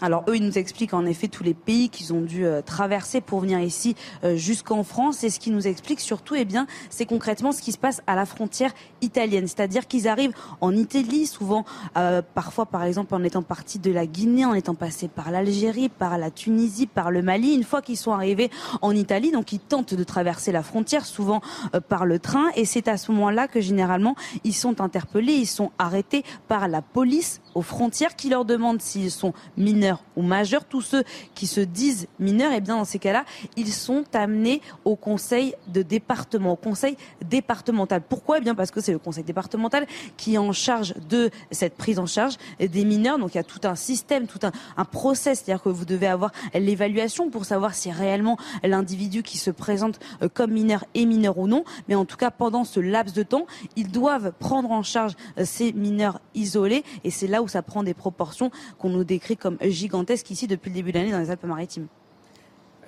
[0.00, 3.20] Alors eux, ils nous expliquent en effet tous les pays qu'ils ont dû euh, traverser
[3.20, 5.24] pour venir ici euh, jusqu'en France.
[5.24, 8.16] Et ce qui nous explique surtout, eh bien, c'est concrètement ce qui se passe à
[8.16, 8.72] la frontière
[9.02, 9.46] italienne.
[9.46, 11.64] C'est-à-dire qu'ils arrivent en Italie, souvent,
[11.96, 15.88] euh, parfois par exemple en étant partis de la Guinée, en étant passés par l'Algérie,
[15.88, 17.54] par la Tunisie, par le Mali.
[17.54, 21.40] Une fois qu'ils sont arrivés en Italie, donc ils tentent de traverser la frontière, souvent
[21.88, 22.48] par le train.
[22.56, 26.82] Et c'est à ce moment-là que généralement ils sont interpellés, ils sont arrêtés par la
[26.82, 30.64] police aux frontières qui leur demande s'ils sont mineurs ou majeurs.
[30.64, 33.24] Tous ceux qui se disent mineurs, et eh bien dans ces cas-là,
[33.56, 38.02] ils sont amenés au conseil de département, au conseil départemental.
[38.08, 38.38] Pourquoi?
[38.38, 39.86] Eh bien parce que c'est le conseil départemental
[40.16, 43.18] qui est en charge de cette prise en charge des mineurs.
[43.18, 46.06] Donc il y a tout un système, tout un, un process, c'est-à-dire que vous devez
[46.06, 51.38] avoir l'évaluation pour savoir si réellement l'individu qui se présente euh, comme mineur est mineur
[51.38, 51.64] ou non.
[51.88, 55.44] Mais en tout cas, pendant ce laps de temps, ils doivent prendre en charge euh,
[55.44, 59.56] ces mineurs isolés et c'est là où ça prend des proportions qu'on nous décrit comme
[59.80, 61.86] gigantesques ici depuis le début de l'année dans les Alpes-Maritimes.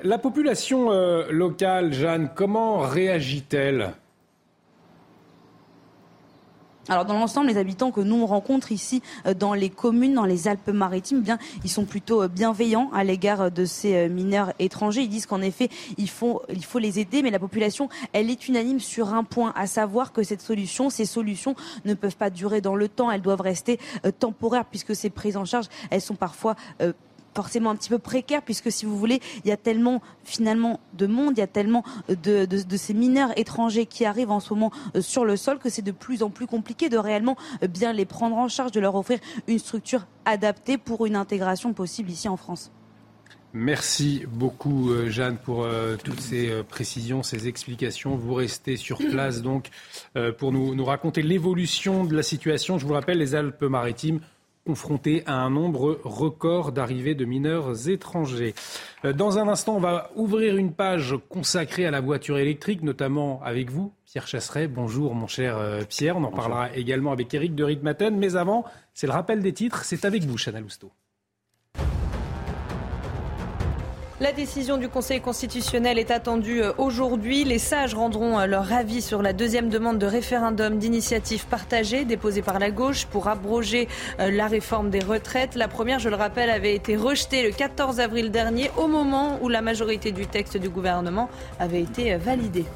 [0.02, 3.94] La population euh, locale, Jeanne, comment réagit-elle?
[6.88, 10.24] Alors dans l'ensemble, les habitants que nous on rencontre ici euh, dans les communes, dans
[10.24, 15.02] les Alpes-Maritimes, eh bien ils sont plutôt euh, bienveillants à l'égard de ces mineurs étrangers.
[15.02, 18.48] Ils disent qu'en effet, il faut il faut les aider, mais la population, elle est
[18.48, 21.54] unanime sur un point, à savoir que cette solution, ces solutions
[21.84, 23.78] ne peuvent pas durer dans le temps, elles doivent rester
[24.18, 26.56] temporaires puisque ces prises en charge, elles sont parfois
[27.34, 31.06] forcément un petit peu précaire puisque si vous voulez, il y a tellement finalement de
[31.06, 35.00] monde, il y a tellement de, ces mineurs étrangers qui arrivent en ce moment euh,
[35.00, 38.04] sur le sol que c'est de plus en plus compliqué de réellement euh, bien les
[38.04, 42.36] prendre en charge, de leur offrir une structure adaptée pour une intégration possible ici en
[42.36, 42.70] France.
[43.54, 45.66] Merci beaucoup euh, Jeanne pour
[46.02, 48.16] toutes ces précisions, ces explications.
[48.16, 49.68] Vous restez sur place donc
[50.38, 52.78] pour nous, nous raconter l'évolution de la situation.
[52.78, 54.20] Je vous rappelle, les Alpes-Maritimes
[54.66, 58.54] confronté à un nombre record d'arrivées de mineurs étrangers.
[59.04, 63.42] Euh, dans un instant, on va ouvrir une page consacrée à la voiture électrique, notamment
[63.42, 64.68] avec vous, Pierre Chasseret.
[64.68, 68.16] Bonjour mon cher euh, Pierre, on en parlera également avec Eric de Ritmaten.
[68.16, 70.92] Mais avant, c'est le rappel des titres, c'est avec vous, Chana Lousteau.
[74.22, 77.42] La décision du Conseil constitutionnel est attendue euh, aujourd'hui.
[77.42, 82.40] Les sages rendront euh, leur avis sur la deuxième demande de référendum d'initiative partagée déposée
[82.40, 83.88] par la gauche pour abroger
[84.20, 85.56] euh, la réforme des retraites.
[85.56, 89.48] La première, je le rappelle, avait été rejetée le 14 avril dernier au moment où
[89.48, 92.66] la majorité du texte du gouvernement avait été validée.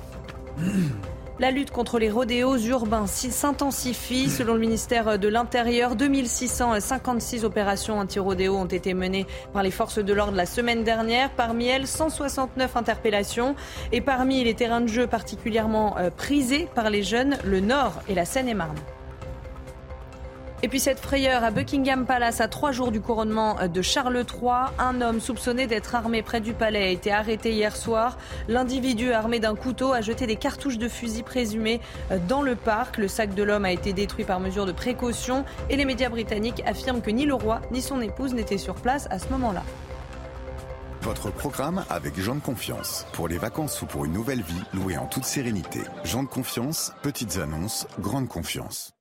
[1.39, 4.31] La lutte contre les rodéos urbains s'intensifie.
[4.31, 10.13] Selon le ministère de l'Intérieur, 2656 opérations anti-rodéo ont été menées par les forces de
[10.15, 11.31] l'ordre la semaine dernière.
[11.31, 13.55] Parmi elles, 169 interpellations.
[13.93, 18.15] Et parmi les terrains de jeu particulièrement euh, prisés par les jeunes, le Nord et
[18.15, 18.79] la Seine-et-Marne.
[20.63, 24.73] Et puis cette frayeur à Buckingham Palace à trois jours du couronnement de Charles III.
[24.79, 28.17] Un homme soupçonné d'être armé près du palais a été arrêté hier soir.
[28.49, 31.81] L'individu armé d'un couteau a jeté des cartouches de fusil présumées
[32.27, 32.97] dans le parc.
[32.97, 36.63] Le sac de l'homme a été détruit par mesure de précaution et les médias britanniques
[36.67, 39.63] affirment que ni le roi ni son épouse n'étaient sur place à ce moment-là.
[41.03, 43.07] Votre programme avec Jean de Confiance.
[43.13, 45.81] Pour les vacances ou pour une nouvelle vie, louée en toute sérénité.
[46.05, 48.96] Jean de Confiance, petites annonces, grande confiance.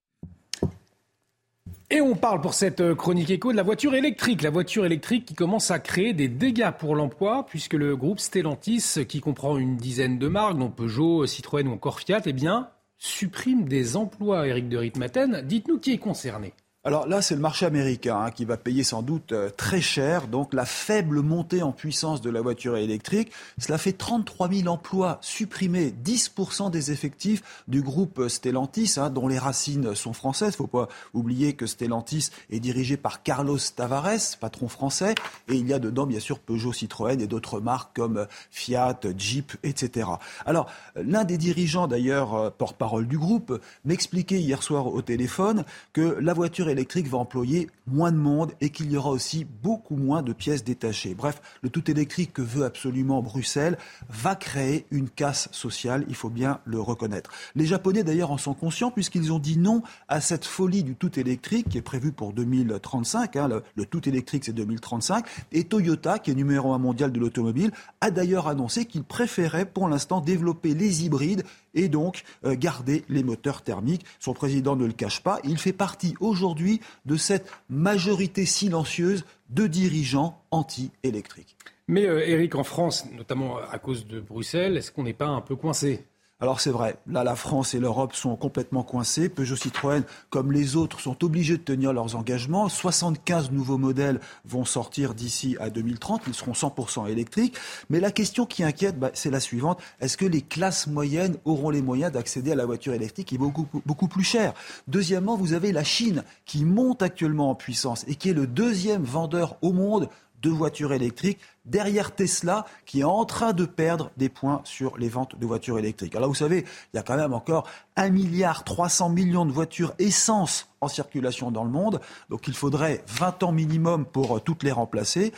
[1.91, 4.41] Et on parle pour cette euh, chronique écho de la voiture électrique.
[4.41, 9.05] La voiture électrique qui commence à créer des dégâts pour l'emploi, puisque le groupe Stellantis,
[9.07, 13.67] qui comprend une dizaine de marques, dont Peugeot, Citroën ou encore Fiat, eh bien, supprime
[13.67, 14.47] des emplois.
[14.47, 16.53] Eric de Ritmaten, dites-nous qui est concerné.
[16.87, 20.27] Alors là, c'est le marché américain hein, qui va payer sans doute euh, très cher.
[20.27, 25.17] Donc la faible montée en puissance de la voiture électrique, cela fait 33 000 emplois
[25.21, 30.53] supprimés, 10% des effectifs du groupe Stellantis, hein, dont les racines sont françaises.
[30.53, 35.15] Il faut pas oublier que Stellantis est dirigé par Carlos Tavares, patron français,
[35.49, 39.53] et il y a dedans bien sûr Peugeot, Citroën et d'autres marques comme Fiat, Jeep,
[39.63, 40.07] etc.
[40.45, 46.19] Alors l'un des dirigeants d'ailleurs, euh, porte-parole du groupe, m'expliquait hier soir au téléphone que
[46.21, 50.21] la voiture électrique va employer moins de monde et qu'il y aura aussi beaucoup moins
[50.21, 51.13] de pièces détachées.
[51.13, 53.77] Bref, le tout électrique que veut absolument Bruxelles
[54.09, 57.31] va créer une casse sociale, il faut bien le reconnaître.
[57.55, 61.19] Les Japonais d'ailleurs en sont conscients puisqu'ils ont dit non à cette folie du tout
[61.19, 63.35] électrique qui est prévue pour 2035.
[63.35, 65.25] Hein, le, le, tout électrique c'est 2035.
[65.51, 67.71] Et Toyota, qui est numéro un mondial de l'automobile,
[68.01, 71.43] a d'ailleurs annoncé qu'il préférait pour l'instant développer les hybrides
[71.75, 74.05] et donc euh, garder les moteurs thermiques.
[74.19, 75.39] Son président ne le cache pas.
[75.43, 81.55] Il fait partie aujourd'hui de cette majorité silencieuse de dirigeants anti-électriques.
[81.87, 85.41] Mais euh, Eric, en France, notamment à cause de Bruxelles, est-ce qu'on n'est pas un
[85.41, 86.05] peu coincé?
[86.41, 89.29] Alors c'est vrai, là la France et l'Europe sont complètement coincés.
[89.29, 92.67] Peugeot Citroën, comme les autres, sont obligés de tenir leurs engagements.
[92.67, 96.23] 75 nouveaux modèles vont sortir d'ici à 2030.
[96.27, 97.55] Ils seront 100% électriques.
[97.89, 99.81] Mais la question qui inquiète, bah, c'est la suivante.
[100.01, 103.37] Est-ce que les classes moyennes auront les moyens d'accéder à la voiture électrique qui est
[103.37, 104.53] beaucoup plus chère
[104.89, 109.03] Deuxièmement, vous avez la Chine qui monte actuellement en puissance et qui est le deuxième
[109.03, 110.09] vendeur au monde
[110.41, 115.09] de voitures électriques derrière Tesla qui est en train de perdre des points sur les
[115.09, 116.15] ventes de voitures électriques.
[116.15, 119.93] Alors vous savez, il y a quand même encore 1 milliard 300 millions de voitures
[119.99, 124.63] essence en circulation dans le monde, donc il faudrait 20 ans minimum pour euh, toutes
[124.63, 125.33] les remplacer.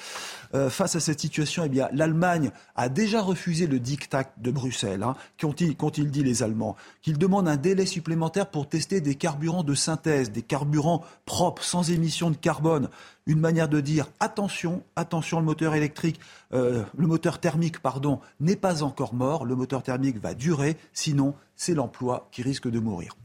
[0.53, 5.03] Euh, face à cette situation, eh bien, l'Allemagne a déjà refusé le diktat de Bruxelles.
[5.03, 9.73] Hein, Qu'ont-ils dit les Allemands Qu'ils demandent un délai supplémentaire pour tester des carburants de
[9.73, 12.89] synthèse, des carburants propres, sans émission de carbone.
[13.25, 16.16] Une manière de dire attention, attention, le moteur électrique
[16.53, 19.45] euh, le moteur thermique, pardon, n'est pas encore mort.
[19.45, 23.15] Le moteur thermique va durer, sinon c'est l'emploi qui risque de mourir.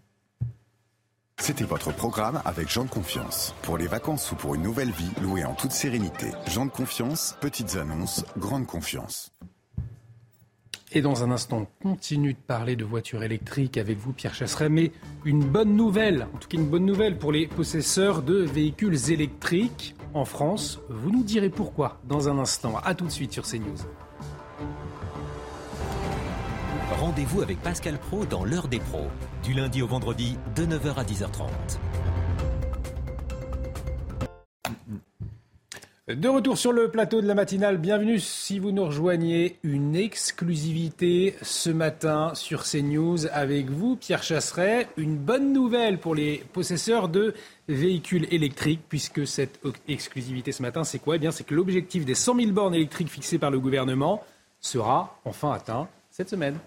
[1.38, 3.52] C'était votre programme avec Jean de Confiance.
[3.62, 6.30] Pour les vacances ou pour une nouvelle vie, louée en toute sérénité.
[6.46, 9.32] Jean de Confiance, petites annonces, grande confiance.
[10.94, 14.68] Et dans un instant, on continue de parler de voitures électriques avec vous, Pierre Chasseret,
[14.68, 14.92] mais
[15.24, 19.94] une bonne nouvelle, en tout cas une bonne nouvelle pour les possesseurs de véhicules électriques
[20.12, 20.80] en France.
[20.90, 22.76] Vous nous direz pourquoi dans un instant.
[22.84, 23.78] A tout de suite sur CNews.
[27.00, 29.08] Rendez-vous avec Pascal Pro dans l'heure des pros,
[29.42, 31.48] du lundi au vendredi de 9h à 10h30.
[36.16, 39.56] De retour sur le plateau de la matinale, bienvenue si vous nous rejoignez.
[39.62, 44.88] Une exclusivité ce matin sur CNews avec vous, Pierre Chasseret.
[44.98, 47.32] Une bonne nouvelle pour les possesseurs de
[47.66, 49.58] véhicules électriques, puisque cette
[49.88, 51.16] exclusivité ce matin, c'est quoi?
[51.16, 54.22] Eh bien, c'est que l'objectif des 100 000 bornes électriques fixées par le gouvernement
[54.60, 56.58] sera enfin atteint cette semaine.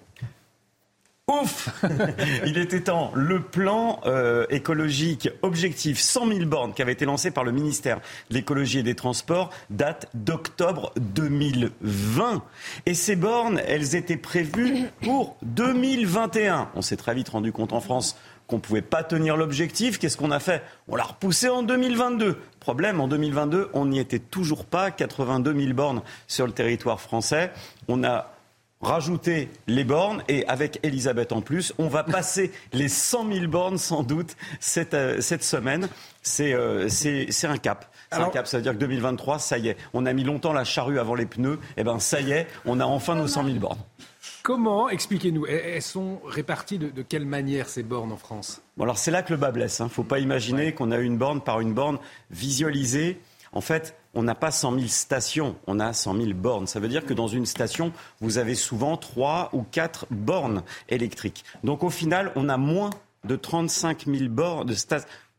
[1.28, 1.70] Ouf
[2.46, 3.12] Il était temps.
[3.16, 8.00] Le plan euh, écologique objectif 100 000 bornes qui avait été lancé par le ministère
[8.30, 12.44] de l'écologie et des transports date d'octobre 2020.
[12.86, 16.70] Et ces bornes, elles étaient prévues pour 2021.
[16.76, 19.98] On s'est très vite rendu compte en France qu'on ne pouvait pas tenir l'objectif.
[19.98, 20.62] Qu'est-ce qu'on a fait?
[20.88, 22.38] On l'a repoussé en 2022.
[22.60, 24.92] Problème, en 2022, on n'y était toujours pas.
[24.92, 27.52] 82 000 bornes sur le territoire français.
[27.88, 28.35] On a
[28.86, 33.78] rajouter les bornes et avec Elisabeth en plus, on va passer les 100 000 bornes
[33.78, 35.90] sans doute cette, euh, cette semaine.
[36.22, 36.88] C'est euh,
[37.44, 37.92] un cap.
[38.12, 39.78] Un cap, ça veut dire que 2023, ça y est.
[39.94, 41.60] On a mis longtemps la charrue avant les pneus.
[41.78, 43.80] Et eh ben ça y est, on a enfin nos 100 000 bornes.
[44.44, 48.62] Comment, expliquez-nous, elles sont réparties de, quelle manière ces bornes en France?
[48.78, 49.80] Bon, Alors c'est là que le bas blesse.
[49.80, 49.86] Il hein.
[49.86, 51.98] ne faut pas imaginer qu'on a une borne par une borne
[52.30, 53.20] visualisée.
[53.54, 56.68] En fait, on n'a pas 100 000 stations, on a 100 000 bornes.
[56.68, 61.44] Ça veut dire que dans une station, vous avez souvent 3 ou 4 bornes électriques.
[61.64, 62.90] Donc au final, on a moins
[63.26, 64.76] de 35 000 bornes, de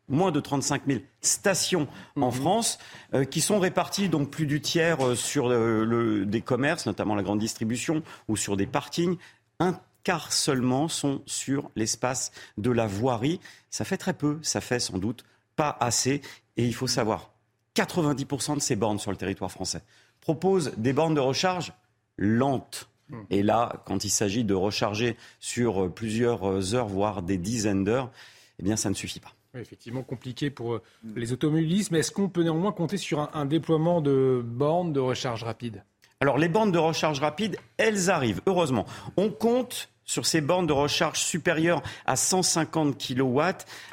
[0.08, 2.32] moins de 35 000 stations en mhm.
[2.32, 2.78] France,
[3.14, 7.22] euh, qui sont réparties donc plus du tiers euh, sur le, des commerces, notamment la
[7.22, 9.16] grande distribution, ou sur des parkings.
[9.58, 13.40] Un quart seulement sont sur l'espace de la voirie.
[13.70, 15.24] Ça fait très peu, ça fait sans doute
[15.56, 16.20] pas assez.
[16.56, 17.30] Et il faut savoir,
[17.76, 19.82] 90% de ces bornes sur le territoire français
[20.20, 21.72] proposent des bornes de recharge
[22.16, 22.88] lentes.
[23.10, 23.22] Hmm.
[23.30, 28.10] Et là, quand il s'agit de recharger sur euh, plusieurs heures, voire des dizaines d'heures,
[28.58, 29.32] eh bien, ça ne suffit pas.
[29.54, 30.82] effectivement, compliqué pour euh,
[31.14, 35.44] les automobilistes, mais est-ce qu'on peut néanmoins compter sur un, déploiement de bornes de recharge
[35.44, 35.84] rapide?
[36.20, 38.86] Alors, les bornes de recharge rapide, elles arrivent, heureusement.
[39.16, 43.40] On compte sur ces bornes de recharge supérieures à 150 kW,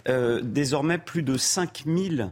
[0.08, 2.32] euh, désormais plus de 5000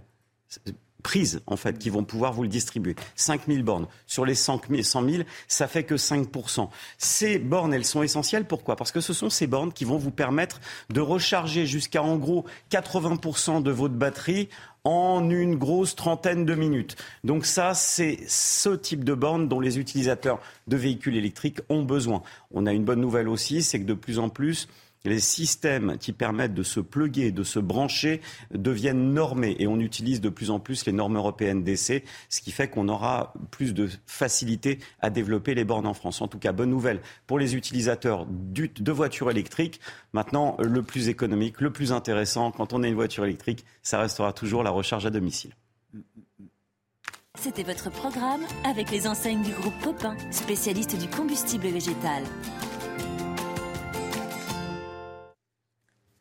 [1.02, 2.96] prises, en fait, qui vont pouvoir vous le distribuer.
[3.16, 3.88] 5000 bornes.
[4.08, 6.70] Sur les 100 000, ça fait que 5%.
[6.98, 8.46] Ces bornes, elles sont essentielles.
[8.46, 8.76] Pourquoi?
[8.76, 12.46] Parce que ce sont ces bornes qui vont vous permettre de recharger jusqu'à, en gros,
[12.72, 14.50] 80% de votre batterie
[14.84, 16.96] en une grosse trentaine de minutes.
[17.24, 22.24] Donc ça, c'est ce type de borne dont les utilisateurs de véhicules électriques ont besoin.
[22.52, 24.68] On a une bonne nouvelle aussi, c'est que de plus en plus,
[25.06, 28.22] les systèmes qui permettent de se pluguer, de se brancher,
[28.54, 29.56] deviennent normés.
[29.60, 32.88] Et on utilise de plus en plus les normes européennes d'essai, ce qui fait qu'on
[32.88, 36.22] aura plus de facilité à développer les bornes en France.
[36.22, 39.80] En tout cas, bonne nouvelle pour les utilisateurs de voitures électriques.
[40.14, 44.34] Maintenant, le plus économique, le plus intéressant, quand on a une voiture électrique, ça restera
[44.34, 45.52] toujours la recharge à domicile.
[47.40, 52.24] C'était votre programme avec les enseignes du groupe Popin, spécialiste du combustible végétal.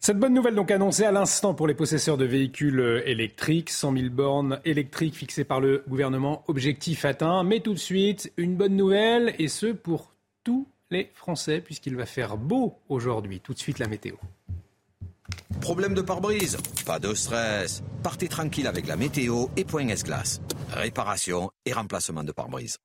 [0.02, 3.92] Cette bonne nouvelle donc annoncée à l'instant pour les possesseurs de véhicules euh, électriques, 100
[3.98, 7.44] 000 bornes électriques fixées par le gouvernement, objectif atteint.
[7.44, 12.06] Mais tout de suite, une bonne nouvelle, et ce pour tous les Français, puisqu'il va
[12.06, 13.40] faire beau aujourd'hui.
[13.40, 14.14] Tout de suite la météo.
[15.60, 16.56] Problème de pare-brise?
[16.86, 17.82] Pas de stress.
[18.02, 20.40] Partez tranquille avec la météo et Point S-Glace.
[20.72, 22.78] Réparation et remplacement de pare-brise.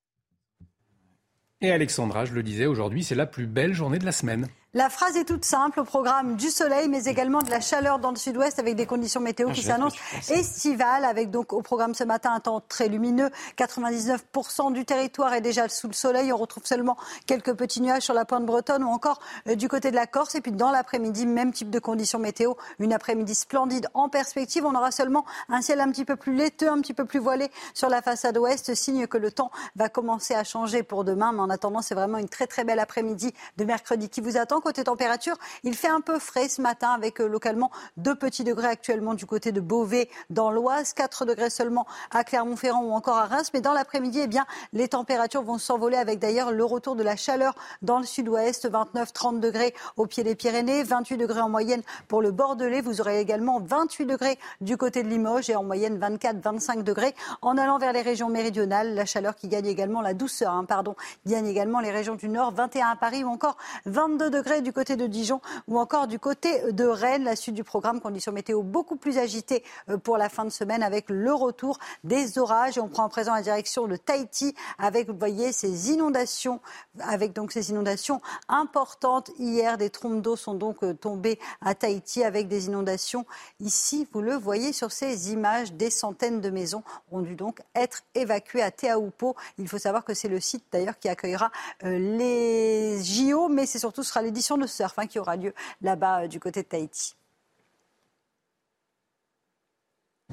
[1.61, 4.49] Et Alexandra, je le disais, aujourd'hui c'est la plus belle journée de la semaine.
[4.75, 8.09] La phrase est toute simple, au programme du soleil, mais également de la chaleur dans
[8.09, 9.95] le sud-ouest avec des conditions météo ah, qui s'annoncent
[10.29, 13.29] estivales, avec donc au programme ce matin un temps très lumineux.
[13.57, 16.33] 99% du territoire est déjà sous le soleil.
[16.33, 19.91] On retrouve seulement quelques petits nuages sur la pointe bretonne ou encore euh, du côté
[19.91, 20.35] de la Corse.
[20.35, 22.55] Et puis dans l'après-midi, même type de conditions météo.
[22.79, 24.65] Une après-midi splendide en perspective.
[24.65, 27.49] On aura seulement un ciel un petit peu plus laiteux, un petit peu plus voilé
[27.73, 31.31] sur la façade ouest, signe que le temps va commencer à changer pour demain.
[31.31, 34.59] Mais en attendant, c'est vraiment une très très belle après-midi de mercredi qui vous attend.
[34.65, 38.65] Côté température, il fait un peu frais ce matin avec euh, localement 2 petits degrés
[38.65, 43.25] actuellement du côté de Beauvais dans l'Oise, 4 degrés seulement à Clermont-Ferrand ou encore à
[43.25, 43.51] Reims.
[43.53, 47.15] Mais dans l'après-midi, eh bien, les températures vont s'envoler avec d'ailleurs le retour de la
[47.15, 52.23] chaleur dans le sud-ouest, 29-30 degrés au pied des Pyrénées, 28 degrés en moyenne pour
[52.23, 52.81] le Bordelais.
[52.81, 57.13] Vous aurez également 28 degrés du côté de Limoges et en moyenne 24-25 degrés.
[57.43, 60.95] En allant vers les régions méridionales, la chaleur qui gagne également la douceur, hein, pardon,
[61.27, 65.07] gagne également les régions du nord, 21 à Paris ou encore 22 du côté de
[65.07, 67.23] Dijon ou encore du côté de Rennes.
[67.23, 70.83] La suite du programme, conditions météo beaucoup plus agitées euh, pour la fin de semaine
[70.83, 72.77] avec le retour des orages.
[72.77, 76.59] On prend en présent la direction de Tahiti avec, vous voyez, ces inondations,
[76.99, 79.31] avec donc ces inondations importantes.
[79.39, 83.25] Hier, des trompes d'eau sont donc euh, tombées à Tahiti avec des inondations.
[83.59, 88.01] Ici, vous le voyez sur ces images, des centaines de maisons ont dû donc être
[88.13, 89.35] évacuées à Teahupo.
[89.57, 91.51] Il faut savoir que c'est le site d'ailleurs qui accueillera
[91.83, 96.23] euh, les JO, mais c'est surtout sera l'édition de surf hein, qui aura lieu là-bas
[96.23, 97.15] euh, du côté de Tahiti.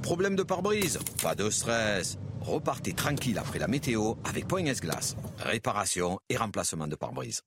[0.02, 2.18] Problème de pare-brise Pas de stress.
[2.40, 5.16] Repartez tranquille après la météo avec Point Glace.
[5.38, 7.42] Réparation et remplacement de pare-brise.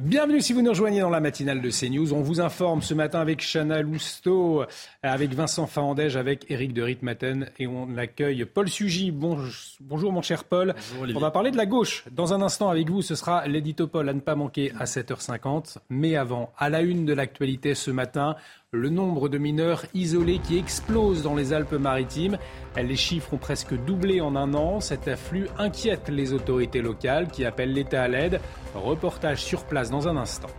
[0.00, 2.12] Bienvenue si vous nous rejoignez dans la matinale de CNews.
[2.14, 4.62] On vous informe ce matin avec Chana Lousteau,
[5.02, 9.10] avec Vincent Farandège, avec Eric de Ritmaten et on accueille Paul Sugy.
[9.10, 10.76] bonjour mon cher Paul.
[11.02, 12.04] on va parler de la gauche.
[12.12, 15.78] Dans un instant avec vous, ce sera l'édito Paul à ne pas manquer à 7h50.
[15.90, 18.36] Mais avant, à la une de l'actualité ce matin,
[18.74, 22.36] le nombre de mineurs isolés qui explose dans les Alpes-Maritimes.
[22.76, 24.80] Les chiffres ont presque doublé en un an.
[24.80, 28.42] Cet afflux inquiète les autorités locales qui appellent l'État à l'aide.
[28.74, 30.50] Reportage sur place dans un instant.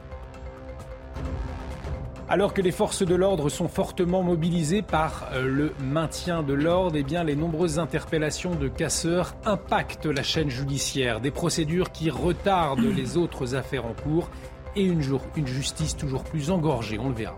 [2.27, 6.95] Alors que les forces de l'ordre sont fortement mobilisées par euh, le maintien de l'ordre,
[6.97, 11.21] eh bien, les nombreuses interpellations de casseurs impactent la chaîne judiciaire.
[11.21, 14.31] Des procédures qui retardent les autres affaires en cours
[14.75, 15.03] et une
[15.45, 16.97] justice toujours plus engorgée.
[16.97, 17.37] On le verra.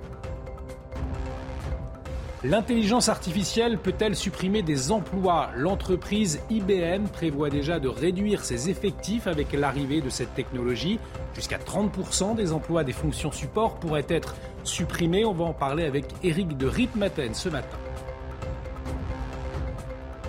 [2.43, 5.51] L'intelligence artificielle peut-elle supprimer des emplois?
[5.55, 10.97] L'entreprise IBM prévoit déjà de réduire ses effectifs avec l'arrivée de cette technologie.
[11.35, 15.23] Jusqu'à 30% des emplois des fonctions support pourraient être supprimés.
[15.23, 17.77] On va en parler avec Eric de Ritmaten ce matin.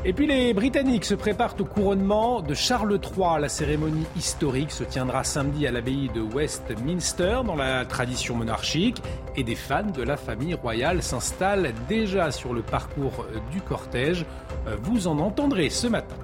[0.04, 3.40] Et puis les Britanniques se préparent au couronnement de Charles III.
[3.40, 9.00] La cérémonie historique se tiendra samedi à l'abbaye de Westminster dans la tradition monarchique
[9.36, 14.26] et des fans de la famille royale s'installent déjà sur le parcours du cortège.
[14.82, 16.16] Vous en entendrez ce matin.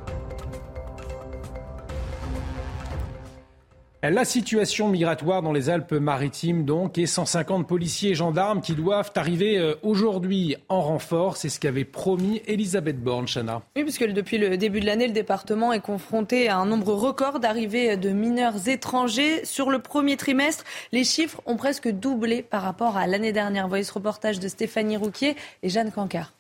[4.01, 9.59] La situation migratoire dans les Alpes-Maritimes, donc, et 150 policiers et gendarmes qui doivent arriver
[9.59, 11.37] euh, aujourd'hui en renfort.
[11.37, 13.61] C'est ce qu'avait promis Elisabeth Borne, Chana.
[13.75, 17.41] Oui, puisque depuis le début de l'année, le département est confronté à un nombre record
[17.41, 19.45] d'arrivées de mineurs étrangers.
[19.45, 20.63] Sur le premier trimestre,
[20.93, 23.67] les chiffres ont presque doublé par rapport à l'année dernière.
[23.67, 25.35] Voyez ce reportage de Stéphanie Rouquier
[25.65, 26.35] et Jeanne Cancard.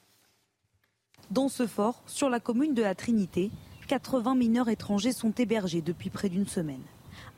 [1.33, 3.51] Dans ce fort, sur la commune de la Trinité,
[3.89, 6.83] 80 mineurs étrangers sont hébergés depuis près d'une semaine.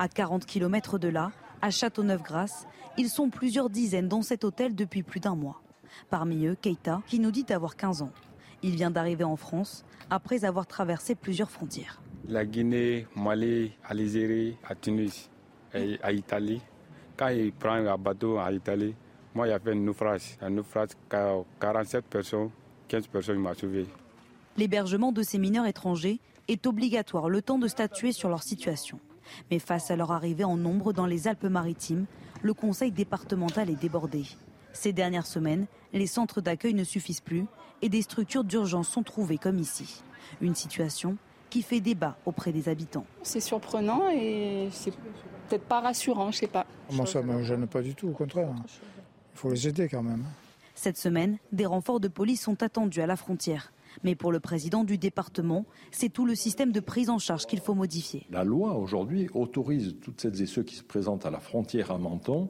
[0.01, 2.67] À 40 km de là, à Châteauneuf-Grasse,
[2.97, 5.61] ils sont plusieurs dizaines dans cet hôtel depuis plus d'un mois.
[6.09, 8.11] Parmi eux, Keita, qui nous dit avoir 15 ans.
[8.63, 12.01] Il vient d'arriver en France après avoir traversé plusieurs frontières.
[12.27, 15.29] La Guinée, Mali, Algérie, à Tunis
[15.75, 16.63] et à Italie.
[17.19, 18.95] Quand il prend un bateau à Italie,
[19.35, 20.39] moi, il y avait un naufrage.
[20.41, 22.49] Un naufrage, 47 personnes,
[22.89, 23.87] 15 personnes m'ont sauvé.
[24.57, 28.99] L'hébergement de ces mineurs étrangers est obligatoire le temps de statuer sur leur situation.
[29.51, 32.07] Mais face à leur arrivée en nombre dans les Alpes-Maritimes,
[32.43, 34.25] le conseil départemental est débordé.
[34.73, 37.47] Ces dernières semaines, les centres d'accueil ne suffisent plus
[37.83, 40.03] et des structures d'urgence sont trouvées comme ici.
[40.41, 41.17] Une situation
[41.49, 43.07] qui fait débat auprès des habitants.
[43.23, 44.93] C'est surprenant et c'est
[45.49, 46.65] peut-être pas rassurant, je sais pas.
[46.93, 48.49] Moi, ça me gêne pas du tout, au contraire.
[49.35, 50.25] Il faut les aider quand même.
[50.75, 53.73] Cette semaine, des renforts de police sont attendus à la frontière.
[54.05, 57.61] Mais pour le président du département, c'est tout le système de prise en charge qu'il
[57.61, 58.27] faut modifier.
[58.31, 61.99] La loi aujourd'hui autorise toutes celles et ceux qui se présentent à la frontière à
[61.99, 62.49] Menton,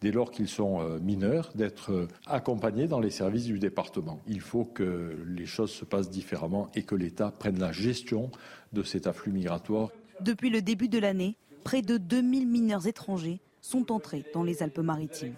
[0.00, 4.20] dès lors qu'ils sont euh, mineurs, d'être euh, accompagnés dans les services du département.
[4.26, 8.30] Il faut que les choses se passent différemment et que l'État prenne la gestion
[8.72, 9.90] de cet afflux migratoire.
[10.20, 15.34] Depuis le début de l'année, près de 2000 mineurs étrangers sont entrés dans les Alpes-Maritimes.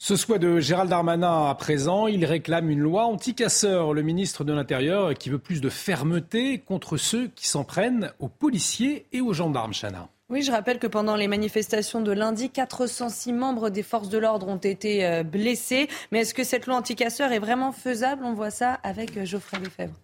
[0.00, 3.92] Ce soit de Gérald Darmanin à présent, il réclame une loi anti-casseurs.
[3.92, 8.28] Le ministre de l'Intérieur qui veut plus de fermeté contre ceux qui s'en prennent aux
[8.28, 10.08] policiers et aux gendarmes, Chana.
[10.30, 14.46] Oui, je rappelle que pendant les manifestations de lundi, 406 membres des forces de l'ordre
[14.46, 15.88] ont été euh, blessés.
[16.12, 18.24] Mais est-ce que cette loi anti-casseurs est vraiment faisable?
[18.24, 19.94] On voit ça avec euh, Geoffrey Lefebvre.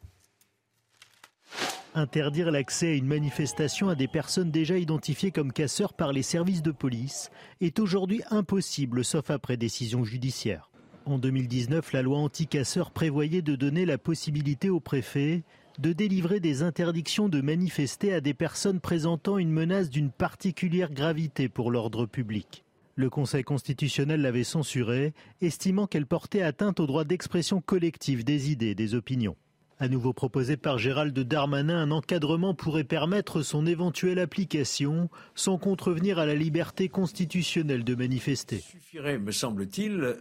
[1.96, 6.62] Interdire l'accès à une manifestation à des personnes déjà identifiées comme casseurs par les services
[6.62, 7.30] de police
[7.60, 10.72] est aujourd'hui impossible sauf après décision judiciaire.
[11.06, 15.44] En 2019, la loi anti-casseurs prévoyait de donner la possibilité au préfet
[15.78, 21.48] de délivrer des interdictions de manifester à des personnes présentant une menace d'une particulière gravité
[21.48, 22.64] pour l'ordre public.
[22.96, 28.70] Le Conseil constitutionnel l'avait censurée, estimant qu'elle portait atteinte au droit d'expression collective des idées
[28.70, 29.36] et des opinions.
[29.80, 36.20] À nouveau proposé par Gérald Darmanin, un encadrement pourrait permettre son éventuelle application sans contrevenir
[36.20, 38.62] à la liberté constitutionnelle de manifester.
[38.72, 40.16] Il suffirait, me semble-t-il,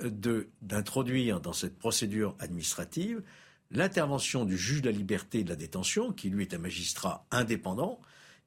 [0.63, 3.21] d'introduire dans cette procédure administrative
[3.69, 7.25] l'intervention du juge de la liberté et de la détention, qui lui est un magistrat
[7.29, 7.99] indépendant,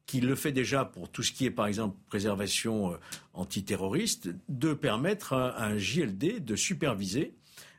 [0.05, 2.97] qui le fait déjà pour tout ce qui est, par exemple, préservation euh,
[3.33, 7.33] antiterroriste, de permettre à un JLD de superviser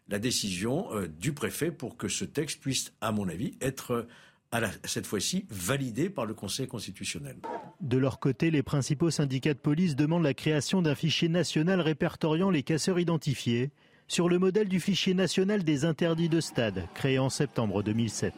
[0.08, 4.08] la décision euh, du préfet pour que ce texte puisse, à mon avis, être euh,
[4.50, 7.36] à cette fois-ci validé par le Conseil constitutionnel.
[7.80, 12.50] De leur côté, les principaux syndicats de police demandent la création d'un fichier national répertoriant
[12.50, 13.70] les casseurs identifiés
[14.06, 18.32] sur le modèle du fichier national des interdits de stade, créé en septembre 2007.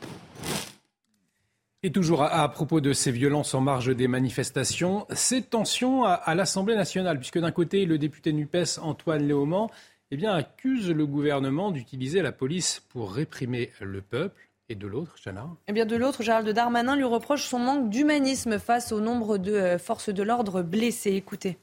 [1.84, 6.34] Et toujours à, propos de ces violences en marge des manifestations, ces tensions à, à
[6.34, 9.70] l'Assemblée nationale, puisque d'un côté, le député NUPES Antoine Léaumont
[10.10, 14.48] eh bien, accuse le gouvernement d'utiliser la police pour réprimer le peuple.
[14.68, 18.58] Et de l'autre, Chana Eh bien, de l'autre, Gérald Darmanin lui reproche son manque d'humanisme
[18.60, 21.14] face au nombre de euh, forces de l'ordre blessées.
[21.14, 21.58] Écoutez.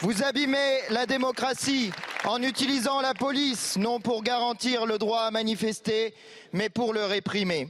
[0.00, 1.92] Vous abîmez la démocratie
[2.24, 6.14] en utilisant la police, non pour garantir le droit à manifester,
[6.54, 7.68] mais pour le réprimer.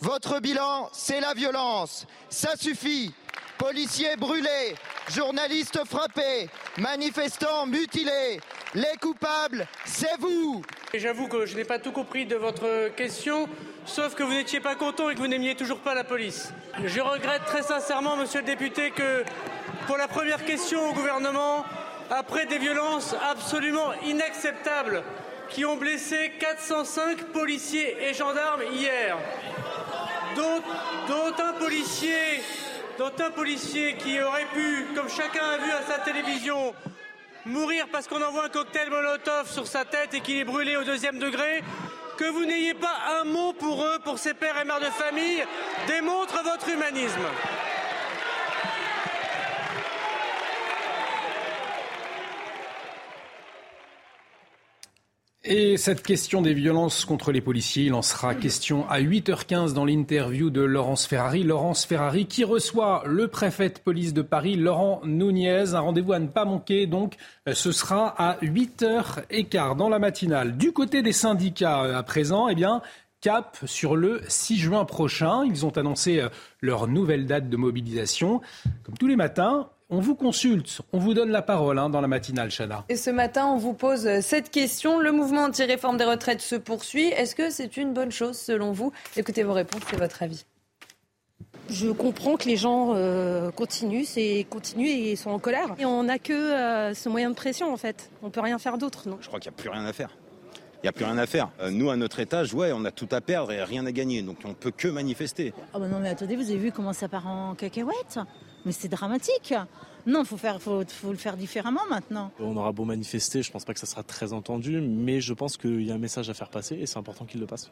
[0.00, 2.06] Votre bilan, c'est la violence.
[2.30, 3.12] Ça suffit.
[3.58, 4.74] Policiers brûlés,
[5.10, 6.48] journalistes frappés,
[6.78, 8.40] manifestants mutilés.
[8.74, 10.62] Les coupables, c'est vous.
[10.94, 13.48] J'avoue que je n'ai pas tout compris de votre question,
[13.84, 16.52] sauf que vous n'étiez pas content et que vous n'aimiez toujours pas la police.
[16.84, 19.24] Je regrette très sincèrement, monsieur le député, que
[19.86, 21.64] pour la première question au gouvernement,
[22.10, 25.02] après des violences absolument inacceptables
[25.50, 29.16] qui ont blessé 405 policiers et gendarmes hier,
[30.36, 30.62] dont,
[31.08, 32.42] dont un policier
[32.98, 36.74] dont un policier qui aurait pu, comme chacun a vu à sa télévision,
[37.46, 40.82] mourir parce qu'on envoie un cocktail Molotov sur sa tête et qu'il est brûlé au
[40.82, 41.62] deuxième degré,
[42.16, 45.44] que vous n'ayez pas un mot pour eux, pour ces pères et mères de famille,
[45.86, 47.22] démontre votre humanisme.
[55.50, 59.86] Et cette question des violences contre les policiers, il en sera question à 8h15 dans
[59.86, 61.42] l'interview de Laurence Ferrari.
[61.42, 65.72] Laurence Ferrari qui reçoit le préfet de police de Paris, Laurent Nunez.
[65.72, 67.14] Un rendez-vous à ne pas manquer, donc
[67.50, 70.58] ce sera à 8h15 dans la matinale.
[70.58, 72.82] Du côté des syndicats à présent, eh bien,
[73.22, 75.46] cap sur le 6 juin prochain.
[75.46, 76.28] Ils ont annoncé euh,
[76.60, 78.42] leur nouvelle date de mobilisation.
[78.84, 82.08] Comme tous les matins, on vous consulte, on vous donne la parole hein, dans la
[82.08, 82.84] matinale, Chana.
[82.88, 84.98] Et ce matin, on vous pose cette question.
[84.98, 87.06] Le mouvement anti-réforme des retraites se poursuit.
[87.06, 88.92] Est-ce que c'est une bonne chose selon vous?
[89.16, 90.44] Écoutez vos réponses, c'est votre avis.
[91.70, 95.74] Je comprends que les gens euh, continuent, et continuent et sont en colère.
[95.78, 98.10] Et on n'a que euh, ce moyen de pression en fait.
[98.22, 99.18] On peut rien faire d'autre, non?
[99.20, 100.16] Je crois qu'il n'y a plus rien à faire.
[100.76, 101.50] Il n'y a plus rien à faire.
[101.60, 104.22] Euh, nous, à notre étage, ouais, on a tout à perdre et rien à gagner.
[104.22, 105.52] Donc on peut que manifester.
[105.74, 108.18] Ah bah non mais attendez, vous avez vu comment ça part en cacahuète?
[108.64, 109.54] Mais c'est dramatique.
[110.06, 112.30] Non, il faut, faire, faut, faut, le faire différemment maintenant.
[112.40, 115.34] On aura beau manifester, je ne pense pas que ça sera très entendu, mais je
[115.34, 117.70] pense qu'il y a un message à faire passer et c'est important qu'il le passe.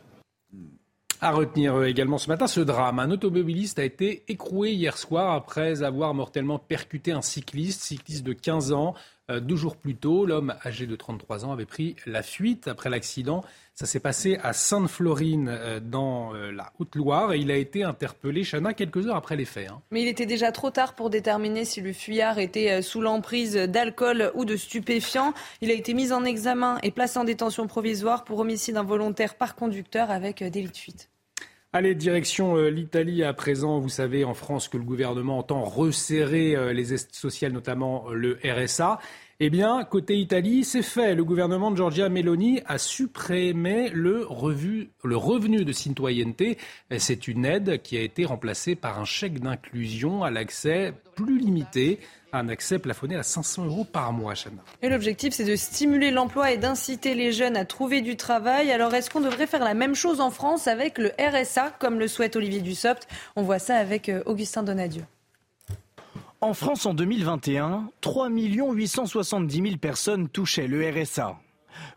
[1.20, 2.98] À retenir euh, également ce matin ce drame.
[2.98, 8.34] Un automobiliste a été écroué hier soir après avoir mortellement percuté un cycliste, cycliste de
[8.34, 8.94] 15 ans.
[9.28, 12.90] Euh, deux jours plus tôt, l'homme âgé de 33 ans avait pris la fuite après
[12.90, 13.42] l'accident.
[13.74, 18.44] Ça s'est passé à Sainte-Florine, euh, dans euh, la Haute-Loire, et il a été interpellé,
[18.44, 19.68] Chana, quelques heures après les faits.
[19.68, 19.82] Hein.
[19.90, 24.30] Mais il était déjà trop tard pour déterminer si le fuyard était sous l'emprise d'alcool
[24.34, 25.34] ou de stupéfiants.
[25.60, 29.56] Il a été mis en examen et placé en détention provisoire pour homicide involontaire par
[29.56, 31.10] conducteur avec délit de fuite.
[31.76, 33.80] Allez, direction l'Italie à présent.
[33.80, 38.98] Vous savez en France que le gouvernement entend resserrer les aides sociales, notamment le RSA.
[39.40, 41.14] Eh bien, côté Italie, c'est fait.
[41.14, 44.88] Le gouvernement de Giorgia Meloni a supprimé le, revenu
[45.66, 46.56] de citoyenneté.
[46.96, 52.00] C'est une aide qui a été remplacée par un chèque d'inclusion à l'accès plus limité
[52.32, 54.62] un accès plafonné à 500 euros par mois, Chana.
[54.82, 58.70] Et l'objectif, c'est de stimuler l'emploi et d'inciter les jeunes à trouver du travail.
[58.70, 62.08] Alors, est-ce qu'on devrait faire la même chose en France avec le RSA, comme le
[62.08, 63.06] souhaite Olivier Dussopt?
[63.36, 65.04] On voit ça avec euh, Augustin Donadieu.
[66.40, 71.38] En France, en 2021, 3 870 000 personnes touchaient le RSA.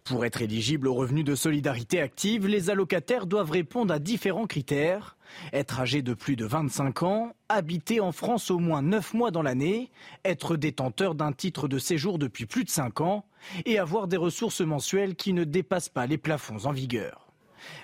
[0.06, 5.18] Pour être éligible au revenu de solidarité active, les allocataires doivent répondre à différents critères.
[5.54, 9.42] Être âgé de plus de 25 ans, habiter en France au moins 9 mois dans
[9.42, 9.92] l'année,
[10.26, 13.26] être détenteur d'un titre de séjour depuis plus de 5 ans
[13.66, 17.28] et avoir des ressources mensuelles qui ne dépassent pas les plafonds en vigueur.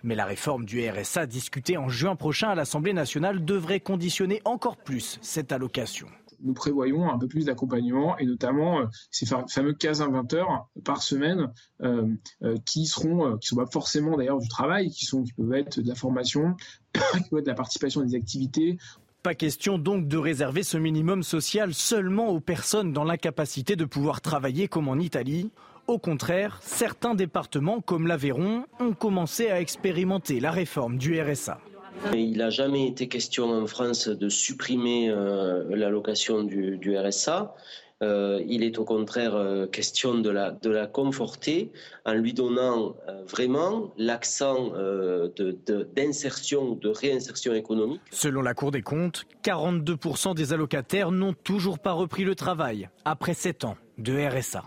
[0.04, 4.78] Mais la réforme du RSA discutée en juin prochain à l'Assemblée nationale devrait conditionner encore
[4.78, 6.08] plus cette allocation
[6.42, 10.70] nous prévoyons un peu plus d'accompagnement et notamment euh, ces fameux 15 à 20 heures
[10.84, 11.52] par semaine
[11.82, 12.08] euh,
[12.44, 15.82] euh, qui seront, qui sont pas forcément d'ailleurs du travail, qui sont, qui peuvent être
[15.82, 16.56] de la formation,
[17.32, 18.78] de la participation à des activités.
[19.24, 24.22] Pas question donc de réserver ce minimum social seulement aux personnes dans l'incapacité de pouvoir
[24.22, 25.50] travailler comme en Italie.
[25.88, 31.60] Au contraire, certains départements comme l'Aveyron ont commencé à expérimenter la réforme du RSA.
[32.14, 37.56] Il n'a jamais été question en France de supprimer euh, l'allocation du, RSA.
[38.04, 41.72] Euh, il est au contraire euh, question de la, de la conforter
[42.06, 42.96] en lui donnant
[43.28, 44.72] vraiment l'accent
[45.96, 48.02] d'insertion, de, de réinsertion économique.
[48.12, 53.34] Selon la Cour des comptes, 42% des allocataires n'ont toujours pas repris le travail après
[53.34, 54.64] 7 ans de RSA.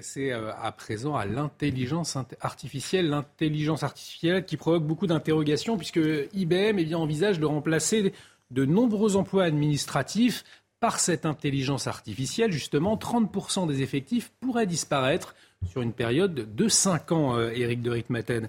[0.00, 6.00] C'est euh, à présent à l'intelligence artificielle, l'intelligence artificielle qui provoque beaucoup d'interrogations puisque
[6.32, 8.12] IBM eh envisage de remplacer
[8.50, 10.44] de nombreux emplois administratifs
[10.80, 12.52] par cette intelligence artificielle.
[12.52, 15.34] Justement, 30% des effectifs pourraient disparaître
[15.70, 18.48] sur une période de 5 ans, euh, Éric de Ritmaten.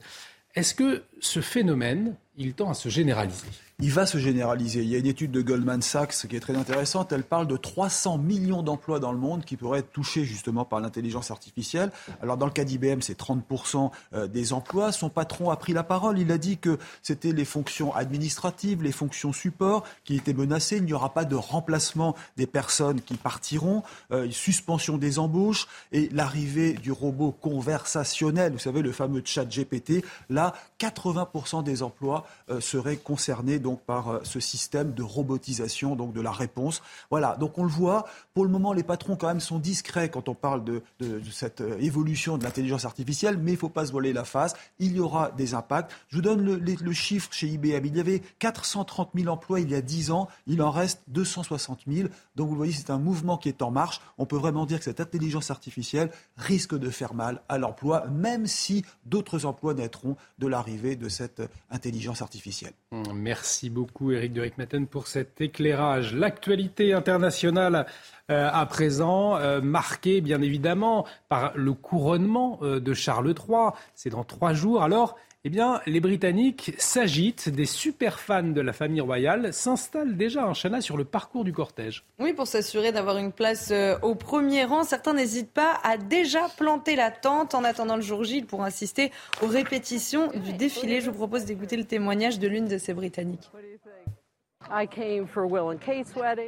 [0.55, 3.47] Est-ce que ce phénomène, il tend à se généraliser?
[3.79, 4.81] Il va se généraliser.
[4.81, 7.11] Il y a une étude de Goldman Sachs qui est très intéressante.
[7.11, 10.79] Elle parle de 300 millions d'emplois dans le monde qui pourraient être touchés justement par
[10.79, 11.91] l'intelligence artificielle.
[12.19, 14.91] Alors dans le cas d'IBM, c'est 30% euh, des emplois.
[14.91, 16.17] Son patron a pris la parole.
[16.17, 20.77] Il a dit que c'était les fonctions administratives, les fonctions support qui étaient menacées.
[20.77, 26.09] Il n'y aura pas de remplacement des personnes qui partiront, euh, suspension des embauches et
[26.13, 30.03] l'arrivée du robot conversationnel, vous savez, le fameux chat GPT.
[30.31, 36.13] Là, 80% des emplois euh, seraient concernés donc par euh, ce système de robotisation donc
[36.13, 36.81] de la réponse.
[37.11, 38.05] Voilà, donc on le voit.
[38.33, 40.81] Pour le moment, les patrons quand même sont discrets quand on parle de,
[41.29, 44.53] cette euh, évolution de l'intelligence artificielle, mais il ne faut pas se voiler la face.
[44.79, 45.91] Il y aura des impacts.
[46.07, 47.85] Je vous donne le, le, chiffre chez IBM.
[47.85, 50.29] Il y avait 430 000 emplois il y a 10 ans.
[50.45, 52.07] Il en reste 260 000.
[52.37, 53.99] Donc vous voyez, c'est un mouvement qui est en marche.
[54.17, 58.47] On peut vraiment dire que cette intelligence artificielle risque de faire mal à l'emploi, même
[58.47, 62.73] si d'autres emplois naîtront de l'arrivée de cette intelligence artificielle.
[63.13, 66.13] Merci beaucoup, Eric de Rickmatten, pour cet éclairage.
[66.13, 67.85] L'actualité internationale
[68.29, 73.69] euh, à présent, euh, marquée bien évidemment par le couronnement euh, de Charles III.
[73.95, 74.83] C'est dans trois jours.
[74.83, 77.49] Alors, eh bien, les Britanniques s'agitent.
[77.49, 81.53] Des super fans de la famille royale s'installent déjà en Chana sur le parcours du
[81.53, 82.03] cortège.
[82.19, 86.47] Oui, pour s'assurer d'avoir une place euh, au premier rang, certains n'hésitent pas à déjà
[86.57, 89.11] planter la tente en attendant le jour J pour assister
[89.41, 91.01] aux répétitions du défilé.
[91.01, 93.49] Je vous propose d'écouter le témoignage de l'une de ces Britanniques.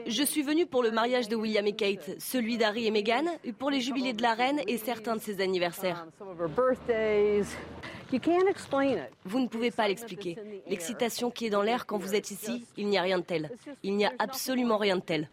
[0.08, 3.24] Je suis venue pour le mariage de William et Kate, celui d'Harry et Meghan,
[3.58, 6.06] pour les jubilés de la reine et certains de ses anniversaires.
[9.26, 10.38] Vous ne pouvez pas l'expliquer.
[10.68, 13.52] L'excitation qui est dans l'air quand vous êtes ici, il n'y a rien de tel.
[13.84, 15.30] Il n'y a absolument rien de tel.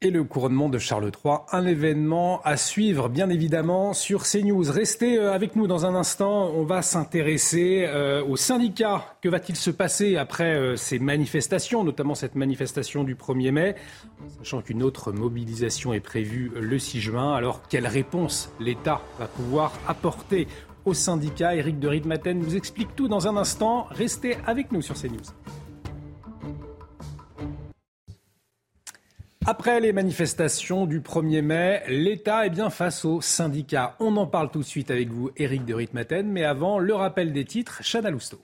[0.00, 4.70] Et le couronnement de Charles III, un événement à suivre bien évidemment sur CNews.
[4.70, 9.16] Restez euh, avec nous dans un instant, on va s'intéresser euh, aux syndicats.
[9.22, 13.74] Que va-t-il se passer après euh, ces manifestations, notamment cette manifestation du 1er mai,
[14.38, 17.34] sachant qu'une autre mobilisation est prévue le 6 juin.
[17.34, 20.46] Alors quelle réponse l'État va pouvoir apporter
[20.84, 23.88] aux syndicats Éric de Ritmaten nous explique tout dans un instant.
[23.90, 25.26] Restez avec nous sur CNews.
[29.50, 33.96] Après les manifestations du 1er mai, l'État est bien face aux syndicats.
[33.98, 37.32] On en parle tout de suite avec vous, Éric de Ritmaten, mais avant, le rappel
[37.32, 38.42] des titres, Chana Lousteau.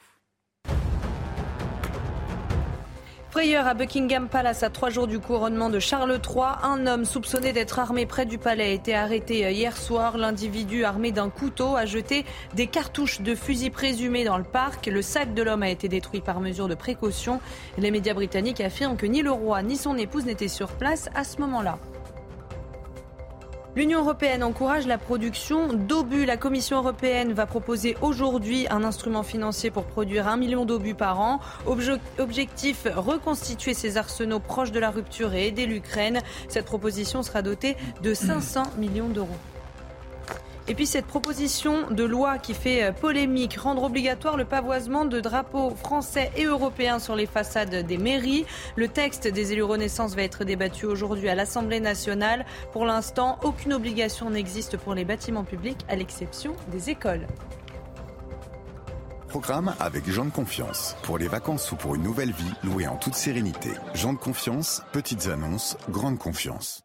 [3.35, 6.44] Frayeur à Buckingham Palace à trois jours du couronnement de Charles III.
[6.62, 10.16] Un homme soupçonné d'être armé près du palais a été arrêté hier soir.
[10.16, 12.24] L'individu armé d'un couteau a jeté
[12.55, 14.86] des cartouches de fusil présumées dans le parc.
[14.86, 17.40] Le sac de l'homme a été détruit par mesure de précaution.
[17.77, 21.24] Les médias britanniques affirment que ni le roi ni son épouse n'étaient sur place à
[21.24, 21.81] ce moment-là.
[23.76, 26.26] L'Union européenne encourage la production d'obus.
[26.26, 31.20] La Commission européenne va proposer aujourd'hui un instrument financier pour produire un million d'obus par
[31.20, 31.40] an.
[32.18, 36.20] Objectif, reconstituer ces arsenaux proches de la rupture et aider l'Ukraine.
[36.48, 39.38] Cette proposition sera dotée de 500 millions d'euros.
[40.66, 45.20] Et puis cette proposition de loi qui fait euh, polémique, rendre obligatoire le pavoisement de
[45.20, 48.47] drapeaux français et européens sur les façades des mairies.
[48.77, 52.47] Le texte des élus Renaissance va être débattu aujourd'hui à l'Assemblée nationale.
[52.73, 57.27] Pour l'instant, aucune obligation n'existe pour les bâtiments publics à l'exception des écoles.
[59.28, 60.97] Programme avec Jean de Confiance.
[61.03, 63.70] Pour les vacances ou pour une nouvelle vie, louée en toute sérénité.
[63.93, 66.84] Jean de Confiance, petites annonces, grande confiance.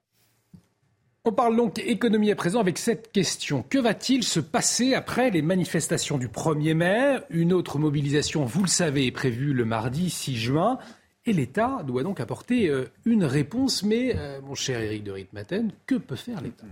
[1.29, 3.63] On parle donc économie à présent avec cette question.
[3.69, 7.19] Que va-t-il se passer après les manifestations du 1er mai?
[7.29, 10.79] Une autre mobilisation, vous le savez, est prévue le mardi 6 juin.
[11.27, 13.83] Et l'État doit donc apporter euh, une réponse.
[13.83, 16.65] Mais, euh, mon cher Éric de Ritmaten, que peut faire l'État?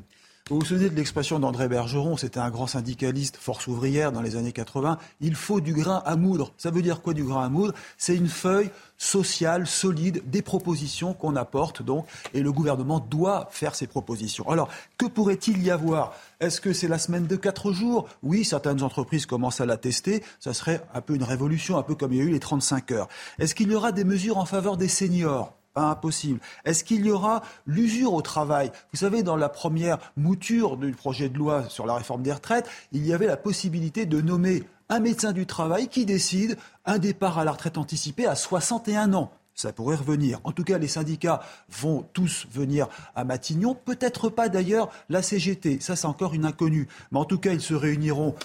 [0.49, 4.37] Vous vous souvenez de l'expression d'André Bergeron, c'était un grand syndicaliste, force ouvrière dans les
[4.37, 4.97] années 80.
[5.19, 6.53] Il faut du grain à moudre.
[6.57, 7.73] Ça veut dire quoi du grain à moudre?
[7.97, 13.75] C'est une feuille sociale, solide, des propositions qu'on apporte donc, et le gouvernement doit faire
[13.75, 14.49] ses propositions.
[14.49, 16.13] Alors, que pourrait-il y avoir?
[16.39, 18.07] Est-ce que c'est la semaine de quatre jours?
[18.23, 20.23] Oui, certaines entreprises commencent à la tester.
[20.39, 22.91] Ça serait un peu une révolution, un peu comme il y a eu les 35
[22.93, 23.09] heures.
[23.37, 25.56] Est-ce qu'il y aura des mesures en faveur des seniors?
[25.83, 26.39] Impossible.
[26.65, 28.71] Est-ce qu'il y aura l'usure au travail?
[28.93, 32.69] Vous savez, dans la première mouture du projet de loi sur la réforme des retraites,
[32.91, 37.37] il y avait la possibilité de nommer un médecin du travail qui décide un départ
[37.39, 39.31] à la retraite anticipée à 61 ans.
[39.53, 40.39] Ça pourrait revenir.
[40.43, 43.73] En tout cas, les syndicats vont tous venir à Matignon.
[43.73, 45.79] Peut-être pas d'ailleurs la CGT.
[45.81, 46.87] Ça, c'est encore une inconnue.
[47.11, 48.35] Mais en tout cas, ils se réuniront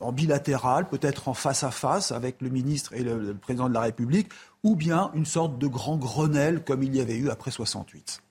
[0.00, 3.80] en bilatéral, peut-être en face à face avec le ministre et le, président de la
[3.80, 4.28] République,
[4.62, 8.22] ou bien une sorte de grand Grenelle comme il y avait eu après 68.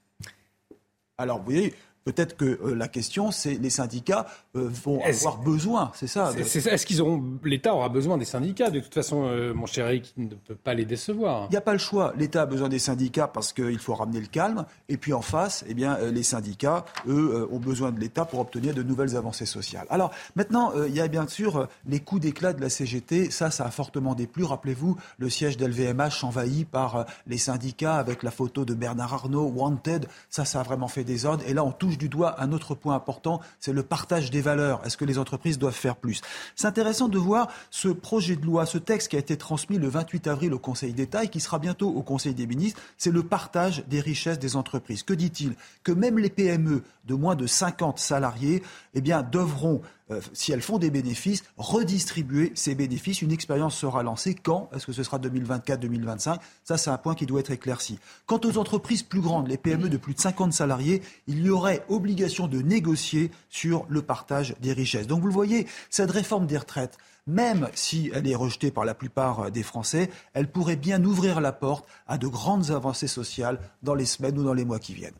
[1.18, 1.74] Alors, vous voyez,
[2.08, 6.32] Peut-être que la question, c'est les syndicats vont avoir besoin, c'est ça.
[6.38, 8.70] Est-ce qu'ils auront, l'État aura besoin des syndicats?
[8.70, 11.48] De toute façon, mon cher Eric ne peut pas les décevoir.
[11.50, 12.14] Il n'y a pas le choix.
[12.18, 14.66] L'État a besoin des syndicats parce qu'il faut ramener le calme.
[14.88, 18.74] Et puis en face, eh bien, les syndicats, eux, ont besoin de l'État pour obtenir
[18.74, 19.86] de nouvelles avancées sociales.
[19.90, 23.32] Alors maintenant, il y a bien sûr les coups d'éclat de la CGT.
[23.32, 24.46] Ça, ça a fortement déplu.
[24.46, 30.08] Rappelez-vous, le siège d'LVMH envahi par les syndicats avec la photo de Bernard Arnault, Wanted.
[30.30, 31.44] Ça, ça a vraiment fait des ordres.
[31.46, 34.82] Et là, on touche du doigt un autre point important, c'est le partage des valeurs.
[34.86, 36.22] Est-ce que les entreprises doivent faire plus?
[36.56, 39.88] C'est intéressant de voir ce projet de loi, ce texte qui a été transmis le
[39.88, 42.80] 28 avril au Conseil d'État et qui sera bientôt au Conseil des ministres.
[42.98, 45.04] C'est le partage des richesses des entreprises.
[45.04, 45.56] Que dit-il?
[45.84, 48.64] Que même les PME de moins de 50 salariés
[48.94, 49.82] eh bien, devront
[50.12, 53.22] euh, si elles font des bénéfices, redistribuer ces bénéfices.
[53.22, 54.36] Une expérience sera lancée.
[54.36, 54.70] Quand?
[54.74, 58.00] Est-ce que ce sera 2024, 2025 Ça, c'est un point qui doit être éclairci.
[58.26, 61.84] Quant aux entreprises plus grandes, les PME de plus de 50 salariés, il y aurait
[61.90, 65.08] obligation de négocier sur le partage des richesses.
[65.08, 68.94] Donc vous le voyez, cette réforme des retraites, même si elle est rejetée par la
[68.94, 73.96] plupart des Français, elle pourrait bien ouvrir la porte à de grandes avancées sociales dans
[73.96, 75.14] les semaines ou dans les mois qui viennent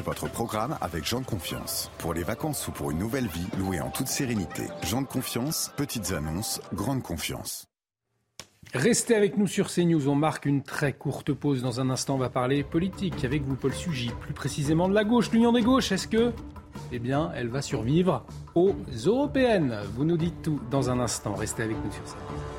[0.00, 1.90] votre programme avec Jean de Confiance.
[1.98, 4.64] Pour les vacances ou pour une nouvelle vie, louée en toute sérénité.
[4.82, 7.66] Jean de Confiance, petites annonces, grande confiance.
[8.72, 10.08] Restez avec nous sur CNews.
[10.08, 11.62] On marque une très courte pause.
[11.62, 14.10] Dans un instant, on va parler politique avec vous, Paul Sugy.
[14.20, 15.92] Plus précisément de la gauche, l'union des gauches.
[15.92, 16.32] Est-ce que,
[16.90, 18.26] eh bien, elle va survivre
[18.56, 18.74] aux
[19.06, 19.78] européennes?
[19.94, 21.34] Vous nous dites tout dans un instant.
[21.34, 22.53] Restez avec nous sur CNews.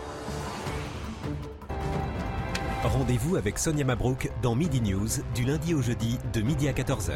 [2.86, 7.14] Rendez-vous avec Sonia Mabrouk dans Midi News du lundi au jeudi de midi à 14h.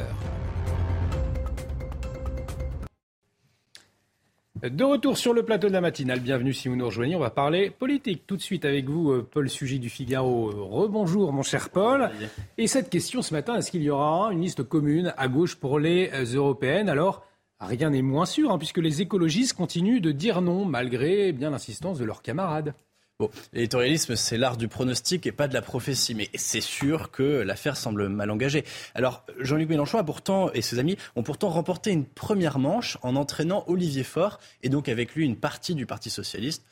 [4.63, 7.29] De retour sur le plateau de la matinale, bienvenue si vous nous rejoignez, on va
[7.29, 10.49] parler politique tout de suite avec vous, euh, Paul Sugy du Figaro.
[10.49, 12.09] Rebonjour mon cher Paul.
[12.57, 15.77] Et cette question ce matin, est-ce qu'il y aura une liste commune à gauche pour
[15.77, 16.89] les euh, européennes?
[16.89, 17.23] Alors,
[17.59, 21.51] rien n'est moins sûr, hein, puisque les écologistes continuent de dire non, malgré eh bien
[21.51, 22.73] l'insistance de leurs camarades.
[23.21, 27.41] Bon, l'éditorialisme, c'est l'art du pronostic et pas de la prophétie, mais c'est sûr que
[27.41, 28.63] l'affaire semble mal engagée.
[28.95, 33.17] Alors, Jean-Luc Mélenchon a pourtant, et ses amis ont pourtant remporté une première manche en
[33.17, 36.63] entraînant Olivier Faure, et donc avec lui une partie du Parti socialiste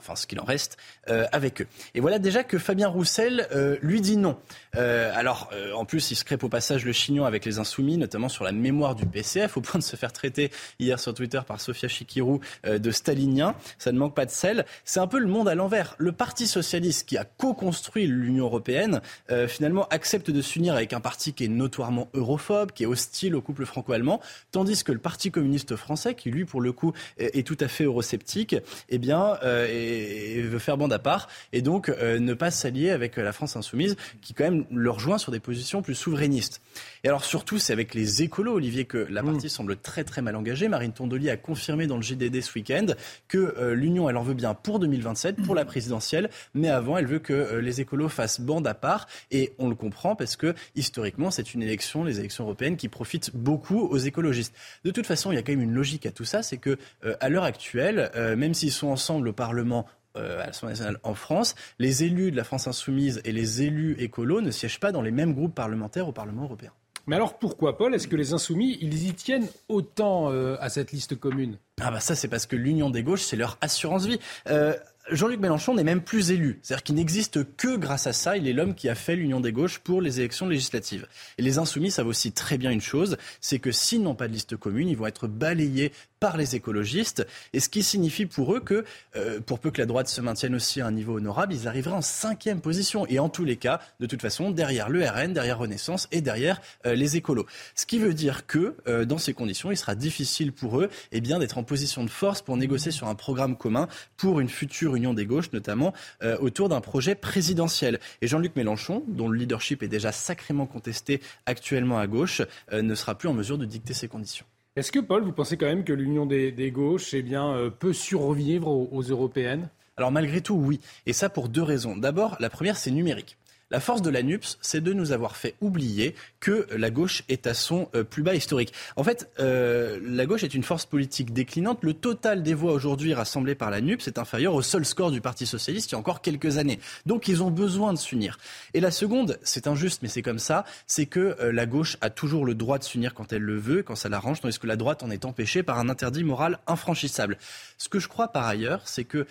[0.00, 0.78] enfin ce qu'il en reste,
[1.08, 1.66] euh, avec eux.
[1.94, 4.38] Et voilà déjà que Fabien Roussel euh, lui dit non.
[4.76, 8.28] Euh, alors, en plus, il se crêpe au passage le chignon avec les insoumis, notamment
[8.28, 11.60] sur la mémoire du PCF, au point de se faire traiter hier sur Twitter par
[11.60, 13.54] Sofia Chikirou de stalinien.
[13.78, 14.64] Ça ne manque pas de sel.
[14.84, 15.94] C'est un peu le monde à l'envers.
[15.98, 19.00] Le Parti socialiste, qui a co-construit l'Union européenne,
[19.48, 23.42] finalement accepte de s'unir avec un parti qui est notoirement europhobe, qui est hostile au
[23.42, 24.20] couple franco-allemand,
[24.52, 27.84] tandis que le Parti communiste français, qui lui, pour le coup, est, tout à fait
[27.84, 28.56] eurosceptique,
[28.88, 32.90] eh bien, est et, veut faire bande à part, et donc euh, ne pas s'allier
[32.90, 36.60] avec euh, la France insoumise, qui quand même le rejoint sur des positions plus souverainistes.
[37.04, 39.50] Et alors surtout, c'est avec les écolos, Olivier, que la partie mm.
[39.50, 40.68] semble très très mal engagée.
[40.68, 42.86] Marine Tondoli a confirmé dans le JDD ce week-end
[43.28, 47.06] que euh, l'Union, elle en veut bien pour 2027, pour la présidentielle, mais avant, elle
[47.06, 51.30] veut que les écolos fassent bande à part, et on le comprend parce que historiquement,
[51.30, 54.54] c'est une élection, les élections européennes, qui profitent beaucoup aux écologistes.
[54.84, 56.78] De toute façon, il y a quand même une logique à tout ça, c'est que
[57.20, 59.79] à l'heure actuelle, même s'ils sont ensemble au Parlement
[60.16, 63.96] euh, à l'Assemblée nationale en France, les élus de la France insoumise et les élus
[63.98, 66.72] écolos ne siègent pas dans les mêmes groupes parlementaires au Parlement européen.
[67.06, 70.92] Mais alors pourquoi, Paul, est-ce que les insoumis, ils y tiennent autant euh, à cette
[70.92, 71.58] liste commune?
[71.80, 74.20] Ah bah ça, c'est parce que l'Union des gauches, c'est leur assurance vie.
[74.48, 74.74] Euh,
[75.10, 76.60] Jean-Luc Mélenchon n'est même plus élu.
[76.62, 78.36] C'est-à-dire qu'il n'existe que grâce à ça.
[78.36, 81.06] Il est l'homme qui a fait l'Union des gauches pour les élections législatives.
[81.38, 84.32] Et les insoumis savent aussi très bien une chose, c'est que s'ils n'ont pas de
[84.32, 87.26] liste commune, ils vont être balayés par les écologistes.
[87.52, 88.84] Et ce qui signifie pour eux que,
[89.16, 91.96] euh, pour peu que la droite se maintienne aussi à un niveau honorable, ils arriveraient
[91.96, 93.06] en cinquième position.
[93.06, 96.60] Et en tous les cas, de toute façon, derrière le RN, derrière Renaissance et derrière
[96.86, 97.46] euh, les écolos.
[97.74, 101.20] Ce qui veut dire que, euh, dans ces conditions, il sera difficile pour eux eh
[101.20, 105.14] d'être en position de force pour négocier sur un programme commun pour une future Union
[105.14, 105.94] des gauches, notamment
[106.40, 108.00] autour d'un projet présidentiel.
[108.20, 112.42] Et Jean-Luc Mélenchon, dont le leadership est déjà sacrément contesté actuellement à gauche,
[112.72, 114.44] ne sera plus en mesure de dicter ces conditions.
[114.76, 117.92] Est-ce que, Paul, vous pensez quand même que l'union des, gauches eh bien, euh, peut
[117.92, 119.68] survivre aux européennes?
[119.96, 120.80] Alors malgré tout, oui.
[121.06, 121.96] Et ça pour deux raisons.
[121.96, 123.36] D'abord, la première, c'est numérique.
[123.72, 127.46] La force de la NUPS, c'est de nous avoir fait oublier que la gauche est
[127.46, 128.72] à son euh, plus bas historique.
[128.96, 131.78] En fait, euh, la gauche est une force politique déclinante.
[131.82, 135.20] Le total des voix aujourd'hui rassemblées par la NUPS est inférieur au seul score du
[135.20, 136.80] Parti socialiste il y a encore quelques années.
[137.06, 138.38] Donc ils ont besoin de s'unir.
[138.74, 142.10] Et la seconde, c'est injuste, mais c'est comme ça, c'est que euh, la gauche a
[142.10, 144.76] toujours le droit de s'unir quand elle le veut, quand ça l'arrange, tandis que la
[144.76, 147.38] droite en est empêchée par un interdit moral infranchissable.
[147.78, 149.26] Ce que je crois par ailleurs, c'est que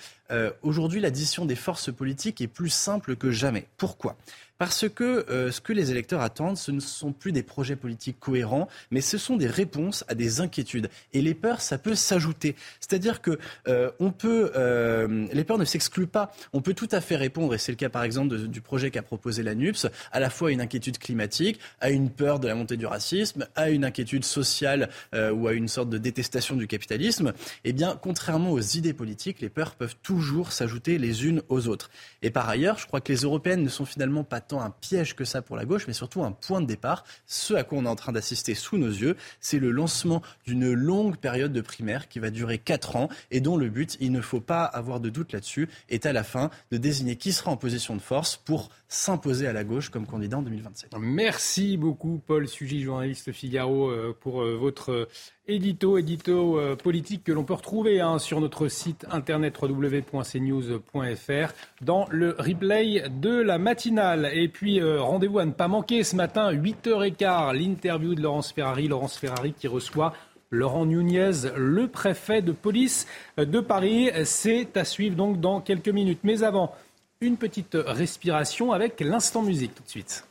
[0.61, 3.67] aujourd'hui l'addition des forces politiques est plus simple que jamais.
[3.77, 4.17] Pourquoi?
[4.59, 8.19] Parce que euh, ce que les électeurs attendent, ce ne sont plus des projets politiques
[8.19, 10.89] cohérents, mais ce sont des réponses à des inquiétudes.
[11.13, 12.57] Et les peurs, ça peut s'ajouter.
[12.81, 16.33] C'est-à-dire que euh, on peut, euh, les peurs ne s'excluent pas.
[16.51, 19.01] On peut tout à fait répondre, et c'est le cas par exemple du projet qu'a
[19.01, 22.55] proposé la NUPS, à la fois à une inquiétude climatique, à une peur de la
[22.55, 27.31] montée du racisme, à une inquiétude sociale ou à une sorte de détestation du capitalisme.
[27.63, 31.89] Eh bien, contrairement aux idées politiques, les peurs peuvent toujours s'ajouter les unes aux autres.
[32.21, 35.15] Et par ailleurs, je crois que les européennes ne sont finalement pas tant un piège
[35.15, 37.05] que ça pour la gauche, mais surtout un point de départ.
[37.25, 40.73] Ce à quoi on est en train d'assister sous nos yeux, c'est le lancement d'une
[40.73, 44.21] longue période de primaire qui va durer 4 ans et dont le but, il ne
[44.21, 47.57] faut pas avoir de doute là-dessus, est à la fin de désigner qui sera en
[47.57, 50.95] position de force pour s'imposer à la gauche comme candidat en 2027.
[50.99, 55.07] Merci beaucoup Paul Sugy, journaliste Figaro, euh, pour euh, votre
[55.49, 62.07] édito, édito euh, politique que l'on peut retrouver hein, sur notre site internet www.cnews.fr dans
[62.09, 64.29] le replay de la matinale.
[64.33, 68.87] Et puis rendez-vous à ne pas manquer ce matin, 8h15, l'interview de Laurence Ferrari.
[68.87, 70.13] Laurence Ferrari qui reçoit
[70.51, 73.07] Laurent Nunez, le préfet de police
[73.37, 74.09] de Paris.
[74.25, 76.19] C'est à suivre donc dans quelques minutes.
[76.23, 76.73] Mais avant,
[77.21, 80.28] une petite respiration avec l'instant musique tout de suite.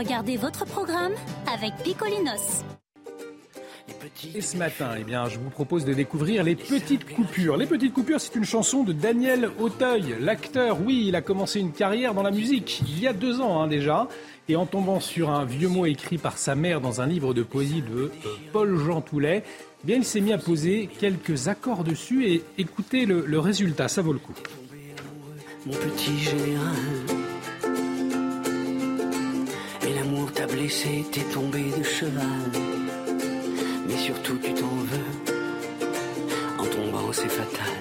[0.00, 1.12] Regardez votre programme
[1.52, 2.64] avec Picolinos.
[4.34, 7.58] Et ce matin, eh bien, je vous propose de découvrir Les Petites Coupures.
[7.58, 10.78] Les Petites Coupures, c'est une chanson de Daniel Auteuil, l'acteur.
[10.80, 13.68] Oui, il a commencé une carrière dans la musique il y a deux ans hein,
[13.68, 14.08] déjà.
[14.48, 17.42] Et en tombant sur un vieux mot écrit par sa mère dans un livre de
[17.42, 18.12] poésie de euh,
[18.52, 19.44] Paul Jean Toulet,
[19.82, 23.88] eh bien, il s'est mis à poser quelques accords dessus et écoutez le, le résultat,
[23.88, 24.34] ça vaut le coup.
[25.66, 26.74] Mon petit général,
[30.20, 32.50] et l'amour t'a blessé, t'es tombé de cheval,
[33.86, 35.34] mais surtout tu t'en veux,
[36.58, 37.74] en tombant c'est fatal.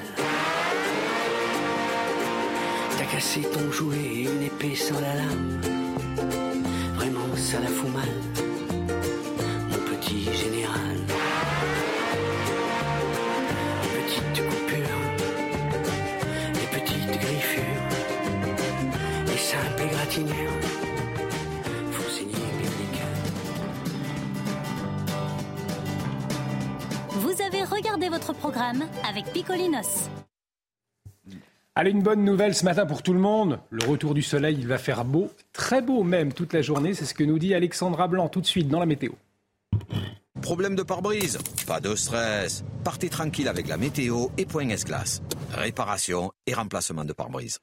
[2.98, 5.62] T'as cassé ton jouet, une épée sans la lame,
[6.96, 8.14] vraiment ça la fout mal,
[9.72, 10.98] mon petit général.
[20.22, 20.79] Vous
[27.50, 30.08] avez regardé votre programme avec Picolinos.
[31.74, 33.60] Allez, une bonne nouvelle ce matin pour tout le monde.
[33.70, 36.94] Le retour du soleil, il va faire beau, très beau même toute la journée.
[36.94, 39.14] C'est ce que nous dit Alexandra Blanc tout de suite dans la météo.
[40.42, 41.40] Problème de pare-brise?
[41.66, 42.64] Pas de stress.
[42.84, 45.22] Partez tranquille avec la météo et Point S-Glace.
[45.52, 47.60] Réparation et remplacement de pare-brise.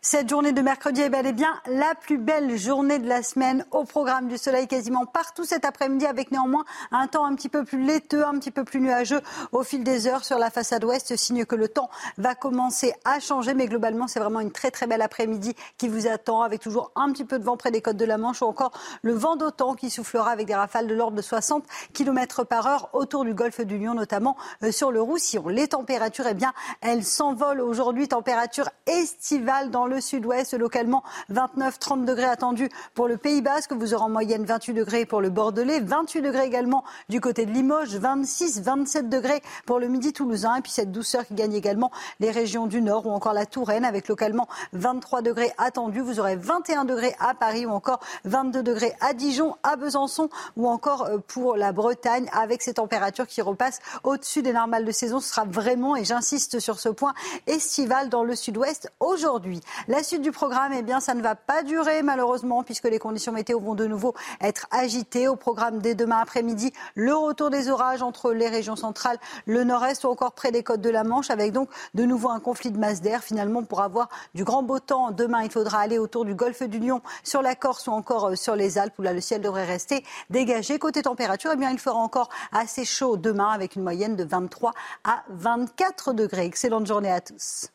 [0.00, 3.66] Cette journée de mercredi est bel et bien la plus belle journée de la semaine
[3.72, 7.64] au programme du soleil quasiment partout cet après-midi avec néanmoins un temps un petit peu
[7.64, 9.20] plus laiteux, un petit peu plus nuageux
[9.50, 13.18] au fil des heures sur la façade ouest, signe que le temps va commencer à
[13.18, 13.54] changer.
[13.54, 17.10] Mais globalement, c'est vraiment une très très belle après-midi qui vous attend avec toujours un
[17.12, 18.70] petit peu de vent près des côtes de la Manche ou encore
[19.02, 22.90] le vent d'autant qui soufflera avec des rafales de l'ordre de 60 km par heure
[22.92, 25.48] autour du golfe du Lion, notamment euh, sur le Roussillon.
[25.48, 31.02] Les températures, eh bien, elles s'envolent aujourd'hui, température estivale dans le sud-ouest, localement
[31.32, 33.72] 29-30 degrés attendus pour le Pays Basque.
[33.72, 37.50] Vous aurez en moyenne 28 degrés pour le Bordelais, 28 degrés également du côté de
[37.50, 40.56] Limoges, 26-27 degrés pour le Midi toulousain.
[40.56, 41.90] Et puis cette douceur qui gagne également
[42.20, 46.00] les régions du Nord ou encore la Touraine avec localement 23 degrés attendus.
[46.00, 50.68] Vous aurez 21 degrés à Paris ou encore 22 degrés à Dijon, à Besançon ou
[50.68, 55.20] encore euh, pour la Bretagne avec ces températures qui repassent au-dessus des normales de saison.
[55.20, 57.14] Ce sera vraiment, et j'insiste sur ce point,
[57.46, 59.55] estival dans le sud-ouest aujourd'hui.
[59.88, 63.32] La suite du programme, eh bien, ça ne va pas durer malheureusement puisque les conditions
[63.32, 65.28] météo vont de nouveau être agitées.
[65.28, 70.04] Au programme dès demain après-midi, le retour des orages entre les régions centrales, le nord-est
[70.04, 72.78] ou encore près des côtes de la Manche avec donc de nouveau un conflit de
[72.78, 73.22] masse d'air.
[73.22, 76.78] Finalement, pour avoir du grand beau temps demain, il faudra aller autour du golfe du
[76.78, 79.64] Lion, sur la Corse ou encore euh, sur les Alpes où là le ciel devrait
[79.64, 80.78] rester dégagé.
[80.78, 84.72] Côté température, eh bien, il fera encore assez chaud demain avec une moyenne de 23
[85.04, 86.46] à 24 degrés.
[86.46, 87.70] Excellente journée à tous.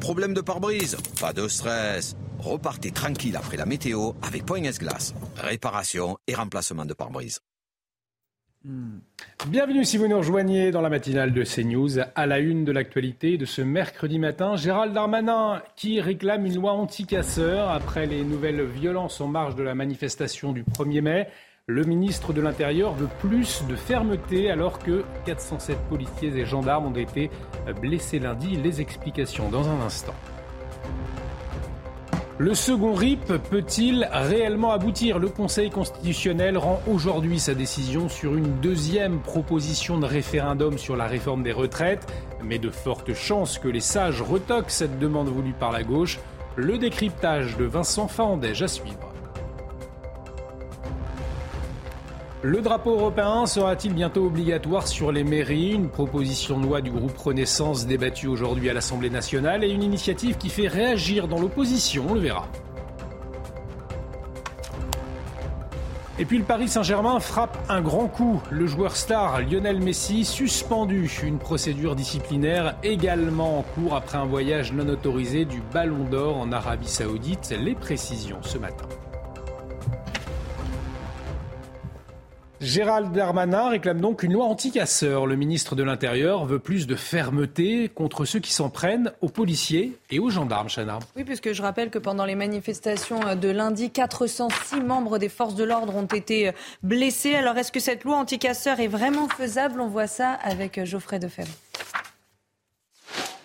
[0.00, 2.16] Problème de pare-brise Pas de stress.
[2.38, 5.14] Repartez tranquille après la météo avec Point S-Glace.
[5.36, 7.40] Réparation et remplacement de pare-brise.
[8.64, 8.98] Hmm.
[9.48, 11.98] Bienvenue si vous nous rejoignez dans la matinale de CNews.
[12.14, 16.72] À la une de l'actualité de ce mercredi matin, Gérald Darmanin qui réclame une loi
[16.72, 21.28] anti-casseurs après les nouvelles violences en marge de la manifestation du 1er mai.
[21.68, 26.96] Le ministre de l'Intérieur veut plus de fermeté alors que 407 policiers et gendarmes ont
[26.96, 27.30] été
[27.80, 28.56] blessés lundi.
[28.56, 30.14] Les explications dans un instant.
[32.38, 35.20] Le second RIP peut-il réellement aboutir?
[35.20, 41.06] Le Conseil constitutionnel rend aujourd'hui sa décision sur une deuxième proposition de référendum sur la
[41.06, 42.12] réforme des retraites,
[42.42, 46.18] mais de fortes chances que les sages retoquent cette demande voulue par la gauche.
[46.56, 49.11] Le décryptage de Vincent Faandège à suivre.
[52.44, 55.74] Le drapeau européen sera-t-il bientôt obligatoire sur les mairies?
[55.74, 60.36] Une proposition de loi du groupe Renaissance débattue aujourd'hui à l'Assemblée nationale et une initiative
[60.38, 62.48] qui fait réagir dans l'opposition, on le verra.
[66.18, 68.42] Et puis le Paris Saint-Germain frappe un grand coup.
[68.50, 71.20] Le joueur star Lionel Messi suspendu.
[71.22, 76.50] Une procédure disciplinaire également en cours après un voyage non autorisé du Ballon d'Or en
[76.50, 77.54] Arabie Saoudite.
[77.56, 78.86] Les précisions ce matin.
[82.62, 85.26] Gérald Darmanin réclame donc une loi anti-casseurs.
[85.26, 89.98] Le ministre de l'Intérieur veut plus de fermeté contre ceux qui s'en prennent aux policiers
[90.10, 91.00] et aux gendarmes, Chana.
[91.16, 95.64] Oui, puisque je rappelle que pendant les manifestations de lundi, 406 membres des forces de
[95.64, 96.52] l'ordre ont été
[96.84, 97.34] blessés.
[97.34, 99.80] Alors, est-ce que cette loi anti-casseurs est vraiment faisable?
[99.80, 101.50] On voit ça avec Geoffrey Defebvre.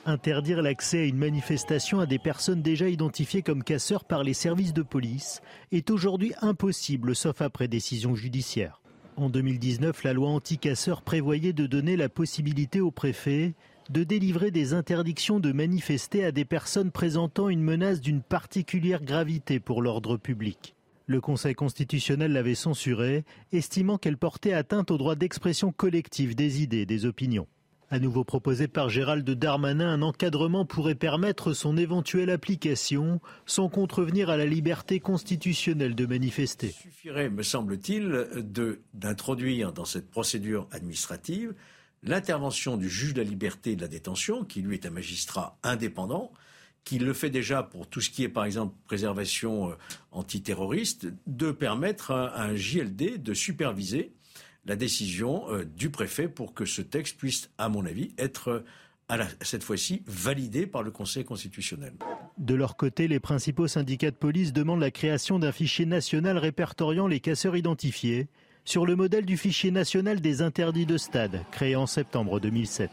[0.06, 4.73] Interdire l'accès à une manifestation à des personnes déjà identifiées comme casseurs par les services
[4.73, 5.41] de police
[5.72, 8.80] est aujourd'hui impossible, sauf après décision judiciaire.
[9.18, 13.56] En 2019, la loi anti-casseurs prévoyait de donner la possibilité au préfet
[13.89, 19.60] de délivrer des interdictions de manifester à des personnes présentant une menace d'une particulière gravité
[19.60, 20.76] pour l'ordre public.
[21.07, 26.85] Le Conseil constitutionnel l'avait censurée, estimant qu'elle portait atteinte au droit d'expression collective des idées
[26.85, 27.48] des opinions.
[27.89, 34.30] À nouveau proposé par Gérald Darmanin, un encadrement pourrait permettre son éventuelle application sans contrevenir
[34.30, 36.68] à la liberté constitutionnelle de manifester.
[36.68, 38.27] Il suffirait, me semble-t-il,
[38.93, 41.53] d'introduire dans cette procédure administrative
[42.03, 45.57] l'intervention du juge de la liberté et de la détention, qui lui est un magistrat
[45.64, 46.34] indépendant,
[46.84, 49.73] qui le fait déjà pour tout ce qui est, par exemple, préservation euh,
[50.11, 54.11] antiterroriste, de permettre à un JLD de superviser
[54.68, 58.65] la décision euh, du préfet pour que ce texte puisse, à mon avis, être
[59.10, 61.94] euh, cette fois-ci validé par le Conseil constitutionnel.
[62.38, 67.07] De leur côté, les principaux syndicats de police demandent la création d'un fichier national répertoriant
[67.07, 68.27] les casseurs identifiés,
[68.65, 72.91] sur le modèle du fichier national des interdits de stade, créé en septembre 2007.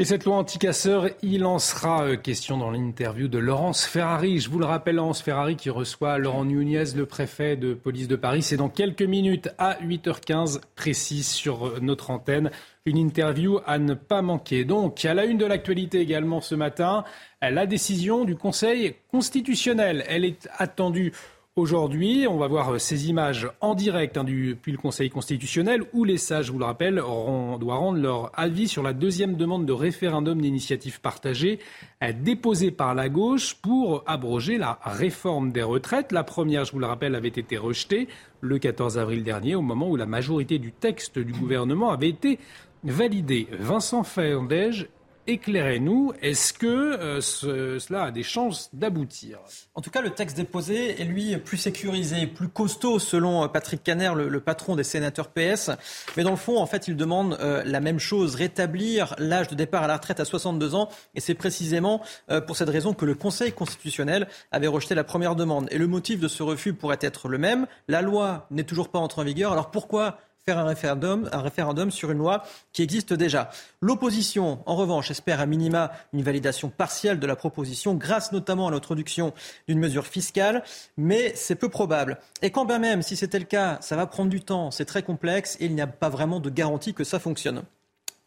[0.00, 4.38] Et cette loi anti-casseurs, il en sera euh, question dans l'interview de Laurence Ferrari.
[4.38, 8.14] Je vous le rappelle, Laurence Ferrari qui reçoit Laurent Nunez, le préfet de police de
[8.14, 8.42] Paris.
[8.42, 12.52] C'est dans quelques minutes à 8h15 précis sur euh, notre antenne.
[12.86, 14.64] Une interview à ne pas manquer.
[14.64, 17.02] Donc, à la une de l'actualité également ce matin,
[17.42, 20.04] la décision du Conseil constitutionnel.
[20.08, 21.12] Elle est attendue
[21.58, 26.16] Aujourd'hui, on va voir ces images en direct hein, depuis le Conseil constitutionnel où les
[26.16, 30.40] sages, je vous le rappelle, doivent rendre leur avis sur la deuxième demande de référendum
[30.40, 31.58] d'initiative partagée
[32.04, 36.12] euh, déposée par la gauche pour abroger la réforme des retraites.
[36.12, 38.06] La première, je vous le rappelle, avait été rejetée
[38.40, 42.38] le 14 avril dernier au moment où la majorité du texte du gouvernement avait été
[42.84, 43.48] validée.
[43.58, 44.88] Vincent Fernandège
[45.30, 49.40] Éclairez-nous, est-ce que euh, cela a des chances d'aboutir?
[49.74, 53.84] En tout cas, le texte déposé est lui plus sécurisé, plus costaud selon euh, Patrick
[53.84, 55.70] Caner, le, patron des sénateurs PS.
[56.16, 59.54] Mais dans le fond, en fait, il demande euh, la même chose, rétablir l'âge de
[59.54, 60.88] départ à la retraite à 62 ans.
[61.14, 62.00] Et c'est précisément
[62.46, 65.68] pour cette raison que le Conseil constitutionnel avait rejeté la première demande.
[65.70, 67.66] Et le motif de ce refus pourrait être le même.
[67.86, 69.52] La loi n'est toujours pas entrée en vigueur.
[69.52, 70.18] Alors pourquoi
[70.48, 72.42] faire un référendum, un référendum sur une loi
[72.72, 73.50] qui existe déjà.
[73.82, 78.70] L'opposition, en revanche, espère à minima une validation partielle de la proposition, grâce notamment à
[78.70, 79.34] l'introduction
[79.68, 80.62] d'une mesure fiscale,
[80.96, 82.18] mais c'est peu probable.
[82.40, 85.02] Et quand bien même, si c'était le cas, ça va prendre du temps, c'est très
[85.02, 87.64] complexe et il n'y a pas vraiment de garantie que ça fonctionne.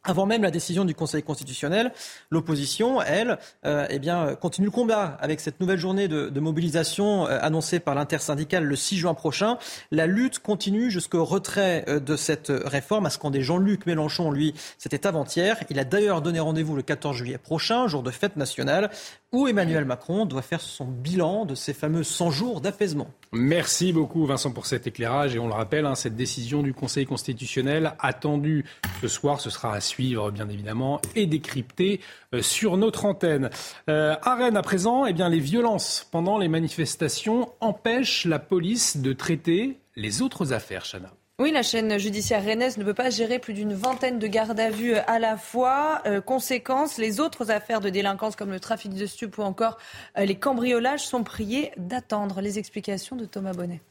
[0.04, 1.94] Avant même la décision du Conseil constitutionnel,
[2.32, 7.38] l'opposition, elle, euh, eh bien, continue le combat avec cette nouvelle journée de, mobilisation euh,
[7.40, 9.60] annoncée par l'intersyndicale le 6 juin prochain.
[9.92, 14.32] La lutte continue jusqu'au retrait euh, de cette réforme, à ce qu'en des Jean-Luc Mélenchon,
[14.32, 15.64] lui, c'était avant-hier.
[15.70, 18.90] Il a d'ailleurs donné rendez-vous le 14 juillet prochain, jour de fête nationale,
[19.32, 23.12] où Emmanuel Macron doit faire son bilan de ces fameux 100 jours d'apaisement.
[23.34, 27.06] Merci beaucoup Vincent pour cet éclairage et on le rappelle, hein, cette décision du Conseil
[27.06, 28.66] constitutionnel attendue
[29.00, 32.02] ce soir, ce sera à suivre bien évidemment et décrypter
[32.34, 33.50] euh, sur notre antenne.
[33.90, 39.14] Euh, à à présent, eh bien, les violences pendant les manifestations empêchent la police de
[39.14, 41.14] traiter les autres affaires, Chana.
[41.42, 44.70] Oui, la chaîne judiciaire rennaise ne peut pas gérer plus d'une vingtaine de gardes à
[44.70, 46.04] vue à la fois.
[46.06, 49.80] Euh, conséquence, les autres affaires de délinquance comme le trafic de stupes ou encore
[50.20, 52.42] euh, les cambriolages sont priés d'attendre.
[52.42, 53.82] Les explications de Thomas Bonnet.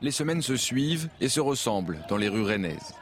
[0.00, 2.94] Les semaines se suivent et se ressemblent dans les rues rennaises.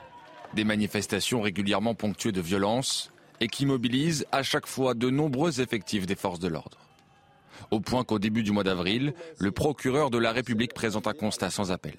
[0.55, 6.07] Des manifestations régulièrement ponctuées de violences et qui mobilisent à chaque fois de nombreux effectifs
[6.07, 6.79] des forces de l'ordre.
[7.71, 11.51] Au point qu'au début du mois d'avril, le procureur de la République présente un constat
[11.51, 11.93] sans appel.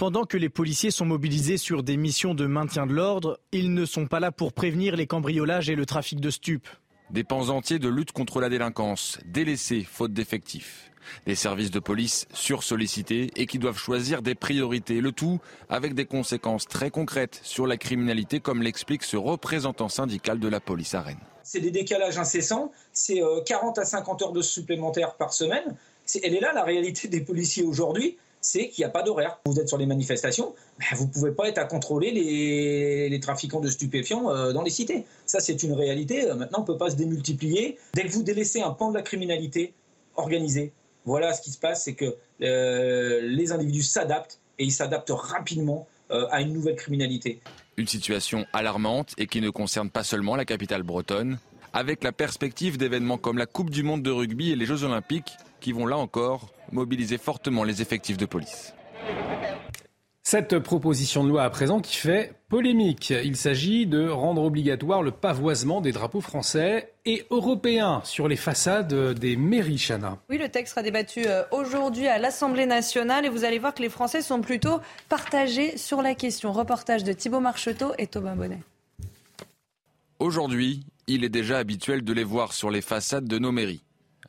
[0.00, 3.84] Pendant que les policiers sont mobilisés sur des missions de maintien de l'ordre, ils ne
[3.84, 6.68] sont pas là pour prévenir les cambriolages et le trafic de stupes.
[7.10, 10.90] Des pans entiers de lutte contre la délinquance, délaissés faute d'effectifs.
[11.26, 15.02] Des services de police sursollicités et qui doivent choisir des priorités.
[15.02, 20.40] Le tout avec des conséquences très concrètes sur la criminalité, comme l'explique ce représentant syndical
[20.40, 21.20] de la police à Rennes.
[21.42, 25.76] C'est des décalages incessants, c'est 40 à 50 heures de supplémentaires par semaine.
[26.22, 29.38] elle est là la réalité des policiers aujourd'hui c'est qu'il n'y a pas d'horaire.
[29.44, 30.54] Vous êtes sur les manifestations,
[30.92, 35.04] vous ne pouvez pas être à contrôler les, trafiquants de stupéfiants euh, dans les cités.
[35.26, 36.30] Ça, c'est une réalité.
[36.30, 37.76] Euh, maintenant, on ne peut pas se démultiplier.
[37.94, 39.74] Dès que vous délaissez un pan de la criminalité
[40.16, 40.72] organisée,
[41.04, 45.86] voilà ce qui se passe, c'est que euh, les individus s'adaptent et ils s'adaptent rapidement
[46.32, 47.40] à une nouvelle criminalité.
[47.76, 51.38] Une situation alarmante et qui ne concerne pas seulement la capitale bretonne,
[51.72, 55.36] avec la perspective d'événements comme la Coupe du Monde de rugby et les Jeux Olympiques
[55.60, 58.74] qui vont là encore mobiliser fortement les effectifs de police.
[60.22, 63.10] Cette proposition de loi à présent qui fait polémique.
[63.10, 69.14] Il s'agit de rendre obligatoire le pavoisement des drapeaux français et européens sur les façades
[69.14, 70.18] des mairies, Chana.
[70.28, 73.82] Oui, le texte sera débattu euh, aujourd'hui à l'Assemblée nationale et vous allez voir que
[73.82, 76.52] les Français sont plutôt partagés sur la question.
[76.52, 78.60] Reportage de Thibault Marcheteau et Thomas Bonnet.
[80.18, 83.82] Aujourd'hui, il est déjà habituel de les voir sur les façades de nos mairies.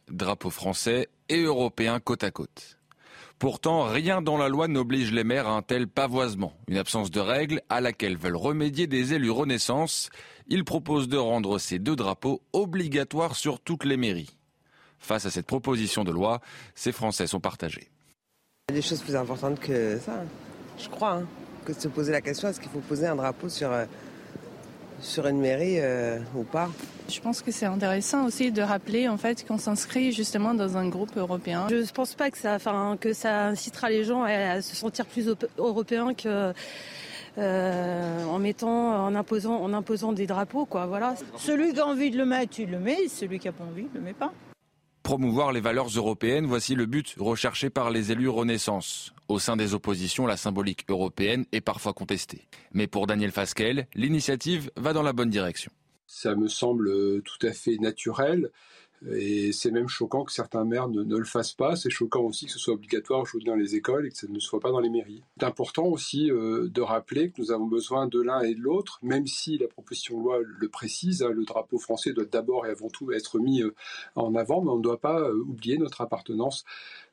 [0.10, 2.78] Drapeaux français et européens côte à côte.
[3.40, 7.20] Pourtant, rien dans la loi n'oblige les maires à un tel pavoisement, une absence de
[7.20, 10.12] règles à laquelle veulent remédier des élus Renaissance.
[10.48, 14.38] Ils proposent de rendre ces deux drapeaux obligatoires sur toutes les mairies.
[15.00, 16.40] Face à cette proposition de loi,
[16.76, 17.90] ces Français sont partagés.
[18.70, 20.24] Il y a des choses plus importantes que ça,
[20.78, 21.28] je crois, hein,
[21.66, 23.86] que de se poser la question est-ce qu'il faut poser un drapeau sur euh,
[25.02, 26.70] sur une mairie euh, ou pas.
[27.10, 30.88] Je pense que c'est intéressant aussi de rappeler en fait qu'on s'inscrit justement dans un
[30.88, 31.68] groupe européen.
[31.70, 35.06] Je ne pense pas que ça, enfin, que ça incitera les gens à, se sentir
[35.06, 36.54] plus européens que
[37.38, 40.86] euh, en mettant, en imposant, en imposant des drapeaux, quoi.
[40.86, 41.16] Voilà.
[41.38, 43.08] Celui qui a envie de le mettre, il le met.
[43.08, 44.34] Celui qui n'a pas envie, ne le met pas.
[45.04, 49.14] Promouvoir les valeurs européennes, voici le but recherché par les élus Renaissance.
[49.32, 52.50] Au sein des oppositions, la symbolique européenne est parfois contestée.
[52.74, 55.72] Mais pour Daniel Fasquelle, l'initiative va dans la bonne direction.
[56.06, 58.52] Ça me semble tout à fait naturel.
[59.10, 61.76] Et c'est même choquant que certains maires ne, le fassent pas.
[61.76, 64.40] C'est choquant aussi que ce soit obligatoire aujourd'hui dans les écoles et que ça ne
[64.40, 65.24] soit pas dans les mairies.
[65.40, 69.00] C'est important aussi euh, de rappeler que nous avons besoin de l'un et de l'autre,
[69.02, 71.24] même si la proposition de loi le précise.
[71.24, 73.74] Hein, le drapeau français doit d'abord et avant tout être mis euh,
[74.16, 76.64] en avant, mais on ne doit pas euh, oublier notre appartenance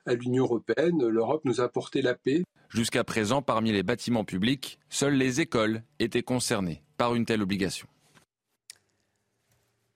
[0.05, 1.07] à l'Union européenne.
[1.07, 2.43] L'Europe nous a apporté la paix.
[2.69, 7.89] Jusqu'à présent, parmi les bâtiments publics, seules les écoles étaient concernées par une telle obligation.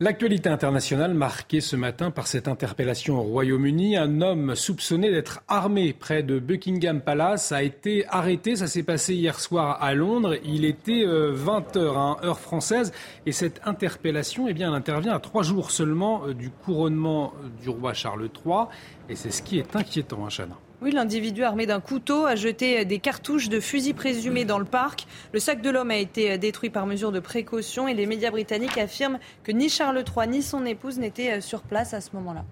[0.02, 3.96] L'actualité internationale marquée ce matin par cette interpellation au Royaume-Uni.
[3.96, 8.56] Un homme soupçonné d'être armé près de Buckingham Palace a été arrêté.
[8.56, 10.34] Ça s'est passé hier soir à Londres.
[10.44, 12.92] Il était 20 euh, hein, heure française.
[13.26, 17.68] Et cette interpellation, eh bien, elle intervient à trois jours seulement euh, du couronnement du
[17.68, 18.64] roi Charles III.
[19.08, 20.48] Et c'est ce qui est inquiétant, hein.
[20.82, 25.06] Oui, l'individu armé d'un couteau a jeté des cartouches de fusil présumés dans le parc.
[25.32, 28.76] Le sac de l'homme a été détruit par mesure de précaution et les médias britanniques
[28.76, 32.44] affirment que ni Charles III ni son épouse n'étaient sur place à ce moment-là.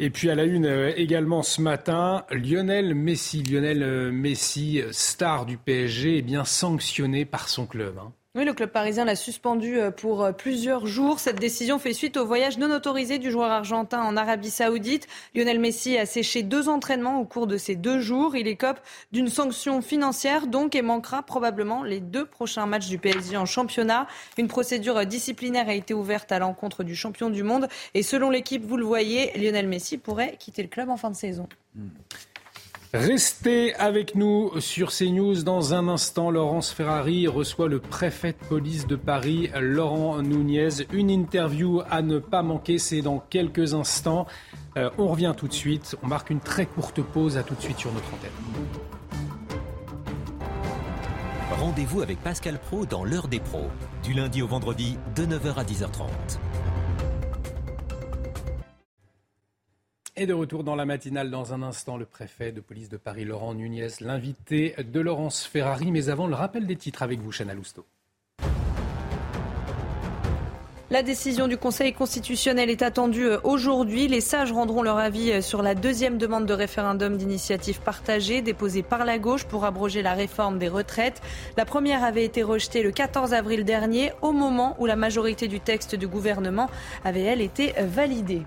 [0.00, 5.46] Et puis à la une euh, également ce matin, Lionel Messi, Lionel euh, Messi, star
[5.46, 7.96] du PSG, est bien sanctionné par son club.
[7.98, 8.12] Hein.
[8.34, 11.20] Oui, le club parisien l'a suspendu euh, pour euh, plusieurs jours.
[11.20, 15.06] Cette décision fait suite au voyage non autorisé du joueur argentin en Arabie Saoudite.
[15.34, 18.34] Lionel Messi a séché deux entraînements au cours de ces deux jours.
[18.34, 18.80] Il écope
[19.12, 24.06] d'une sanction financière donc et manquera probablement les deux prochains matchs du PSG en championnat.
[24.38, 28.64] Une procédure disciplinaire a été ouverte à l'encontre du champion du monde et selon l'équipe,
[28.64, 31.50] vous le voyez, Lionel Messi pourrait quitter le club en fin de saison.
[31.74, 31.88] Hmm.
[32.94, 35.44] Restez avec nous sur CNews.
[35.44, 40.84] Dans un instant, Laurence Ferrari reçoit le préfet de police de Paris, Laurent Nunez.
[40.92, 44.26] Une interview à ne pas manquer, c'est dans quelques instants.
[44.76, 45.96] Euh, on revient tout de suite.
[46.02, 47.38] On marque une très courte pause.
[47.38, 48.30] À tout de suite sur notre antenne.
[51.58, 53.70] Rendez-vous avec Pascal Pro dans l'heure des pros,
[54.02, 56.08] du lundi au vendredi de 9h à 10h30.
[60.14, 63.24] Et de retour dans la matinale dans un instant, le préfet de police de Paris,
[63.24, 65.90] Laurent Nunez, l'invité de Laurence Ferrari.
[65.90, 67.86] Mais avant, le rappel des titres avec vous, Chana Lousteau.
[70.90, 74.06] La décision du Conseil constitutionnel est attendue euh, aujourd'hui.
[74.06, 78.82] Les sages rendront leur avis euh, sur la deuxième demande de référendum d'initiative partagée déposée
[78.82, 81.22] par la gauche pour abroger la réforme des retraites.
[81.56, 85.60] La première avait été rejetée le 14 avril dernier, au moment où la majorité du
[85.60, 86.68] texte du gouvernement
[87.02, 88.42] avait, elle, été validée.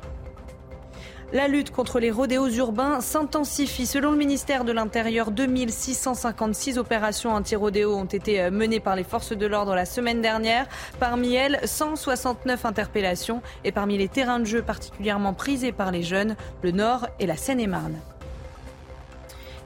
[1.33, 3.85] La lutte contre les rodéos urbains s'intensifie.
[3.85, 9.45] Selon le ministère de l'Intérieur, 2656 opérations anti-rodéo ont été menées par les forces de
[9.45, 10.67] l'ordre la semaine dernière.
[10.99, 13.41] Parmi elles, 169 interpellations.
[13.63, 17.35] Et parmi les terrains de jeu particulièrement prisés par les jeunes, le Nord et la
[17.35, 17.99] Seine-et-Marne.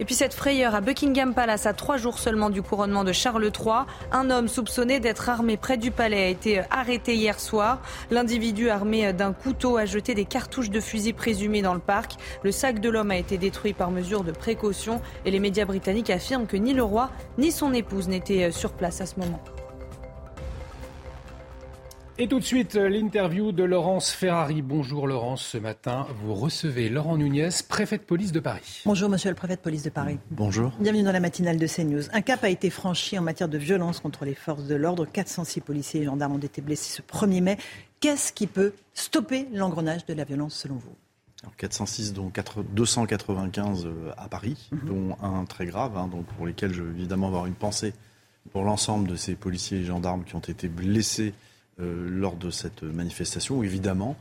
[0.02, 3.44] Et puis cette frayeur à Buckingham Palace à trois jours seulement du couronnement de Charles
[3.44, 3.86] III.
[4.14, 7.82] Un homme soupçonné d'être armé près du palais a été arrêté hier soir.
[8.10, 12.14] L'individu armé d'un couteau a jeté des cartouches de fusil présumées dans le parc.
[12.44, 16.10] Le sac de l'homme a été détruit par mesure de précaution et les médias britanniques
[16.10, 19.42] affirment que ni le roi ni son épouse n'étaient sur place à ce moment.
[22.22, 24.62] Et tout de suite, l'interview de Laurence Ferrari.
[24.62, 28.82] Bonjour Laurence, ce matin, vous recevez Laurent Nunez, préfet de police de Paris.
[28.86, 30.20] Bonjour monsieur le préfet de police de Paris.
[30.30, 30.74] Bonjour.
[30.82, 32.10] Bienvenue dans la matinale de CNews.
[32.12, 35.06] Un cap a été franchi en matière de violence contre les forces de l'ordre.
[35.06, 37.58] 406 policiers et gendarmes ont été blessés ce 1er mai.
[38.02, 40.98] Qu'est-ce qui peut stopper l'engrenage de la violence selon vous?
[41.56, 42.34] 406, dont
[42.74, 43.88] 295
[44.18, 44.86] à Paris, mm -hmm.
[44.86, 47.94] dont un très grave, hein, donc pour lesquels je veux évidemment avoir une pensée
[48.52, 51.49] pour l'ensemble de ces policiers et gendarmes qui ont été blessés euh,
[51.80, 54.18] lors de cette manifestation, évidemment,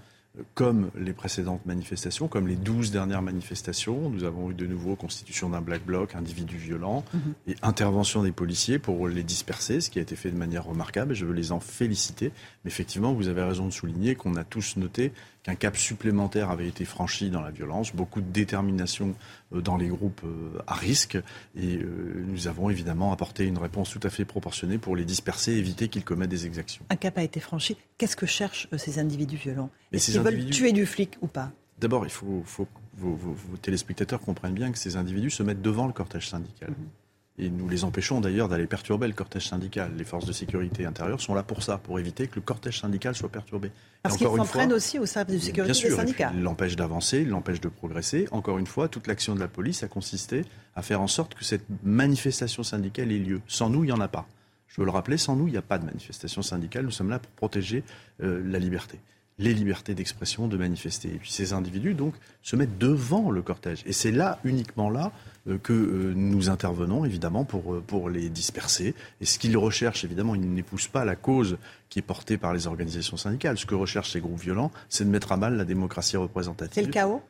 [0.55, 5.51] comme les précédentes manifestations, comme les 12 dernières manifestations, nous avons eu de nouveau constitution
[5.51, 7.53] d'un black bloc, individus violents, mm -hmm.
[7.53, 11.13] et intervention des policiers pour les disperser, ce qui a été fait de manière remarquable,
[11.13, 12.33] et je veux les en féliciter.
[12.69, 15.13] Effectivement, vous avez raison de souligner qu'on a tous noté
[15.43, 19.15] qu'un cap supplémentaire avait été franchi dans la violence, beaucoup de détermination
[19.51, 20.21] dans les groupes
[20.67, 21.17] à risque,
[21.57, 21.79] et
[22.27, 25.89] nous avons évidemment apporté une réponse tout à fait proportionnée pour les disperser et éviter
[25.89, 26.85] qu'ils commettent des exactions.
[26.91, 27.77] Un cap a été franchi.
[27.97, 29.71] Qu'est-ce que cherchent ces individus violents?
[29.93, 31.51] Est-ce qu'ils veulent tuer du flic ou pas?
[31.79, 35.43] D'abord, il faut, faut que vos, vos, vos, téléspectateurs comprennent bien que ces individus se
[35.43, 36.71] mettent devant le cortège syndical.
[36.71, 36.98] -hmm.
[37.39, 39.93] Et nous les empêchons d'ailleurs d'aller perturber le cortège syndical.
[39.97, 43.15] Les forces de sécurité intérieure sont là pour ça, pour éviter que le cortège syndical
[43.15, 43.71] soit perturbé.
[44.03, 46.33] Parce qu'ils s'entraînent aussi au service de sécurité bien sûr, des syndicats.
[46.35, 48.27] Ils l'empêchent d'avancer, ils l'empêchent de progresser.
[48.33, 50.45] Encore une fois, toute l'action de la police a consisté
[50.75, 53.41] à faire en sorte que cette manifestation syndicale ait lieu.
[53.47, 54.27] Sans nous, il n'y en a pas.
[54.67, 56.85] Je veux le rappeler, sans nous, il n'y a pas de manifestation syndicale.
[56.85, 57.85] Nous sommes là pour protéger
[58.23, 58.99] euh, la liberté
[59.39, 61.09] les libertés d'expression, de manifester.
[61.09, 63.83] Et puis ces individus, donc, se mettent devant le cortège.
[63.87, 65.13] Et c'est là, uniquement là,
[65.57, 68.95] que euh, nous intervenons, évidemment, pour, euh, pour les disperser.
[69.21, 71.57] Et ce qu'ils recherchent, évidemment, ils n'épousent pas la cause
[71.89, 73.57] qui est portée par les organisations syndicales.
[73.57, 76.75] Ce que recherchent ces groupes violents, c'est de mettre à mal la démocratie représentative.
[76.75, 77.23] C'est le chaos?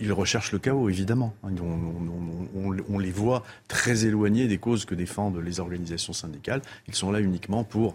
[0.00, 1.34] Ils recherchent le chaos, évidemment.
[1.42, 6.62] On, on, on, on, les voit très éloignés des causes que défendent les organisations syndicales.
[6.88, 7.94] Ils sont là uniquement pour,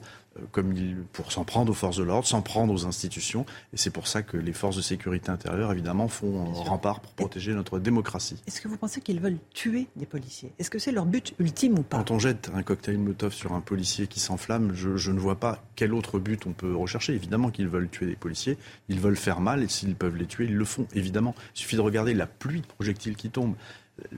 [0.51, 3.45] comme ils, pour s'en prendre aux forces de l'ordre, s'en prendre aux institutions.
[3.73, 7.11] Et c'est pour ça que les forces de sécurité intérieure, évidemment, font un rempart pour
[7.13, 8.41] protéger notre démocratie.
[8.47, 10.53] Est-ce que vous pensez qu'ils veulent tuer des policiers?
[10.57, 11.97] Est-ce que c'est leur but ultime ou pas?
[11.97, 15.39] Quand on jette un cocktail Molotov sur un policier qui s'enflamme, je, je ne vois
[15.39, 17.13] pas quel autre but on peut rechercher.
[17.13, 18.57] Évidemment qu'ils veulent tuer des policiers.
[18.87, 21.35] Ils veulent faire mal et s'ils peuvent les tuer, ils le font, évidemment.
[21.55, 23.55] Il suffit de regarder la pluie de projectiles qui tombent.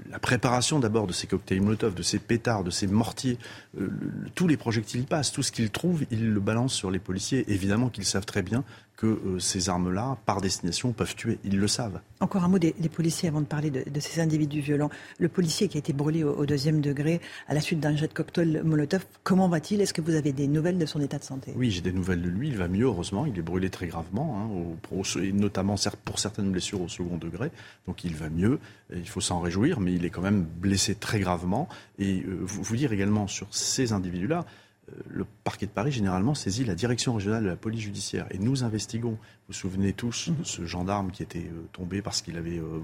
[0.10, 3.38] La préparation d'abord de ces cocktails Molotov, de ces pétards, de ces mortiers,
[3.80, 3.90] euh,
[4.36, 7.46] tous les projectiles passent, tout ce qu'ils trouvent, ils le balancent sur les policiers.
[7.52, 8.64] Évidemment qu'ils savent très bien
[8.96, 11.40] que euh, ces armes-là, par destination, peuvent tuer.
[11.44, 12.00] Ils le savent.
[12.20, 14.90] Encore un mot des, des policiers avant de parler de, de, ces individus violents.
[15.20, 18.08] Le policier qui a été brûlé au, au deuxième degré à la suite d'un jet
[18.08, 19.82] de cocktail Molotov, comment va-t-il?
[19.82, 21.54] Est-ce que vous avez des nouvelles de son état de santé?
[21.56, 22.50] Oui, j'ai des nouvelles de lui.
[22.50, 23.26] Il va mieux, heureusement.
[23.26, 24.48] Il est brûlé très gravement, hein,
[24.92, 25.76] au, au, et notamment
[26.06, 27.52] pour certaines blessures au second degré.
[27.88, 28.60] Donc il va mieux.
[28.94, 31.68] Il faut s'en réjouir, mais il est quand même blessé très gravement.
[32.00, 34.46] Et euh, vous, vous dire également sur ces individus-là,
[35.08, 38.28] le parquet de Paris, généralement, saisit la direction régionale de la police judiciaire.
[38.32, 39.12] Et nous investiguons.
[39.12, 39.18] Vous
[39.50, 42.80] vous souvenez tous de ce gendarme qui était euh, tombé parce qu'il avait, euh,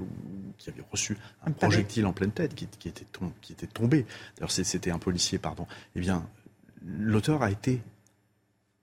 [0.58, 3.68] qui avait reçu un, un projectile en pleine tête, qui, qui, était, tom qui était
[3.68, 4.06] tombé.
[4.38, 5.68] D'ailleurs, c'était un policier, pardon.
[5.96, 6.28] Eh bien,
[6.86, 7.82] l'auteur a été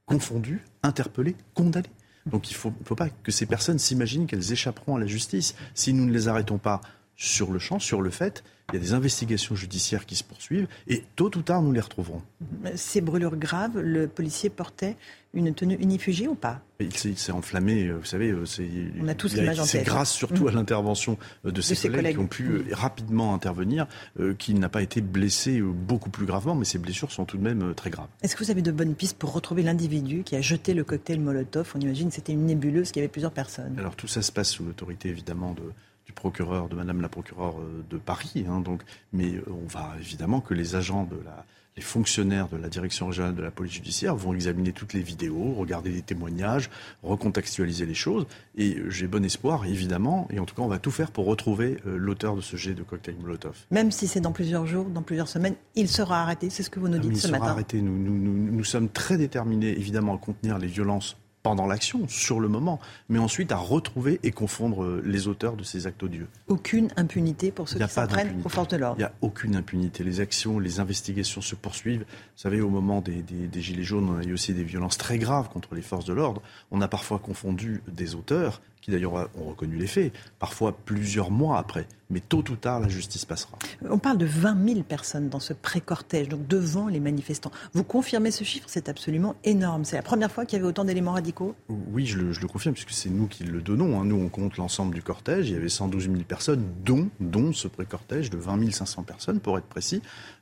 [0.04, 1.88] confondu, interpellé, condamné.
[2.26, 5.54] Donc il ne faut, faut, pas que ces personnes s'imaginent qu'elles échapperont à la justice.
[5.74, 6.80] Si nous ne les arrêtons pas
[7.16, 10.66] sur le champ, sur le fait, il y a des investigations judiciaires qui se poursuivent
[10.88, 12.22] et tôt ou tard, nous les retrouverons.
[12.74, 14.96] Ces brûlures graves, le policier portait
[15.32, 16.62] une tenue unifugie ou pas?
[16.80, 18.34] Il s'est enflammé, vous savez.
[19.00, 19.70] On a tous l'image en tête.
[19.70, 20.48] C'est grâce surtout mmh.
[20.48, 22.72] à l'intervention de, de, ses, collègues, collègues, qui ont pu mmh.
[22.72, 23.86] rapidement intervenir
[24.18, 27.42] euh, qu'il n'a pas été blessé beaucoup plus gravement, mais ses blessures sont tout de
[27.42, 28.08] même très graves.
[28.22, 31.20] Est-ce que vous avez de bonnes pistes pour retrouver l'individu qui a jeté le cocktail
[31.20, 31.72] Molotov?
[31.76, 33.78] On imagine que c'était une nébuleuse qui avait plusieurs personnes.
[33.78, 35.62] Alors tout ça se passe sous l'autorité évidemment de
[36.06, 37.56] du procureur, de Madame la procureure
[37.90, 38.46] de Paris.
[38.48, 41.44] Hein, donc, mais on va évidemment que les agents de la,
[41.76, 45.52] les fonctionnaires de la direction régionale de la police judiciaire vont examiner toutes les vidéos,
[45.52, 46.70] regarder les témoignages,
[47.02, 48.26] recontextualiser les choses.
[48.56, 51.76] Et j'ai bon espoir, évidemment, et en tout cas, on va tout faire pour retrouver
[51.86, 53.56] euh, l'auteur de ce jet de cocktail Molotov.
[53.70, 56.48] Même si c'est dans plusieurs jours, dans plusieurs semaines, il sera arrêté.
[56.48, 57.44] C'est ce que vous nous dites ah, ce il matin.
[57.44, 57.82] Sera arrêté.
[57.82, 61.16] Nous, nous, nous, nous sommes très déterminés, évidemment, à contenir les violences
[61.46, 65.62] pendant l'action, sur le moment, mais ensuite à retrouver et confondre euh, les auteurs de
[65.62, 66.26] ces actes odieux.
[66.48, 68.96] Aucune impunité pour ceux qui s'en prennent aux forces de l'ordre.
[68.98, 70.02] Il n'y a aucune impunité.
[70.02, 72.00] Les actions, les investigations se poursuivent.
[72.00, 75.18] Vous savez, au moment des, des Gilets jaunes, on a eu aussi des violences très
[75.18, 76.42] graves contre les forces de l'ordre.
[76.72, 81.58] On a parfois confondu des auteurs qui d'ailleurs ont reconnu les faits, parfois plusieurs mois
[81.58, 81.88] après.
[82.08, 83.58] Mais tôt ou tard, la justice passera.
[83.90, 87.50] On parle de 20 000 personnes dans ce pré-cortège, donc devant les manifestants.
[87.72, 88.66] Vous confirmez ce chiffre?
[88.68, 89.84] C'est absolument énorme.
[89.84, 91.56] C'est la première fois qu'il y avait autant d'éléments radicaux?
[91.68, 94.00] Oui, je le, confirme, puisque c'est nous qui le donnons.
[94.00, 94.04] Hein.
[94.04, 95.48] Nous, on compte l'ensemble du cortège.
[95.48, 99.58] Il y avait 112 000 personnes, dont, dont ce pré-cortège de 20 500 personnes, pour
[99.58, 100.00] être précis.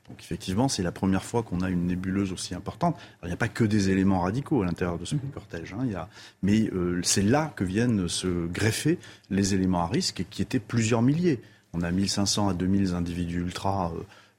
[0.09, 2.97] Donc effectivement, c'est la première fois qu'on a une nébuleuse aussi importante.
[3.23, 5.31] il n'y a pas que des éléments radicaux à l'intérieur de ce mhm.
[5.33, 5.83] cortège, hein.
[5.85, 6.09] il y a...
[6.43, 8.99] mais euh, c'est là que viennent se greffer
[9.31, 11.41] les éléments à risque, qui étaient plusieurs milliers.
[11.73, 13.93] On a 1500 à 2000 individus ultra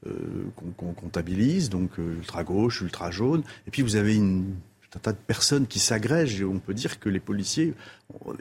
[0.05, 3.41] euh, euh, qu'on comptabilise, donc ultra gauche, ultra jaune.
[3.67, 4.53] Et puis vous avez une
[4.95, 6.41] un tas de personnes qui s'agrègent.
[6.41, 7.73] Et on peut dire que les policiers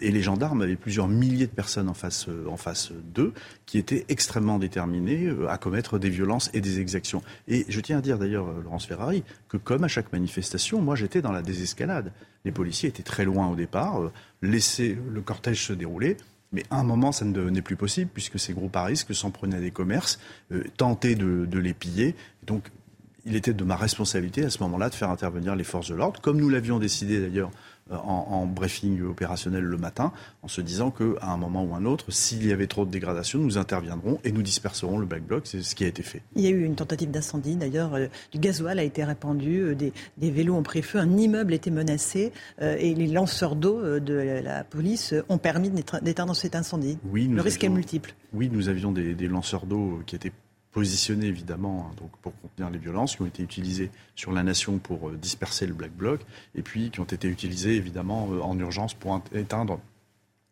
[0.01, 3.33] et les gendarmes avaient plusieurs milliers de personnes en face, euh, d'eux
[3.67, 7.23] qui étaient extrêmement déterminés euh, à commettre des violences et des exactions.
[7.49, 10.97] Et je tiens à dire d'ailleurs, euh, Laurence Ferrari, que comme à chaque manifestation, moi
[10.97, 12.13] j'étais dans la désescalade.
[12.45, 14.13] Les policiers étaient très loin au départ,
[14.43, 16.17] laissaient le cortège se dérouler.
[16.53, 19.31] Mais à un moment, ça ne devenait plus possible puisque ces groupes à risque s'en
[19.31, 20.21] prenaient à des commerces,
[20.77, 22.15] tentaient de, les piller.
[23.27, 26.21] Il était de ma responsabilité à ce moment-là de faire intervenir les forces de l'ordre,
[26.21, 27.51] comme nous l'avions décidé d'ailleurs
[27.91, 32.11] euh, en, briefing opérationnel le matin, en se disant qu'à un moment ou un autre,
[32.11, 35.43] s'il y avait trop de dégradation, nous interviendrons et nous disperserons le black bloc.
[35.47, 36.23] C'est ce qui a été fait.
[36.35, 37.57] Il y a eu une tentative d'incendie.
[37.57, 39.93] D'ailleurs, euh, du gasoil a été répandu, euh, des,
[40.31, 45.15] vélos ont pris feu, un immeuble était menacé et les lanceurs d'eau de la police
[45.29, 46.99] ont permis d'éteindre cet incendie.
[47.05, 48.15] Oui, le risque est multiple.
[48.33, 50.33] Oui, nous avions des, des lanceurs d'eau qui étaient
[50.75, 54.79] positionnés évidemment hein, donc pour contenir les violences, qui ont été utilisés sur la nation
[54.79, 56.21] pour euh, disperser le Black Bloc,
[56.55, 59.81] et puis qui ont été utilisés évidemment euh, en urgence pour éteindre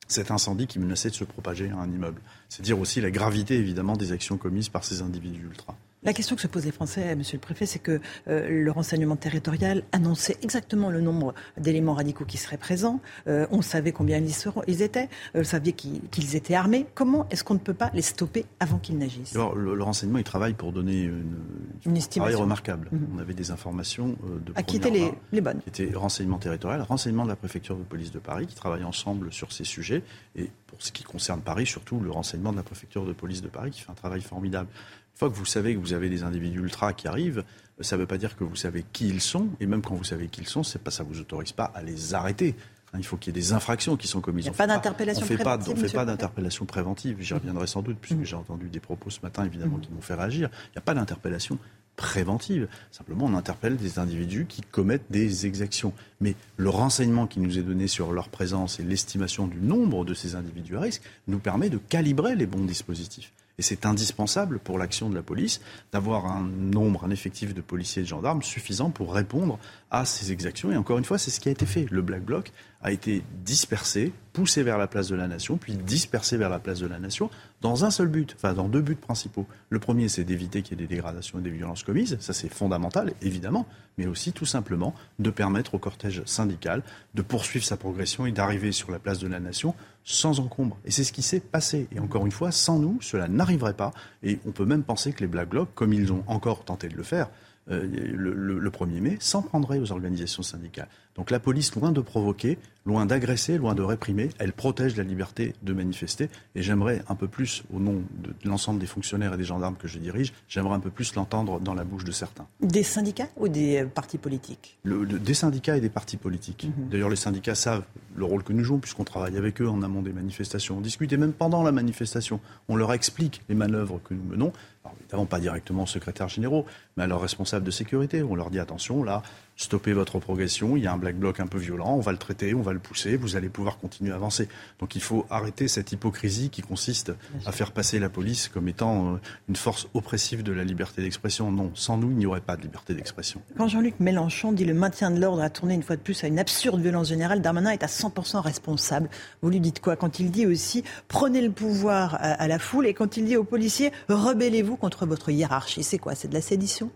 [0.07, 2.21] cet incendie qui menaçait de se propager à un immeuble.
[2.49, 5.77] C'est dire aussi la gravité évidemment des actions commises par ces individus ultra.
[6.05, 9.15] La question que se posent les Français, Monsieur le Préfet, c'est que euh, le renseignement
[9.15, 12.99] territorial annonçait exactement le nombre d'éléments radicaux qui seraient présents.
[13.29, 15.09] Euh, on savait combien ils, seront, ils étaient.
[15.37, 16.87] Euh, on savait qu'ils étaient armés.
[16.97, 19.37] Comment est-ce qu'on ne peut pas les stopper avant qu'ils n'agissent?
[19.37, 21.39] Alors, le, renseignement, il travaille pour donner une,
[21.87, 22.89] une estimation remarquable.
[22.91, 23.07] Mhm.
[23.15, 26.83] On avait des informations de à qui étaient les, les, bonnes Qui étaient renseignement territorial,
[26.83, 30.03] renseignement de la préfecture de police de Paris, qui travaillent ensemble sur ces sujets.
[30.35, 33.49] Et pour ce qui concerne Paris, surtout le renseignement de la préfecture de police de
[33.49, 34.69] Paris, qui fait un travail formidable.
[35.15, 37.45] Une fois que vous savez que vous avez des individus ultra qui arrivent,
[37.81, 39.49] ça ne veut pas dire que vous savez qui ils sont.
[39.61, 41.83] Et même quand vous savez qui ils sont, pas, ça ne vous autorise pas à
[41.83, 42.55] les arrêter.
[42.93, 44.47] Hein, il faut qu'il y ait des infractions qui sont commises.
[44.47, 45.75] Il n'y a pas d'interpellation préventive.
[45.75, 47.17] on ne fait pas d'interpellation préventive.
[47.21, 48.25] J'y reviendrai sans doute, puisque mmh.
[48.25, 49.83] j'ai entendu des propos ce matin, évidemment, mmh.
[49.83, 50.51] qui m'ont fait réagir.
[50.67, 51.59] Il n'y a pas d'interpellation
[51.97, 52.69] préventive.
[52.91, 55.93] Simplement, on interpelle des individus qui commettent des exactions.
[56.21, 60.15] Mais le renseignement qui nous est donné sur leur présence et l'estimation du nombre de
[60.15, 63.33] ces individus à risque nous permet de calibrer les bons dispositifs.
[63.59, 65.61] Et c'est indispensable pour l'action de la police
[65.93, 69.59] d'avoir un nombre, un effectif de policiers et de gendarmes suffisant pour répondre
[69.91, 70.73] à ces exactions.
[70.73, 71.87] Et encore une fois, c'est ce qui a été fait.
[71.91, 72.53] Le Black Bloc
[72.83, 76.81] a été dispersé, poussé vers la place de la Nation, puis dispersé vers la place
[76.81, 77.31] de la Nation,
[77.61, 79.47] dans un seul but, enfin dans deux buts principaux.
[79.71, 82.53] Le premier, c'est d'éviter qu'il y ait des dégradations et des violences commises, ça c'est
[82.53, 83.67] fondamental, évidemment,
[83.99, 86.83] mais aussi tout simplement de permettre au cortège syndical
[87.15, 90.79] de poursuivre sa progression et d'arriver sur la place de la Nation sans encombre.
[90.85, 91.87] Et c'est ce qui s'est passé.
[91.93, 93.93] Et encore une fois, sans nous, cela n'arriverait pas.
[94.23, 96.97] Et on peut même penser que les Black Blocs, comme ils ont encore tenté de
[96.97, 97.29] le faire,
[97.71, 100.89] euh, le, le, 1er mai, s'en prendrait aux organisations syndicales.
[101.17, 105.55] Donc la police, loin de provoquer, loin d'agresser, loin de réprimer, elle protège la liberté
[105.63, 106.29] de manifester.
[106.55, 109.89] Et j'aimerais un peu plus, au nom de l'ensemble des fonctionnaires et des gendarmes que
[109.89, 112.47] je dirige, j'aimerais un peu plus l'entendre dans la bouche de certains.
[112.61, 114.79] Des syndicats ou des euh, partis politiques?
[114.85, 116.65] Des syndicats et des partis politiques.
[116.65, 116.89] Mhm.
[116.89, 117.85] D'ailleurs, les syndicats savent
[118.17, 120.79] le rôle que nous jouons, puisqu'on travaille avec eux en amont des manifestations.
[120.79, 124.53] On discute et même pendant la manifestation, on leur explique les manœuvres que nous menons.
[124.85, 126.67] Alors, évidemment, pas directement aux secrétaires généraux,
[126.97, 128.23] mais à leurs responsables de sécurité.
[128.23, 129.23] On leur dit attention, là,
[129.57, 132.19] stoppez votre progression, il y a un black bloc un peu violent, on va le
[132.19, 134.49] traiter, on va le pousser, vous allez pouvoir continuer à avancer.
[134.81, 137.13] Donc il faut arrêter cette hypocrisie qui consiste
[137.47, 139.19] à faire passer la police comme étant euh,
[139.49, 141.51] une force oppressive de la liberté d'expression.
[141.51, 143.43] Non, sans nous, il n'y aurait pas de liberté d'expression.
[143.57, 146.29] Quand Jean-Luc Mélenchon dit le maintien de l'ordre a tourné une fois de plus à
[146.29, 149.09] une absurde violence générale, Darmanin est à 100% responsable.
[149.43, 152.95] Vous lui dites quoi Quand il dit aussi prenez le pouvoir à la foule et
[152.95, 156.15] quand il dit aux policiers rebellez-vous contre votre hiérarchie, c'est quoi?
[156.15, 156.91] C'est de la sédition?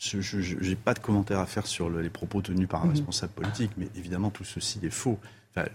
[0.00, 2.92] Je n'ai pas de commentaire à faire sur les propos tenus par un mhm.
[2.92, 5.18] responsable politique, mais évidemment tout ceci est faux.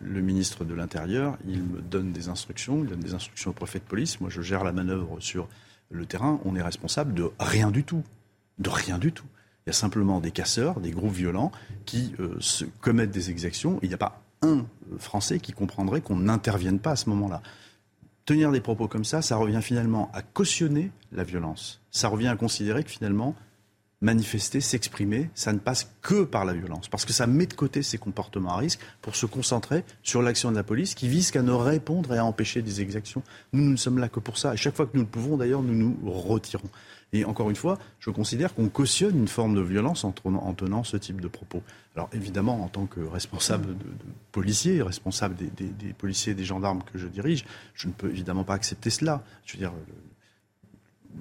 [0.02, 3.80] le ministre de l'Intérieur, il me donne des instructions, il donne des instructions au préfet
[3.80, 4.20] de police.
[4.20, 5.48] Moi, je gère la manœuvre sur
[5.92, 6.40] le terrain.
[6.44, 8.04] On est responsable de rien du tout.
[8.58, 9.26] De rien du tout.
[9.66, 11.52] Il y a simplement des casseurs, des groupes violents
[11.86, 13.80] qui euh, se commettent des exactions.
[13.84, 14.66] Il n'y a pas un
[14.98, 17.42] Français qui comprendrait qu'on n'intervienne pas à ce moment-là.
[18.26, 21.82] Tenir des propos comme ça, ça revient finalement à cautionner la violence.
[21.92, 23.36] Ça revient à considérer que finalement,
[24.02, 26.88] manifester, s'exprimer, ça ne passe que par la violence.
[26.88, 30.52] Parce que ça met de côté ces comportements à risque pour se concentrer sur l'action
[30.52, 33.24] de la police qui vise qu'à ne répondre et à empêcher des exactions.
[33.54, 34.54] Nous, nous ne sommes là que pour ça.
[34.54, 36.70] Et chaque fois que nous le pouvons, d'ailleurs, nous nous retirons.
[37.14, 40.98] Et encore une fois, je considère qu'on cautionne une forme de violence en, tenant ce
[40.98, 41.64] type de propos.
[41.96, 46.44] Alors évidemment, en tant que responsable de, de policier, responsable des, des, policiers et des
[46.44, 49.24] gendarmes que je dirige, je ne peux évidemment pas accepter cela.
[49.46, 49.72] Je veux dire,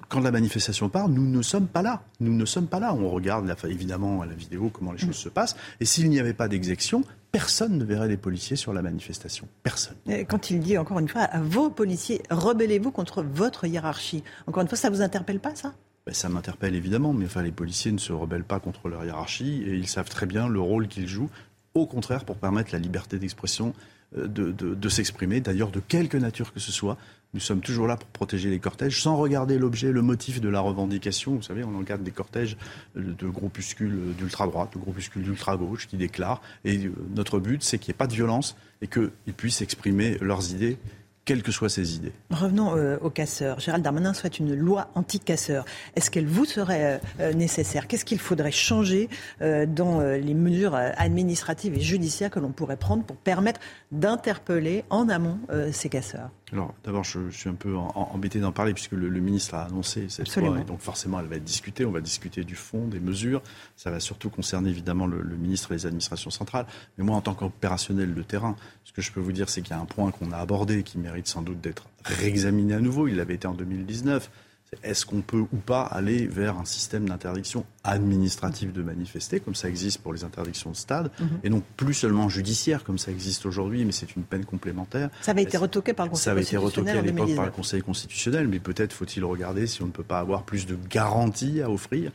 [0.09, 2.03] quand la manifestation part, nous ne sommes pas là.
[2.19, 2.93] Nous ne sommes pas là.
[2.93, 5.55] On regarde évidemment à la vidéo comment les choses se passent.
[5.79, 9.47] Et s'il n'y avait pas d'exection, personne ne verrait les policiers sur la manifestation.
[9.63, 9.95] Personne.
[10.27, 14.23] quand il dit encore une fois à vos policiers, rebellez-vous contre votre hiérarchie.
[14.47, 15.73] Encore une fois, ça vous interpelle pas ça?
[16.05, 19.63] Ben, ça m'interpelle évidemment, mais enfin, les policiers ne se rebellent pas contre leur hiérarchie
[19.65, 21.31] et ils savent très bien le rôle qu'ils jouent,
[21.73, 23.73] au contraire pour permettre la liberté d'expression,
[24.17, 26.97] euh, de, de s'exprimer, d'ailleurs de quelque nature que ce soit,
[27.35, 30.61] nous sommes toujours là pour protéger les cortèges sans regarder l'objet, le motif de la
[30.61, 31.35] revendication.
[31.35, 32.55] Vous savez, on encadre des cortèges
[32.95, 36.41] de groupuscules d'ultra-droite, de groupuscules d'ultra-gauche qui déclarent.
[36.63, 40.17] Et euh, notre but, c'est qu'il n'y ait pas de violence et qu'ils puissent exprimer
[40.21, 40.77] leurs idées
[41.25, 42.13] quelles que soient ses idées.
[42.29, 43.59] Revenons euh, aux casseurs.
[43.59, 45.65] Gérald Darmanin souhaite une loi anti-casseurs.
[45.95, 47.87] Est-ce qu'elle vous serait euh, nécessaire?
[47.87, 53.15] Qu'est-ce qu'il faudrait changer dans les mesures administratives et judiciaires que l'on pourrait prendre pour
[53.17, 53.59] permettre
[53.91, 55.39] d'interpeller en amont
[55.71, 56.29] ces casseurs?
[56.53, 60.33] Alors, d'abord, je, suis un peu embêté d'en parler puisque le, ministre a annoncé cette
[60.35, 61.85] loi et donc forcément, elle va être discutée.
[61.85, 63.41] On va discuter du fond, des mesures.
[63.75, 66.67] Ça va surtout concerner évidemment le, ministre et les administrations centrales.
[66.97, 69.71] Mais moi, en tant qu'opérationnel de terrain, ce que je peux vous dire, c'est qu'il
[69.71, 73.07] y a un point qu'on a abordé qui mérite sans doute d'être réexaminé à nouveau.
[73.07, 74.29] Il avait été en 2019
[74.83, 79.69] est-ce qu'on peut ou pas aller vers un système d'interdiction administrative de manifester, comme ça
[79.69, 81.27] existe pour les interdictions de stade, mhm.
[81.43, 85.09] et donc plus seulement judiciaire, comme ça existe aujourd'hui, mais c'est une peine complémentaire.
[85.21, 86.45] Ça avait été retoqué par le Conseil constitutionnel.
[86.45, 89.83] Ça avait été retoqué à l'époque par le Conseil constitutionnel, mais peut-être faut-il regarder si
[89.83, 92.11] on ne peut pas avoir plus de garanties à offrir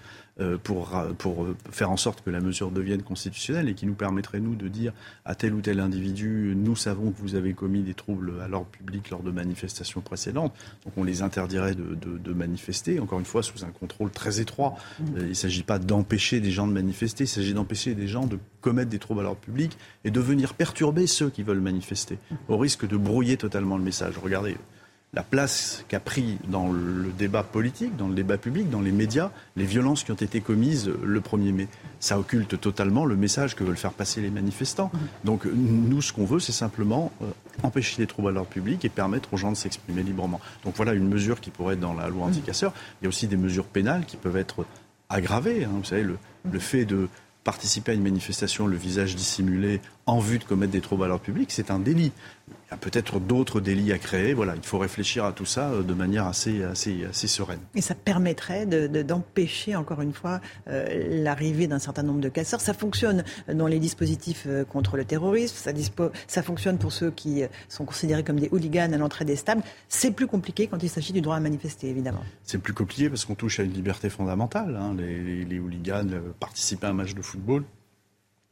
[0.63, 4.55] pour, pour faire en sorte que la mesure devienne constitutionnelle et qui nous permettrait, nous,
[4.55, 4.93] de dire
[5.25, 8.69] à tel ou tel individu, nous savons que vous avez commis des troubles à l'ordre
[8.69, 10.53] public lors de manifestations précédentes,
[10.85, 14.77] donc on les interdirait de, de, manifester, encore une fois, sous un contrôle très étroit.
[14.99, 15.05] Mmh.
[15.17, 18.27] Euh, il ne s'agit pas d'empêcher des gens de manifester, il s'agit d'empêcher des gens
[18.27, 22.19] de commettre des troubles à l'ordre public et de venir perturber ceux qui veulent manifester,
[22.49, 24.19] au risque de brouiller totalement le message.
[24.19, 24.57] Regardez,
[25.13, 29.31] la place qu'a pris dans le débat politique, dans le débat public, dans les médias,
[29.57, 31.69] les violences qui ont été commises le 1er mai.
[31.99, 34.93] Ça occulte totalement le message que veulent faire passer les manifestants.
[35.25, 37.27] Donc nous, ce qu'on veut, c'est simplement euh,
[37.65, 40.41] empêcher les troubles à l'ordre public et permettre aux gens de s'exprimer librement.
[40.65, 42.73] Donc voilà une mesure qui pourrait être dans la loi anticasseur.
[43.01, 44.65] Il y a aussi des mesures pénales qui peuvent être
[45.09, 45.65] aggravées.
[45.65, 45.73] Hein.
[45.75, 47.09] Vous savez, le fait de
[47.45, 51.25] participer à une manifestation, le visage dissimulé, en vue de commettre des troubles à l'ordre
[51.25, 52.13] public, c'est un délit.
[52.71, 54.33] Il y a peut-être d'autres délits à créer.
[54.33, 57.61] Voilà, il faut réfléchir à tout ça euh, de manière assez, assez, assez sereine.
[57.75, 62.61] Et ça permettrait d'empêcher, encore une fois, euh, l'arrivée d'un certain nombre de casseurs.
[62.61, 65.57] Ça fonctionne dans les dispositifs euh, contre le terrorisme.
[65.57, 65.73] Ça,
[66.27, 69.63] ça fonctionne pour ceux qui sont considérés comme des hooligans à l'entrée des stables.
[69.89, 72.23] C'est plus compliqué quand il s'agit du droit à manifester, évidemment.
[72.45, 74.77] C'est plus compliqué parce qu'on touche à une liberté fondamentale.
[74.81, 74.95] Hein.
[74.97, 76.07] Les, les, les hooligans
[76.39, 77.65] participent à un match de football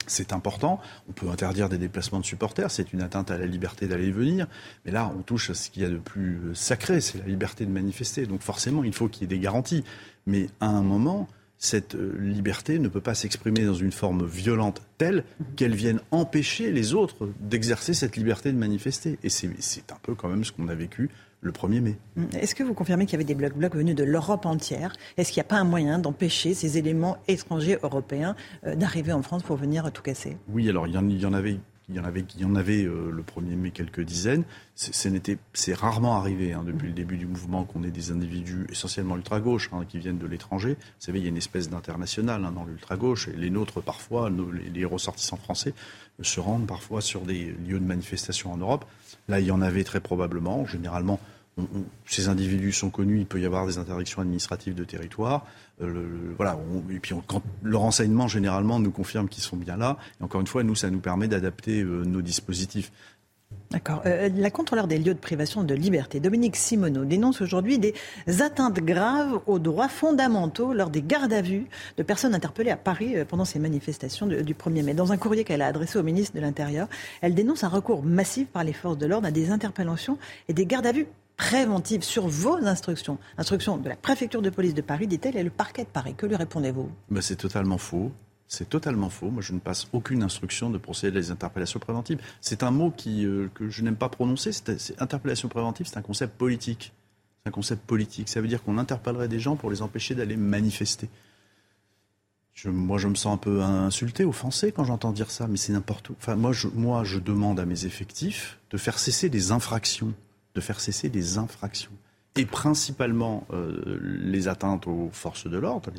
[0.09, 0.81] c'est important.
[1.09, 4.13] On peut interdire des déplacements de supporters, c'est une atteinte à la liberté d'aller et
[4.13, 4.47] venir.
[4.85, 7.65] Mais là, on touche à ce qu'il y a de plus sacré, c'est la liberté
[7.67, 8.27] de manifester.
[8.27, 9.85] Donc forcément, il faut qu'il y ait des garanties.
[10.27, 11.29] Mais à un moment,
[11.59, 15.25] cette euh, liberté ne peut pas s'exprimer dans une forme violente telle
[15.57, 19.19] qu'elle vienne empêcher les autres d'exercer cette liberté de manifester.
[19.25, 21.11] Et c'est un peu quand même ce qu'on a vécu
[21.41, 21.99] le 1er mai.
[22.33, 24.93] Est-ce que vous confirmez qu'il y avait des blocs-blocs venus de l'Europe entière?
[25.17, 28.35] Est-ce qu'il n'y a pas un moyen d'empêcher ces éléments étrangers européens
[28.67, 30.37] euh, d'arriver en France pour venir tout casser?
[30.49, 31.59] Oui, alors il y en, avait
[31.89, 34.45] il y en avait, il y en avait euh, le 1er mai quelques dizaines.
[34.75, 39.71] C'est rarement arrivé hein, depuis le début du mouvement qu'on ait des individus essentiellement ultra-gauche
[39.73, 40.77] hein, qui viennent de l'étranger.
[40.79, 43.29] Vous savez, il y a une espèce d'international hein, dans l'ultra-gauche.
[43.29, 45.73] Et les nôtres, parfois, les, les, ressortissants français,
[46.21, 48.85] se rendent parfois sur des lieux de manifestation en Europe.
[49.29, 50.67] Là, il y en avait très probablement.
[50.67, 51.21] Généralement,
[52.07, 55.45] ces individus sont connus, il peut y avoir des interdictions administratives de territoire.
[55.81, 56.59] Euh, voilà,
[56.91, 57.15] et puis
[57.63, 59.97] le renseignement généralement nous confirme qu'ils sont bien là.
[60.21, 62.93] Et encore une fois, nous, ça nous permet d'adapter euh, nos dispositifs.
[63.71, 64.03] D'accord.
[64.07, 67.95] Euh, la contrôleur des lieux de privation de liberté, Dominique Simoneau, dénonce aujourd'hui des
[68.41, 71.67] atteintes graves aux droits fondamentaux lors des gardes à vue
[71.99, 74.95] de personnes interpellées à Paris pendant ces manifestations du 1er mai.
[74.95, 76.89] Dans un courrier qu'elle a adressé au ministre de l'Intérieur,
[77.21, 80.17] elle dénonce un recours massif par les forces de l'ordre à des interpellations
[80.49, 84.75] et des gardes à vue préventive sur vos instructions, instructions de la préfecture de police
[84.75, 86.15] de Paris, dit-elle, et le parquet de Paris.
[86.17, 86.91] Que lui répondez-vous?
[87.11, 88.11] Ben, C'est totalement faux.
[88.49, 89.31] C'est totalement faux.
[89.31, 92.19] Moi, je ne passe aucune instruction de procéder à des interpellations préventives.
[92.41, 94.53] C'est un mot qui, euh, que je n'aime pas prononcer.
[94.53, 96.93] C'est, interpellation préventive, c'est un concept politique.
[97.43, 98.31] C'est un concept politique.
[98.31, 101.11] Ça veut dire qu'on interpellerait des gens pour les empêcher d'aller manifester.
[102.65, 106.11] Moi, je me sens un peu insulté, offensé quand j'entends dire ça, mais c'est n'importe
[106.11, 106.17] où.
[106.19, 110.13] Enfin, moi je, moi, je demande à mes effectifs de faire cesser des infractions,
[110.55, 111.93] de faire cesser des infractions,
[112.35, 115.93] et principalement euh, les atteintes aux forces de l'ordre,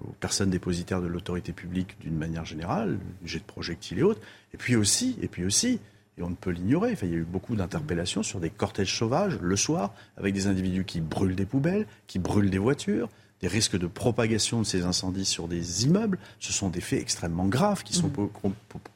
[0.00, 4.20] aux personnes dépositaires de l'autorité publique d'une manière générale, jet de projectiles et autres,
[4.52, 5.80] et puis aussi, et puis aussi,
[6.16, 8.96] et on ne peut l'ignorer, enfin, il y a eu beaucoup d'interpellations sur des cortèges
[8.96, 13.08] sauvages le soir, avec des individus qui brûlent des poubelles, qui brûlent des voitures,
[13.40, 16.18] des risques de propagation de ces incendies sur des immeubles.
[16.38, 18.50] Ce sont des faits extrêmement graves qui sont mmh.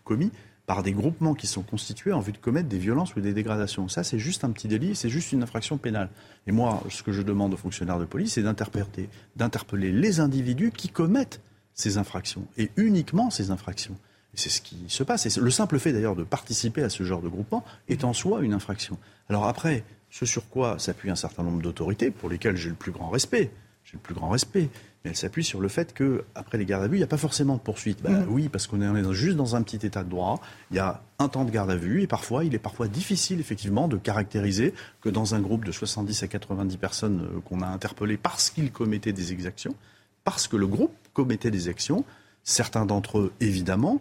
[0.05, 0.31] commis
[0.69, 3.89] par des groupements qui sont constitués en vue de commettre des violences ou des dégradations.
[3.89, 6.11] Ça, c'est juste un petit délit, c'est juste une infraction pénale.
[6.47, 10.90] Et moi, ce que je demande aux fonctionnaires de police, c'est d'interpeller les individus qui
[10.90, 11.40] commettent
[11.73, 13.97] ces infractions, et uniquement ces infractions.
[14.35, 15.39] C'est ce qui se passe.
[15.39, 18.53] Le simple fait d'ailleurs de participer à ce genre de groupement est en soi une
[18.53, 18.99] infraction.
[19.31, 22.93] Alors après, ce sur quoi s'appuie un certain nombre d'autorités, pour lesquelles j'ai le plus
[22.93, 23.51] grand respect,
[23.85, 24.69] j'ai le plus grand respect,
[25.09, 27.56] elle s'appuie sur le fait qu'après les gardes à vue, il n'y a pas forcément
[27.56, 28.02] de poursuite.
[28.02, 28.26] Bah, mm.
[28.28, 30.40] Oui, parce qu'on est juste dans un petit état de droit.
[30.70, 33.40] Il y a un temps de garde à vue et parfois, il est parfois difficile,
[33.40, 37.66] effectivement, de caractériser que dans un groupe de 70 à 90 personnes euh, qu'on a
[37.66, 39.74] interpellées parce qu'ils commettaient des exactions,
[40.24, 42.05] parce que le groupe commettait des actions,
[42.44, 44.01] certains d'entre eux, évidemment,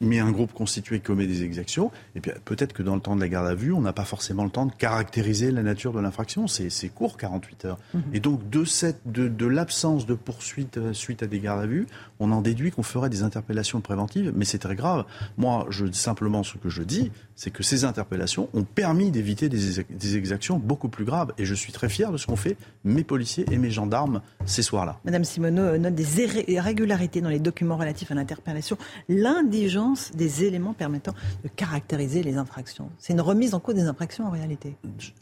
[0.00, 3.20] mais un groupe constitué commet des exactions, et puis peut-être que dans le temps de
[3.20, 6.00] la garde à vue, on n'a pas forcément le temps de caractériser la nature de
[6.00, 6.46] l'infraction.
[6.46, 7.78] C'est court, 48 heures.
[7.94, 8.02] Mhm.
[8.12, 11.66] Et donc, de, cette, de, de l'absence de poursuite euh, suite à des gardes à
[11.66, 11.86] vue,
[12.20, 15.04] on en déduit qu'on ferait des interpellations préventives, mais c'est très grave.
[15.36, 20.16] Moi, je, simplement, ce que je dis, c'est que ces interpellations ont permis d'éviter des,
[20.16, 21.32] exactions beaucoup plus graves.
[21.38, 24.62] Et je suis très fier de ce qu'ont fait mes policiers et mes gendarmes ces
[24.62, 24.98] soirs-là.
[25.04, 28.76] Madame Simoneau note des irrégularités dans les documents relatifs à l'interpellation,
[29.08, 32.90] l'indigence des éléments permettant de caractériser les infractions.
[32.98, 34.74] C'est une remise en cause des infractions en réalité.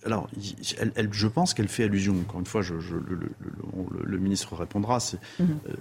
[0.02, 0.30] Alors,
[0.96, 2.14] elle, je pense qu'elle fait allusion.
[2.18, 5.00] Encore une fois, je, le, ministre répondra.
[5.38, 5.46] Mhm.
[5.68, 5.72] Euh,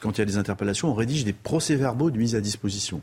[0.00, 3.02] quand il y a des interpellations, on rédige des procès-verbaux de mise à disposition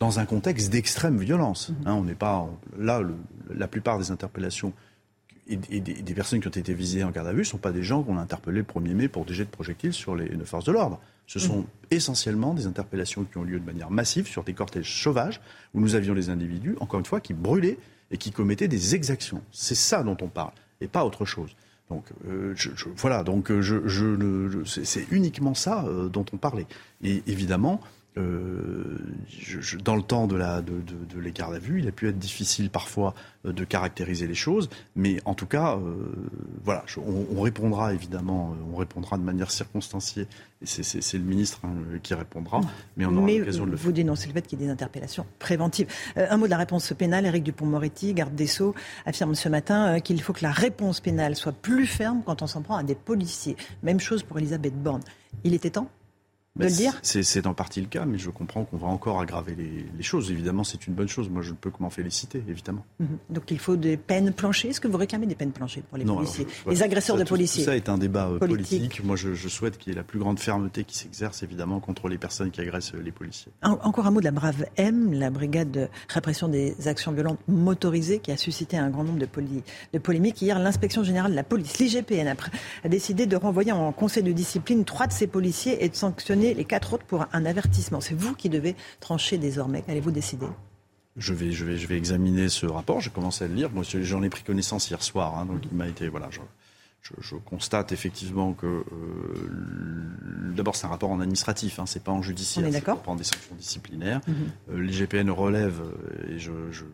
[0.00, 1.70] dans un contexte d'extrême violence.
[1.70, 1.76] Mhm.
[1.86, 2.48] Hein, on n'est pas
[2.78, 3.02] là.
[3.50, 4.72] la plupart des interpellations
[5.48, 7.82] et, des, personnes qui ont été visées en garde à vue ne sont pas des
[7.82, 10.66] gens qu'on a interpellés le 1er mai pour des jets de projectiles sur les, forces
[10.66, 11.00] de l'ordre.
[11.26, 11.66] Ce sont mhm.
[11.90, 15.40] essentiellement des interpellations qui ont lieu de manière massive sur des cortèges sauvages
[15.72, 17.78] où nous avions les individus, encore une fois, qui brûlaient
[18.10, 19.42] et qui commettaient des exactions.
[19.50, 21.54] C'est ça dont on parle et pas autre chose.
[21.90, 22.54] Donc euh,
[22.96, 26.66] voilà, donc euh, je, c'est uniquement ça euh, dont on parlait.
[27.02, 27.80] Et évidemment,
[28.16, 32.70] dans le temps de, la, de, de, de à vue, il a pu être difficile
[32.70, 33.14] parfois
[33.44, 35.78] de caractériser les choses, mais en tout cas,
[36.64, 40.26] voilà, on, répondra évidemment, on répondra de manière circonstanciée,
[40.62, 42.60] et c'est le ministre hein, qui répondra,
[42.96, 43.86] mais on aura l'occasion de le faire.
[43.86, 45.86] Vous dénoncez le fait qu'il y ait des interpellations préventives.
[46.16, 48.74] un mot de la réponse pénale, Éric Dupont-Moretti, garde des Sceaux,
[49.06, 52.62] affirme ce matin qu'il faut que la réponse pénale soit plus ferme quand on s'en
[52.62, 53.56] prend à des policiers.
[53.82, 55.02] Même chose pour Elisabeth Borne.
[55.44, 55.88] Il était temps
[57.02, 60.30] c'est en partie le cas, mais je comprends qu'on va encore aggraver les, choses.
[60.30, 61.28] Évidemment, c'est une bonne chose.
[61.28, 62.84] Moi, je ne peux que m'en féliciter, évidemment.
[62.98, 63.18] Mhm.
[63.30, 64.68] Donc, il faut des peines planchées.
[64.68, 67.70] Est-ce que vous réclamez des peines planchées pour les policiers Les agresseurs de policiers tout,
[67.70, 69.04] ça est un débat euh, politique.
[69.04, 72.18] Moi, je, souhaite qu'il y ait la plus grande fermeté qui s'exerce, évidemment, contre les
[72.18, 73.52] personnes qui agressent euh, les policiers.
[73.62, 78.18] encore un mot de la Brave M, la brigade de répression des actions violentes motorisées,
[78.18, 79.28] qui a suscité un grand nombre de,
[79.92, 80.40] de polémiques.
[80.40, 82.34] Hier, l'inspection générale de la police, l'IGPN,
[82.84, 86.47] a décidé de renvoyer en conseil de discipline trois de ses policiers et de sanctionner
[86.54, 88.00] les quatre autres pour un avertissement.
[88.00, 89.84] C'est vous qui devez trancher désormais.
[89.88, 90.46] Allez-vous décider?
[91.16, 93.00] Je vais, je, vais, je vais examiner ce rapport.
[93.00, 93.70] J'ai commencé à le lire.
[93.70, 95.36] Moi, j'en ai pris connaissance hier soir.
[95.36, 96.08] Hein, donc, il m'a été.
[96.08, 96.40] Voilà, je,
[97.20, 98.66] je, constate effectivement que.
[98.66, 98.84] Euh,
[100.54, 102.64] d'abord, c'est un rapport en administratif, hein, c'est pas en judiciaire.
[102.64, 103.02] On est d'accord.
[103.02, 104.20] prendre des sanctions disciplinaires.
[104.26, 104.80] Mm -hmm.
[104.80, 106.84] L'IGPN relève, euh, et je, je,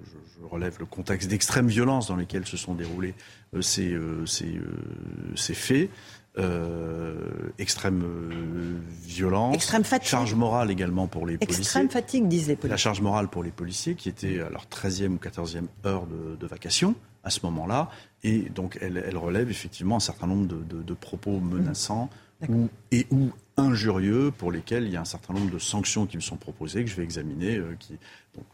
[0.51, 3.15] relève le contexte d'extrême violence dans lequel se sont déroulés
[3.55, 4.61] euh, ces, ces,
[5.37, 5.91] ces faits.
[6.37, 7.15] Euh,
[7.59, 10.09] extrême euh, violence, extrême fatigue.
[10.09, 11.61] charge morale également pour les policiers.
[11.61, 12.71] Extrême fatigue, disent les policiers.
[12.71, 16.35] La charge morale pour les policiers qui étaient à leur 13e ou 14e heure de,
[16.35, 17.89] de vacation à ce moment-là.
[18.25, 22.11] Et donc elle, elle, relève effectivement un certain nombre de, de, de propos menaçants
[22.49, 26.17] ou, et ou injurieux pour lesquels il y a un certain nombre de sanctions qui
[26.17, 27.99] me sont proposées, que je vais examiner, euh, qui,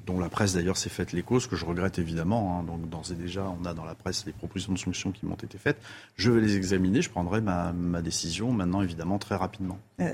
[0.06, 2.58] dont la presse d'ailleurs s'est faite l'écho, ce que je regrette évidemment.
[2.58, 5.26] Hein, donc d'ores et déjà, on a dans la presse les propositions de sanctions qui
[5.26, 5.78] m'ont été faites.
[6.16, 9.78] Je vais les examiner, je prendrai ma, décision maintenant évidemment très rapidement.
[10.00, 10.10] Euh,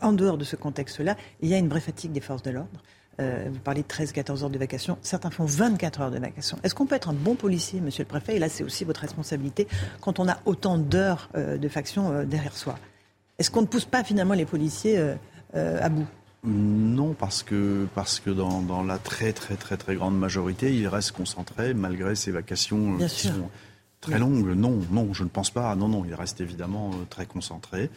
[0.00, 2.82] en, dehors de ce contexte-là, il y a une vraie fatigue des forces de l'ordre.
[3.20, 4.96] Euh, vous parlez de 13-14 heures de vacation.
[5.02, 6.58] Certains font 24 heures de vacation.
[6.62, 8.36] Est-ce qu'on peut être un bon policier, monsieur le préfet?
[8.36, 9.68] Et là, c'est aussi votre responsabilité
[10.00, 12.78] quand on a autant d'heures euh, de faction euh, derrière soi.
[13.38, 14.98] Est-ce qu'on ne pousse pas finalement les policiers
[15.54, 16.06] à bout?
[16.44, 20.88] Non, parce que, parce que dans, dans, la très très très très grande majorité, il
[20.88, 23.48] reste concentré malgré ses vacations qui sont
[24.00, 24.54] très longues.
[24.56, 25.74] Non, non, je ne pense pas.
[25.76, 27.90] Non, non, il reste évidemment très concentré.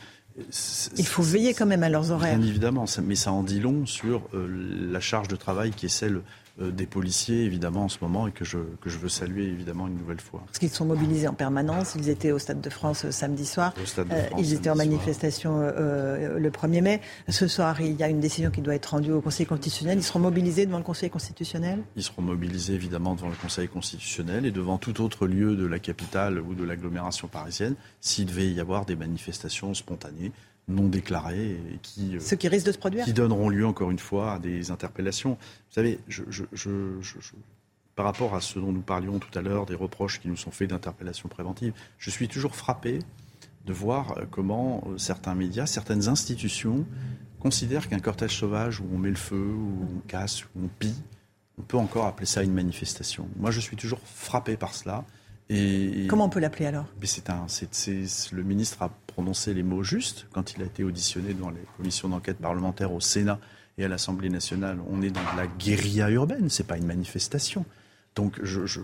[0.98, 2.38] Il faut veiller quand même à leurs horaires.
[2.38, 6.18] Bien évidemment, mais ça en dit long sur la charge de travail qui est celle
[6.18, 6.22] euh,
[6.58, 9.98] des policiers, évidemment, en ce moment, et que je, que je veux saluer, évidemment, une
[9.98, 10.42] nouvelle fois.
[10.46, 11.96] Parce qu'ils sont mobilisés en permanence.
[11.96, 13.74] Ils étaient au Stade de France euh, samedi soir.
[13.98, 17.02] Euh, ils étaient en manifestation le 1er mai.
[17.28, 19.98] Ce soir, il y a une décision qui doit être rendue au Conseil constitutionnel.
[19.98, 21.80] Ils seront mobilisés devant le Conseil constitutionnel?
[21.96, 25.80] Ils seront mobilisés, évidemment, devant le Conseil constitutionnel et devant tout autre lieu de la
[25.80, 30.32] capitale ou de l'agglomération parisienne, s'il devait y avoir des manifestations spontanées
[30.68, 33.92] non déclarés et qui, euh, Ce qui risque de se produire qui donneront lieu encore
[33.92, 35.32] une fois à des interpellations.
[35.32, 36.24] Vous savez, je,
[37.96, 40.52] par rapport à ce dont nous parlions tout à l'heure, des reproches qui nous sont
[40.52, 43.00] faits d'interpellations préventives, je suis toujours frappé
[43.66, 46.86] de voir euh, comment euh, certains médias, certaines institutions
[47.40, 50.96] considèrent qu'un cortège sauvage où on met le feu, où on casse, où on pille,
[51.58, 53.30] on peut encore appeler ça une manifestation.
[53.38, 55.06] Moi, je suis toujours frappé par cela.
[55.50, 56.86] Et, Comment on peut l'appeler alors?
[57.04, 57.46] C'est un,
[58.32, 62.10] Le ministre a prononcé les mots justes quand il a été auditionné dans les commissions
[62.10, 63.40] d'enquête parlementaires au Sénat
[63.78, 64.80] et à l'Assemblée nationale.
[64.90, 67.66] On est dans la guérilla urbaine, c'est pas une manifestation.
[68.16, 68.82] Donc je, je,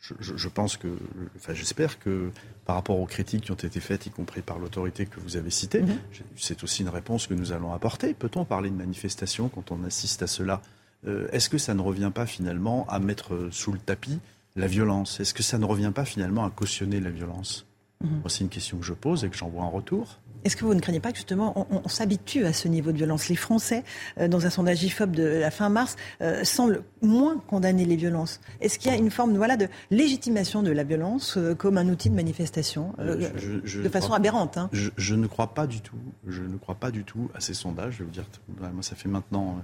[0.00, 0.88] je, je, pense que,
[1.36, 2.30] enfin j'espère que
[2.64, 5.50] par rapport aux critiques qui ont été faites, y compris par l'autorité que vous avez
[5.50, 5.96] citée, mhm.
[6.36, 8.14] c'est aussi une réponse que nous allons apporter.
[8.14, 10.62] Peut-on parler de manifestation quand on assiste à cela?
[11.06, 14.20] Euh, Est-ce que ça ne revient pas finalement à mettre sous le tapis
[14.56, 17.66] la violence Est-ce que ça ne revient pas finalement à cautionner la violence
[18.02, 18.22] Mhm.
[18.28, 20.18] C'est une question que je pose et que j'envoie en retour.
[20.44, 23.28] Est-ce que vous ne craignez pas que justement on, s'habitue à ce niveau de violence?
[23.28, 23.84] Les Français,
[24.18, 28.40] euh, dans un sondage IFOP de la fin mars, euh, semblent moins condamner les violences.
[28.60, 31.88] Est-ce qu'il y a une forme voilà, de légitimation de la violence euh, comme un
[31.88, 34.68] outil de manifestation, de façon aberrante hein?
[34.72, 35.98] Je, ne crois pas du tout.
[36.26, 37.94] Je ne crois pas du tout à ces sondages.
[37.94, 38.24] Je vais vous dire,
[38.58, 39.62] moi, ça fait maintenant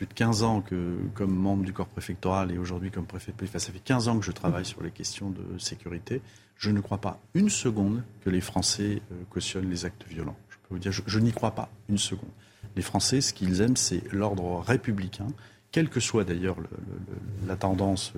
[0.00, 3.36] plus de 15 ans que, comme membre du corps préfectoral et aujourd'hui comme préfet de
[3.36, 6.22] police, ça fait 15 ans que je travaille sur les questions de sécurité
[6.60, 10.36] je ne crois pas une seconde que les Français euh, cautionnent les actes violents.
[10.50, 12.28] Je peux vous dire, je, n'y crois pas une seconde.
[12.76, 15.26] Les Français, ce qu'ils aiment, c'est l'ordre républicain,
[15.72, 16.56] quelle que soit d'ailleurs
[17.46, 18.12] la tendance,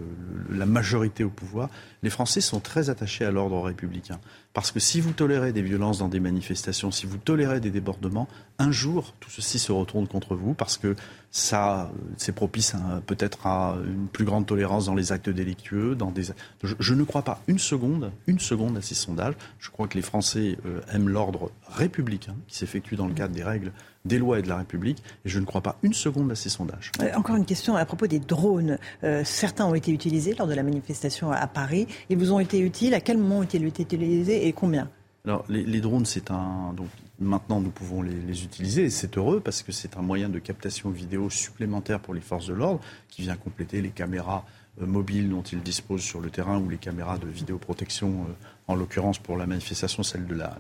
[0.50, 1.68] la majorité au pouvoir,
[2.02, 4.20] les Français sont très attachés à l'ordre républicain.
[4.54, 8.28] Parce que si vous tolérez des violences dans des manifestations, si vous tolérez des débordements,
[8.58, 10.94] un jour, tout ceci se retourne contre vous parce que
[11.30, 12.74] ça, c'est propice
[13.06, 15.94] peut-être à une plus grande tolérance dans les actes délictueux.
[15.94, 16.24] Dans des...
[16.62, 19.34] Je, ne crois pas une seconde, une seconde à ces sondages.
[19.58, 23.44] Je crois que les Français euh, aiment l'ordre républicain qui s'effectue dans le cadre des
[23.44, 23.72] règles
[24.04, 26.48] des lois et de la République, et je ne crois pas une seconde à ces
[26.48, 26.92] sondages.
[27.00, 28.78] Euh, encore une question à propos des drones.
[29.04, 31.86] Euh, certains ont été utilisés lors de la manifestation à Paris.
[32.10, 34.88] Ils vous ont été utiles À quel moment ont-ils été utilisés et combien?
[35.24, 36.72] Alors, les, drones, c'est un.
[36.76, 36.88] Donc,
[37.20, 40.90] maintenant, nous pouvons les, utiliser et c'est heureux parce que c'est un moyen de captation
[40.90, 44.44] vidéo supplémentaire pour les forces de l'ordre qui vient compléter les caméras
[44.80, 48.32] euh, mobiles dont ils disposent sur le terrain ou les caméras de vidéoprotection, euh,
[48.66, 50.56] en l'occurrence pour la manifestation, celle de la,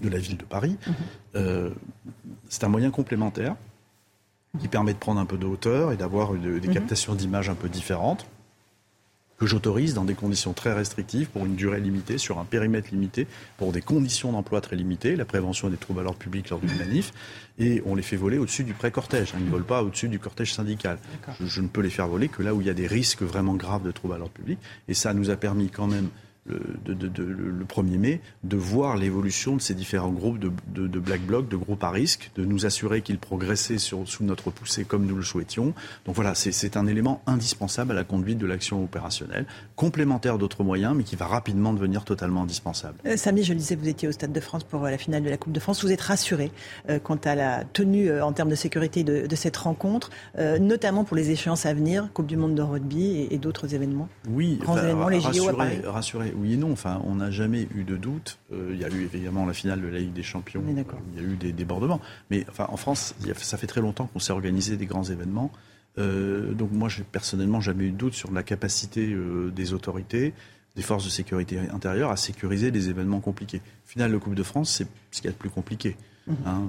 [0.00, 0.76] de la ville de Paris.
[0.86, 0.94] Mhm.
[1.36, 1.70] Euh,
[2.48, 3.56] c'est un moyen complémentaire
[4.60, 6.74] qui permet de prendre un peu de hauteur et d'avoir des mhm.
[6.74, 8.26] captations d'images un peu différentes
[9.40, 13.26] que j'autorise dans des conditions très restrictives, pour une durée limitée, sur un périmètre limité,
[13.56, 16.76] pour des conditions d'emploi très limitées, la prévention des troubles à l'ordre public lors d'une
[16.76, 17.14] manif,
[17.58, 19.32] et on les fait voler au-dessus du pré-cortège.
[19.38, 20.98] Ils ne volent pas au-dessus du cortège syndical.
[21.40, 23.54] Je, ne peux les faire voler que là où il y a des risques vraiment
[23.54, 24.58] graves de troubles à l'ordre public,
[24.88, 26.10] et ça nous a permis quand même
[26.46, 31.48] le, de, le 1er mai, de voir l'évolution de ces différents groupes de, Black Bloc,
[31.48, 35.16] de groupes à risque, de nous assurer qu'ils progressaient sur, sous notre poussée comme nous
[35.16, 35.74] le souhaitions.
[36.06, 39.46] Donc voilà, c'est un élément indispensable à la conduite de l'action opérationnelle,
[39.76, 42.94] complémentaire d'autres moyens, mais qui va rapidement devenir totalement indispensable.
[43.06, 45.22] Euh, Samy, je le disais, vous étiez au Stade de France pour euh, la finale
[45.22, 45.84] de la Coupe de France.
[45.84, 46.50] Vous êtes rassuré
[46.88, 50.10] euh, quant à la tenue en termes de sécurité de, cette rencontre,
[50.60, 54.58] notamment pour les échéances à venir, Coupe du Monde de rugby et, d'autres événements Oui,
[54.60, 55.80] Grands événements, les JO à Paris.
[55.84, 56.72] rassuré oui et non.
[56.72, 58.38] Enfin, on n'a jamais eu de doute.
[58.52, 60.62] Euh, il y a eu évidemment la finale de la Ligue des Champions.
[60.68, 62.00] Il y a eu des débordements.
[62.30, 65.50] Mais enfin, en France, ça fait très longtemps qu'on s'est organisé des grands événements.
[65.98, 70.32] Euh, donc moi, j'ai personnellement jamais eu de doute sur la capacité euh, des autorités,
[70.76, 73.60] des forces de sécurité intérieure à sécuriser des événements compliqués.
[73.84, 75.96] Finale de Coupe de France, c'est ce qu'il y a de plus compliqué.
[76.26, 76.36] Mhm.
[76.46, 76.62] Hein,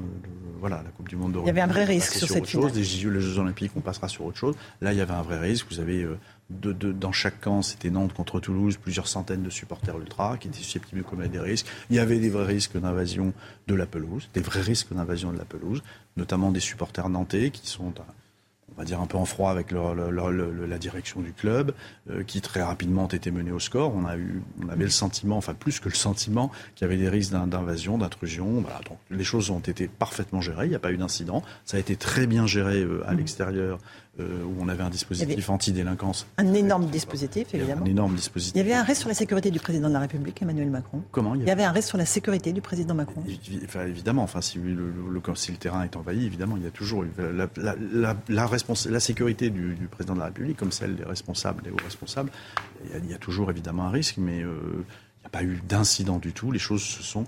[0.59, 2.73] voilà, la Coupe du Monde de Il y avait un vrai risque sur, cette chose.
[2.73, 4.55] Les Jeux, Olympiques, on passera sur autre chose.
[4.81, 5.67] Là, il y avait un vrai risque.
[5.69, 6.07] Vous avez
[6.61, 10.57] de, dans chaque camp, c'était Nantes contre Toulouse, plusieurs centaines de supporters ultra qui étaient
[10.57, 11.67] susceptibles de commettre des risques.
[11.89, 13.33] Il y avait des vrais risques d'invasion
[13.67, 15.81] de la pelouse, des vrais risques d'invasion de la pelouse,
[16.17, 17.93] notamment des supporters nantais qui sont
[18.73, 21.73] on va dire un peu en froid avec la direction du club,
[22.09, 23.93] euh, qui très rapidement ont été menés au score.
[23.93, 26.97] On, a eu, on avait le sentiment, enfin plus que le sentiment, qu'il y avait
[26.97, 28.61] des risques d'invasion, d'intrusion.
[28.61, 31.43] Voilà, donc les choses ont été parfaitement gérées, il n'y a pas eu d'incident.
[31.65, 33.17] Ça a été très bien géré euh, à mmh.
[33.17, 33.79] l'extérieur
[34.19, 36.27] euh, où on avait un dispositif anti-délinquance.
[36.37, 37.85] Un énorme dispositif, évidemment.
[37.85, 38.53] Un énorme dispositif.
[38.55, 41.01] Il y avait un reste sur la sécurité du président de la République, Emmanuel Macron.
[41.11, 41.63] Comment il y, avait...
[41.63, 43.23] un reste sur la sécurité du président Macron.
[43.63, 47.47] Enfin, évidemment, enfin, si le, le, terrain est envahi, évidemment, il y a toujours la,
[47.55, 48.49] la, la,
[48.89, 52.31] la sécurité du, président de la République, comme celle des responsables, des hauts responsables.
[53.01, 56.17] Il y a, toujours évidemment un risque, mais euh, il n'y a pas eu d'incident
[56.17, 56.51] du tout.
[56.51, 57.23] Les choses se sont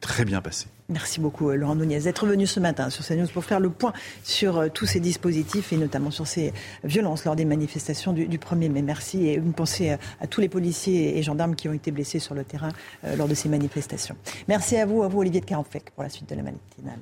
[0.00, 0.66] très bien passé.
[0.88, 3.92] Merci beaucoup euh, Laurent Nunez d'être venu ce matin sur CNews pour faire le point
[4.22, 6.52] sur euh, tous ces dispositifs et notamment sur ces
[6.82, 8.82] violences lors des manifestations du, 1er mai.
[8.82, 12.34] Merci et une pensée à, tous les policiers et gendarmes qui ont été blessés sur
[12.34, 12.70] le terrain
[13.16, 14.16] lors de ces manifestations.
[14.48, 16.98] Merci à vous, à vous Olivier de Carenfec pour la suite de la matinale.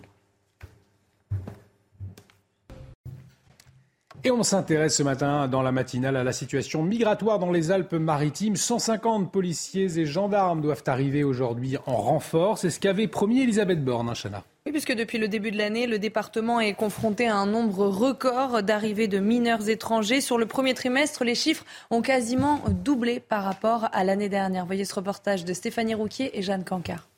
[4.25, 8.55] Et on s'intéresse ce matin dans la matinale à la situation migratoire dans les Alpes-Maritimes.
[8.55, 12.57] 150 policiers et gendarmes doivent arriver aujourd'hui en renfort.
[12.57, 14.45] C'est ce qu'avait promis Elisabeth Borne, hein, Chana.
[14.65, 18.63] Oui, puisque depuis le début de l'année, le département est confronté à un nombre record
[18.63, 20.21] d'arrivées de mineurs étrangers.
[20.21, 24.67] Sur le premier trimestre, les chiffres ont quasiment doublé par rapport à l'année dernière.
[24.67, 27.09] Voyez ce reportage de Stéphanie Rouquier et Jeanne Cancard.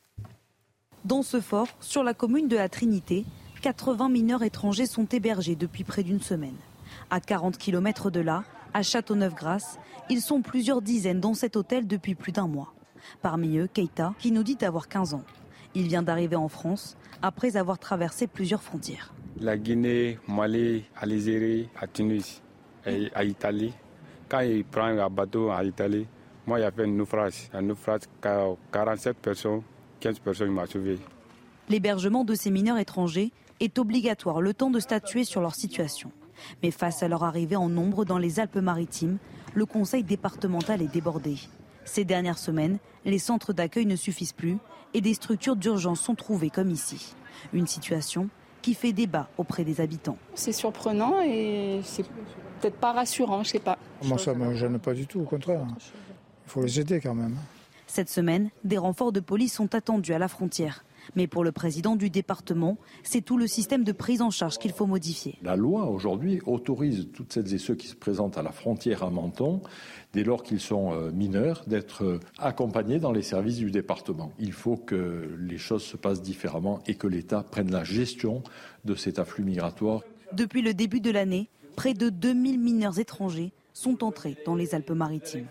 [1.04, 3.26] Dans ce fort, sur la commune de la Trinité,
[3.60, 6.56] 80 mineurs étrangers sont hébergés depuis près d'une semaine.
[7.10, 9.78] À 40 km de là, à Châteauneuf-Grasse,
[10.10, 12.74] ils sont plusieurs dizaines dans cet hôtel depuis plus d'un mois.
[13.22, 15.24] Parmi eux, Keita, qui nous dit avoir 15 ans.
[15.74, 19.12] Il vient d'arriver en France après avoir traversé plusieurs frontières.
[19.40, 22.42] La Guinée, Mali, Algérie, à Tunis
[22.86, 23.72] et à Italie.
[24.28, 26.06] Quand il prend un bateau à Italie,
[26.46, 27.48] moi, il y avait un naufrage.
[27.52, 29.62] Un naufrage, 47 personnes,
[30.00, 30.98] 15 personnes m'ont sauvé.
[31.68, 36.10] L'hébergement de ces mineurs étrangers est obligatoire le temps de statuer sur leur situation.
[36.62, 39.18] Mais face à leur arrivée en nombre dans les Alpes-Maritimes,
[39.54, 41.36] le conseil départemental est débordé.
[41.84, 44.58] Ces dernières semaines, les centres d'accueil ne suffisent plus
[44.94, 47.14] et des structures d'urgence sont trouvées comme ici.
[47.52, 48.28] Une situation
[48.62, 50.16] qui fait débat auprès des habitants.
[50.34, 52.06] C'est surprenant et c'est
[52.60, 53.78] peut-être pas rassurant, je sais pas.
[54.02, 55.66] Moi, ça me gêne pas du tout, au contraire.
[56.46, 57.36] Il faut les aider quand même.
[57.86, 60.83] Cette semaine, des renforts de police sont attendus à la frontière.
[61.16, 64.72] Mais pour le président du département, c'est tout le système de prise en charge qu'il
[64.72, 65.38] faut modifier.
[65.42, 69.10] La loi aujourd'hui autorise toutes celles et ceux qui se présentent à la frontière à
[69.10, 69.60] Menton,
[70.12, 74.32] dès lors qu'ils sont euh, mineurs, d'être euh, accompagnés dans les services du département.
[74.38, 78.42] Il faut que les choses se passent différemment et que l'État prenne la gestion
[78.84, 80.02] de cet afflux migratoire.
[80.32, 85.46] Depuis le début de l'année, près de 2000 mineurs étrangers sont entrés dans les Alpes-Maritimes.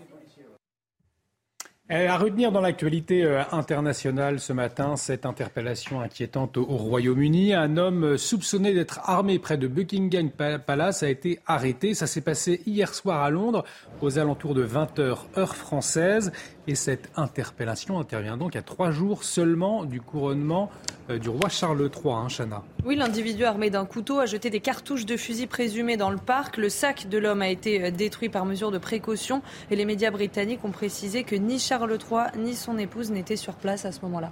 [1.89, 7.53] À retenir dans l'actualité euh, internationale ce matin, cette interpellation inquiétante au Royaume-Uni.
[7.53, 11.93] Un homme soupçonné d'être armé près de Buckingham Palace a été arrêté.
[11.93, 13.65] Ça s'est passé hier soir à Londres,
[13.99, 16.31] aux alentours de 20h heure française.
[16.67, 20.71] Et cette interpellation intervient donc à trois jours seulement du couronnement
[21.09, 22.63] euh, du roi Charles III, hein.
[22.85, 26.55] Oui, l'individu armé d'un couteau a jeté des cartouches de fusil présumées dans le parc.
[26.55, 30.11] Le sac de l'homme a été euh, détruit par mesure de précaution et les médias
[30.11, 34.01] britanniques ont précisé que ni Charles III ni son épouse n'étaient sur place à ce
[34.01, 34.31] moment-là.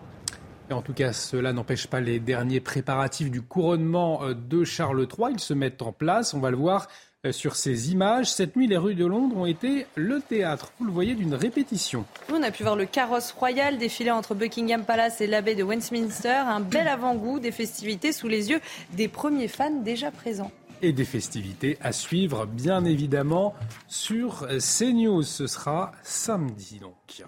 [0.72, 5.34] En tout cas, cela n'empêche pas les derniers préparatifs du couronnement euh, de Charles III.
[5.34, 6.88] Ils se mettent en place, on va le voir
[7.26, 8.32] euh, sur ces images.
[8.32, 12.06] Cette nuit, les rues de Londres ont été le théâtre, vous le voyez, d'une répétition.
[12.32, 16.30] On a pu voir le carrosse royal défiler entre Buckingham Palace et l'abbaye de Westminster.
[16.30, 18.62] Un bel avant-goût des festivités sous les yeux
[18.94, 20.52] des premiers fans déjà présents.
[20.82, 23.54] Et des festivités à suivre, bien évidemment,
[23.88, 25.22] sur CNews.
[25.22, 27.24] Ce sera samedi, donc.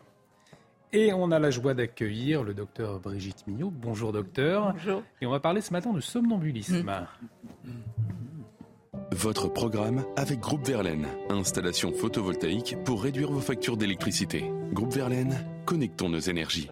[0.96, 3.74] Et on a la joie d'accueillir le docteur Brigitte Mignot.
[3.76, 4.74] Bonjour docteur.
[4.74, 5.02] Bonjour.
[5.22, 6.84] Et on va parler ce matin de somnambulisme.
[6.84, 7.70] Mmh.
[9.12, 11.08] Votre programme avec Groupe Verlaine.
[11.32, 14.46] Installation photovoltaïque pour réduire vos factures d'électricité.
[14.72, 16.70] Groupe Verlaine, connectons nos énergies.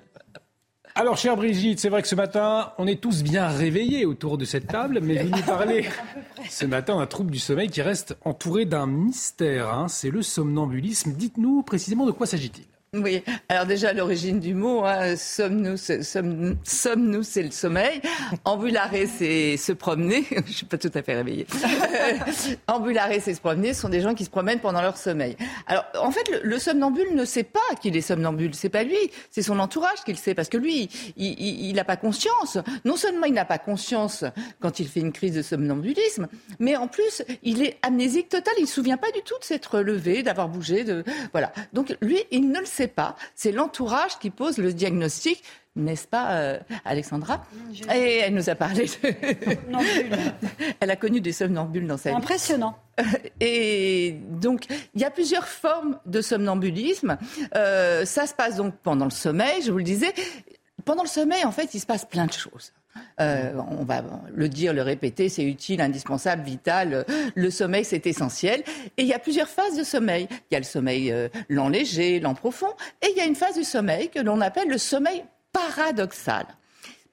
[0.93, 4.45] Alors, chère Brigitte, c'est vrai que ce matin, on est tous bien réveillés autour de
[4.45, 5.89] cette table, mais vous nous parlez
[6.49, 9.73] ce matin d'un trouble du sommeil qui reste entouré d'un mystère.
[9.73, 9.87] Hein.
[9.87, 11.13] c'est le somnambulisme.
[11.13, 17.23] Dites-nous précisément de quoi s'agit-il oui, alors déjà l'origine du mot, hein, sommes-nous, sommes, sommes-nous,
[17.23, 18.01] c'est le sommeil.
[18.43, 20.25] Ambularer, c'est se promener.
[20.45, 21.47] Je suis pas tout à fait réveillée.
[22.67, 23.73] Ambularer, c'est se promener.
[23.73, 25.37] Ce sont des gens qui se promènent pendant leur sommeil.
[25.67, 28.53] Alors, en fait, le, somnambule ne sait pas qu'il est somnambule.
[28.55, 28.97] C'est pas lui,
[29.29, 32.57] c'est son entourage qui le sait, parce que lui, il n'a pas conscience.
[32.83, 34.25] Non seulement il n'a pas conscience
[34.59, 36.27] quand il fait une crise de somnambulisme,
[36.59, 38.53] mais en plus, il est amnésique total.
[38.57, 40.85] Il ne se souvient pas du tout de s'être levé, d'avoir bougé,
[41.31, 41.53] voilà.
[41.71, 43.15] Donc lui, il ne le sait sait pas.
[43.35, 45.43] C'est l'entourage qui pose le diagnostic
[45.75, 47.45] n'est-ce pas, euh, Alexandra
[47.95, 49.13] Et elle nous a parlé de...
[50.79, 52.15] elle a connu des somnambules dans sa vie.
[52.17, 52.75] Impressionnant.
[53.39, 57.17] Et donc, il y a plusieurs formes de somnambulisme.
[57.55, 60.13] Euh, ça se passe donc pendant le sommeil, je vous le disais.
[60.83, 62.73] Pendant le sommeil, en fait, il se passe plein de choses.
[63.19, 64.03] Euh, on va
[64.33, 67.05] le dire, le répéter, c'est utile, indispensable, vital.
[67.35, 68.63] Le sommeil, c'est essentiel.
[68.97, 70.27] Et il y a plusieurs phases de sommeil.
[70.29, 71.13] Il y a le sommeil
[71.49, 74.69] lent léger, lent profond, et il y a une phase du sommeil que l'on appelle
[74.69, 76.45] le sommeil paradoxal.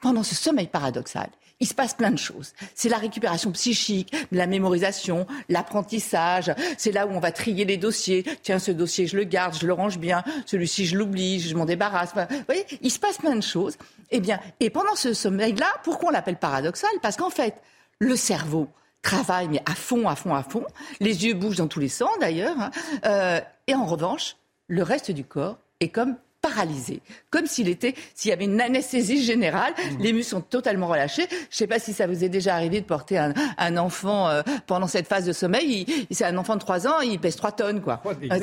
[0.01, 1.29] Pendant ce sommeil paradoxal,
[1.61, 2.53] il se passe plein de choses.
[2.75, 6.53] C'est la récupération psychique, la mémorisation, l'apprentissage.
[6.77, 8.25] C'est là où on va trier les dossiers.
[8.43, 10.23] Tiens, ce dossier, je le garde, je le range bien.
[10.47, 12.13] Celui-ci, je l'oublie, je m'en débarrasse.
[12.15, 13.77] vous voyez, il se passe plein de choses.
[14.11, 16.91] Eh bien, et pendant ce sommeil-là, pourquoi on l'appelle paradoxal?
[17.03, 17.55] Parce qu'en fait,
[17.99, 18.69] le cerveau
[19.03, 20.65] travaille, mais à fond, à fond, à fond.
[21.01, 22.59] Les yeux bougent dans tous les sens, d'ailleurs.
[22.59, 22.71] Hein.
[23.05, 24.37] Euh, et en revanche,
[24.69, 27.01] le reste du corps est comme paralysé,
[27.31, 30.03] comme s'il était, s'il y avait une anesthésie générale, mmh.
[30.03, 31.27] les muscles sont totalement relâchés.
[31.31, 34.43] Je ne sais pas si ça vous est déjà arrivé de porter un, enfant euh,
[34.67, 35.87] pendant cette phase de sommeil.
[36.11, 38.03] C'est un enfant de 3 ans, il pèse 3 tonnes, quoi.
[38.07, 38.39] Euh,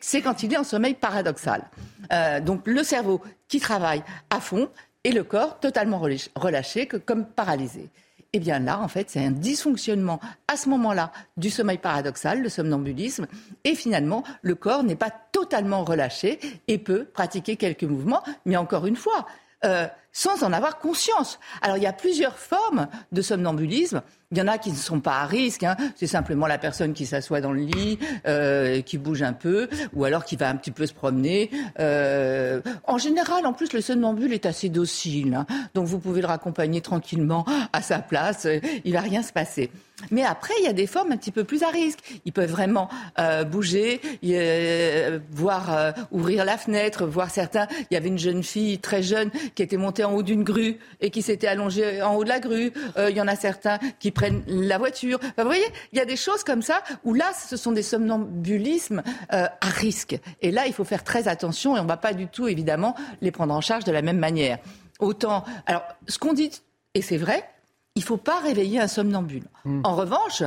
[0.00, 1.64] c'est quand il est en sommeil paradoxal.
[2.12, 4.68] Euh, donc le cerveau qui travaille à fond
[5.04, 6.00] et le corps totalement
[6.36, 7.88] relâché, comme paralysé.
[8.34, 12.48] Eh bien là, en fait, c'est un dysfonctionnement à ce moment-là du sommeil paradoxal, le
[12.48, 13.26] somnambulisme,
[13.64, 18.86] et finalement, le corps n'est pas totalement relâché et peut pratiquer quelques mouvements, mais encore
[18.86, 19.26] une fois,
[19.66, 21.38] euh, sans en avoir conscience.
[21.62, 24.02] Alors il y a plusieurs formes de somnambulisme.
[24.30, 25.62] Il y en a qui ne sont pas à risque.
[25.62, 25.76] Hein.
[25.94, 30.04] C'est simplement la personne qui s'assoit dans le lit, euh, qui bouge un peu, ou
[30.04, 31.50] alors qui va un petit peu se promener.
[31.78, 35.34] Euh, en général, en plus, le somnambule est assez docile.
[35.34, 35.46] Hein.
[35.74, 38.46] Donc vous pouvez le raccompagner tranquillement à sa place.
[38.84, 39.70] Il va rien se passer.
[40.10, 42.00] Mais après, il y a des formes un petit peu plus à risque.
[42.24, 47.66] Ils peuvent vraiment euh, bouger, euh, voir euh, ouvrir la fenêtre, voir certains.
[47.90, 50.78] Il y avait une jeune fille très jeune qui était montée en haut d'une grue
[51.00, 52.72] et qui s'était allongée en haut de la grue.
[52.96, 55.18] il y en a certains qui prennent la voiture.
[55.38, 59.02] vous voyez, il y a des choses comme ça où là, ce sont des somnambulismes
[59.30, 60.18] à risque.
[60.40, 62.94] Et là, il faut faire très attention et on ne va pas du tout, évidemment,
[63.20, 64.58] les prendre en charge de la même manière.
[64.98, 66.50] Autant, alors, ce qu'on dit,
[66.94, 67.48] et c'est vrai,
[67.94, 69.44] il ne faut pas réveiller un somnambule.
[69.64, 69.80] Hmm.
[69.84, 70.42] En revanche,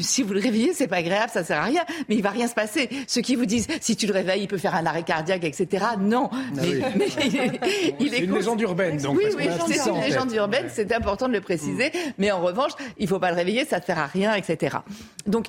[0.00, 2.48] si vous le réveillez, c'est pas agréable, ça sert à rien, mais il va rien
[2.48, 2.88] se passer.
[3.06, 5.84] Ceux qui vous disent, si tu le réveilles, il peut faire un arrêt cardiaque, etc.
[6.00, 6.28] Non.
[6.32, 6.70] Ah mais,
[8.00, 9.16] il est, une légende urbaine, donc.
[9.16, 11.90] Oui, oui, c'est une légende urbaine, c'est important de le préciser.
[11.90, 12.12] Hmm.
[12.18, 14.78] Mais en revanche, il faut pas le réveiller, ça ne sert à rien, etc.
[15.28, 15.46] Donc,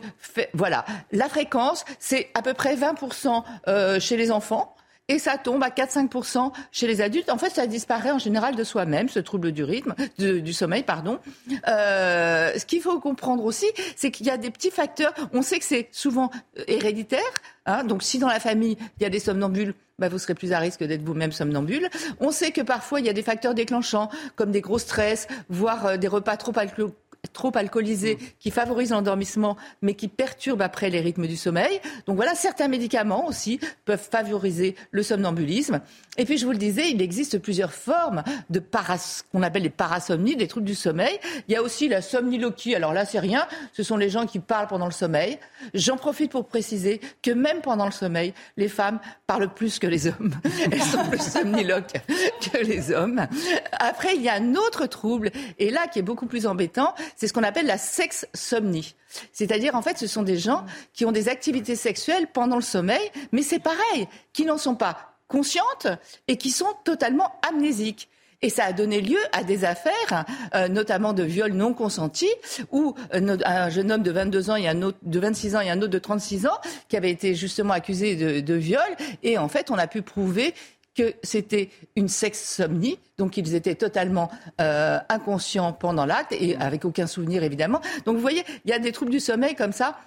[0.54, 0.86] voilà.
[1.12, 4.77] La fréquence, c'est à peu près 20% euh, chez les enfants
[5.08, 7.30] et ça tombe à 4-5% chez les adultes.
[7.30, 11.20] En fait, ça disparaît en général de soi-même, ce trouble du rythme, du sommeil, pardon.
[11.68, 15.14] Euh, ce qu'il faut comprendre aussi, c'est qu'il y a des petits facteurs.
[15.34, 16.30] On sait que c'est souvent
[16.60, 17.22] euh, héréditaire.
[17.66, 20.54] Hein, donc, si dans la famille il y a des somnambules, bah, vous serez plus
[20.54, 21.90] à risque d'être vous-même somnambule.
[22.20, 25.86] On sait que parfois il y a des facteurs déclenchants, comme des gros stress, voire
[25.86, 26.94] euh, des repas trop alcoolisés
[27.34, 28.26] trop alcoolisés mm.
[28.40, 31.80] qui favorisent l'endormissement, mais qui perturbent après les rythmes du sommeil.
[32.06, 35.82] Donc voilà, certains médicaments aussi peuvent favoriser le somnambulisme.
[36.18, 39.70] Et puis je vous le disais, il existe plusieurs formes de paras, qu'on appelle les
[39.70, 41.20] parasomnies, des troubles du sommeil.
[41.48, 42.76] Il y a aussi la somniloquie.
[42.76, 43.48] Alors là, c'est rien.
[43.74, 45.38] Ce sont les gens qui parlent pendant le sommeil.
[45.74, 50.08] J'en profite pour préciser que même pendant le sommeil, les femmes parlent plus que les
[50.08, 50.34] hommes.
[50.72, 51.94] Elles sont plus somniloques
[52.42, 53.28] que les hommes.
[53.74, 57.28] Après, il y a un autre trouble, et là qui est beaucoup plus embêtant, c'est
[57.28, 58.96] ce qu'on appelle la sexsomnie.
[59.34, 63.12] C'est-à-dire, en fait, ce sont des gens qui ont des activités sexuelles pendant le sommeil,
[63.32, 65.88] mais c'est pareil, qui n'en sont pas conscientes
[66.28, 68.10] et qui sont totalement amnésiques.
[68.44, 72.34] Et ça a donné lieu à des affaires, euh, notamment de viols non consentis,
[72.72, 75.72] où euh, un jeune homme de 22 ans et un autre de 26 ans et
[75.72, 76.58] un autre de 36 ans
[76.88, 78.82] qui avait été justement accusé de, viol.
[79.24, 80.54] Et en fait, on a pu prouver
[80.96, 84.32] que c'était une sexsomnie, donc ils étaient totalement
[84.62, 87.82] euh, inconscients pendant l'acte et avec aucun souvenir évidemment.
[88.06, 89.98] Donc vous voyez, il y a des troubles du sommeil comme ça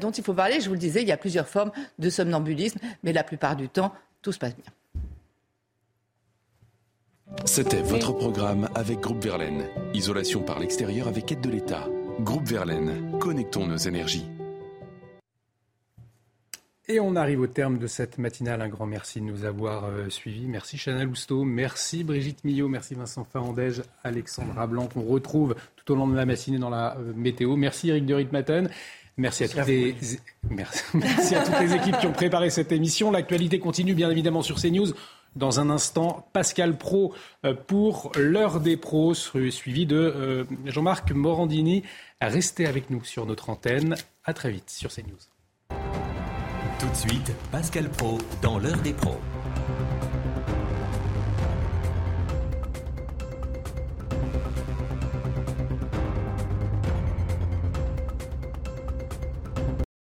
[0.00, 0.60] dont il faut parler.
[0.60, 3.68] Je vous le disais, il y a plusieurs formes de somnambulisme, mais la plupart du
[3.68, 4.72] temps, tout se passe bien.
[7.44, 9.68] C'était votre programme avec Groupe Verlaine.
[9.94, 11.86] Isolation par l'extérieur avec aide de l'État.
[12.20, 14.26] Groupe Verlaine, connectons nos énergies.
[16.90, 18.62] Et on arrive au terme de cette matinale.
[18.62, 20.46] Un grand merci de nous avoir euh, suivis.
[20.46, 25.96] Merci Chana Lousteau, merci Brigitte Millot, merci Vincent Farandège, Alexandra Blanc qu'on retrouve tout au
[25.96, 27.56] long de la matinée dans la euh, météo.
[27.56, 28.70] Merci Eric de Ritmaten.
[29.18, 29.94] Merci à, toutes les...
[30.50, 31.34] Merci.
[31.34, 33.10] à toutes les équipes qui ont préparé cette émission.
[33.10, 34.92] L'actualité continue bien évidemment sur CNews.
[35.36, 37.12] Dans un instant, Pascal Pro
[37.44, 41.82] euh, pour l'heure des pros, suivi de Jean-Marc Morandini.
[42.20, 43.96] Restez avec nous sur notre antenne.
[44.24, 45.18] À très vite sur CNews.
[46.78, 49.18] Tout de suite, Pascal Pro dans l'heure des pros.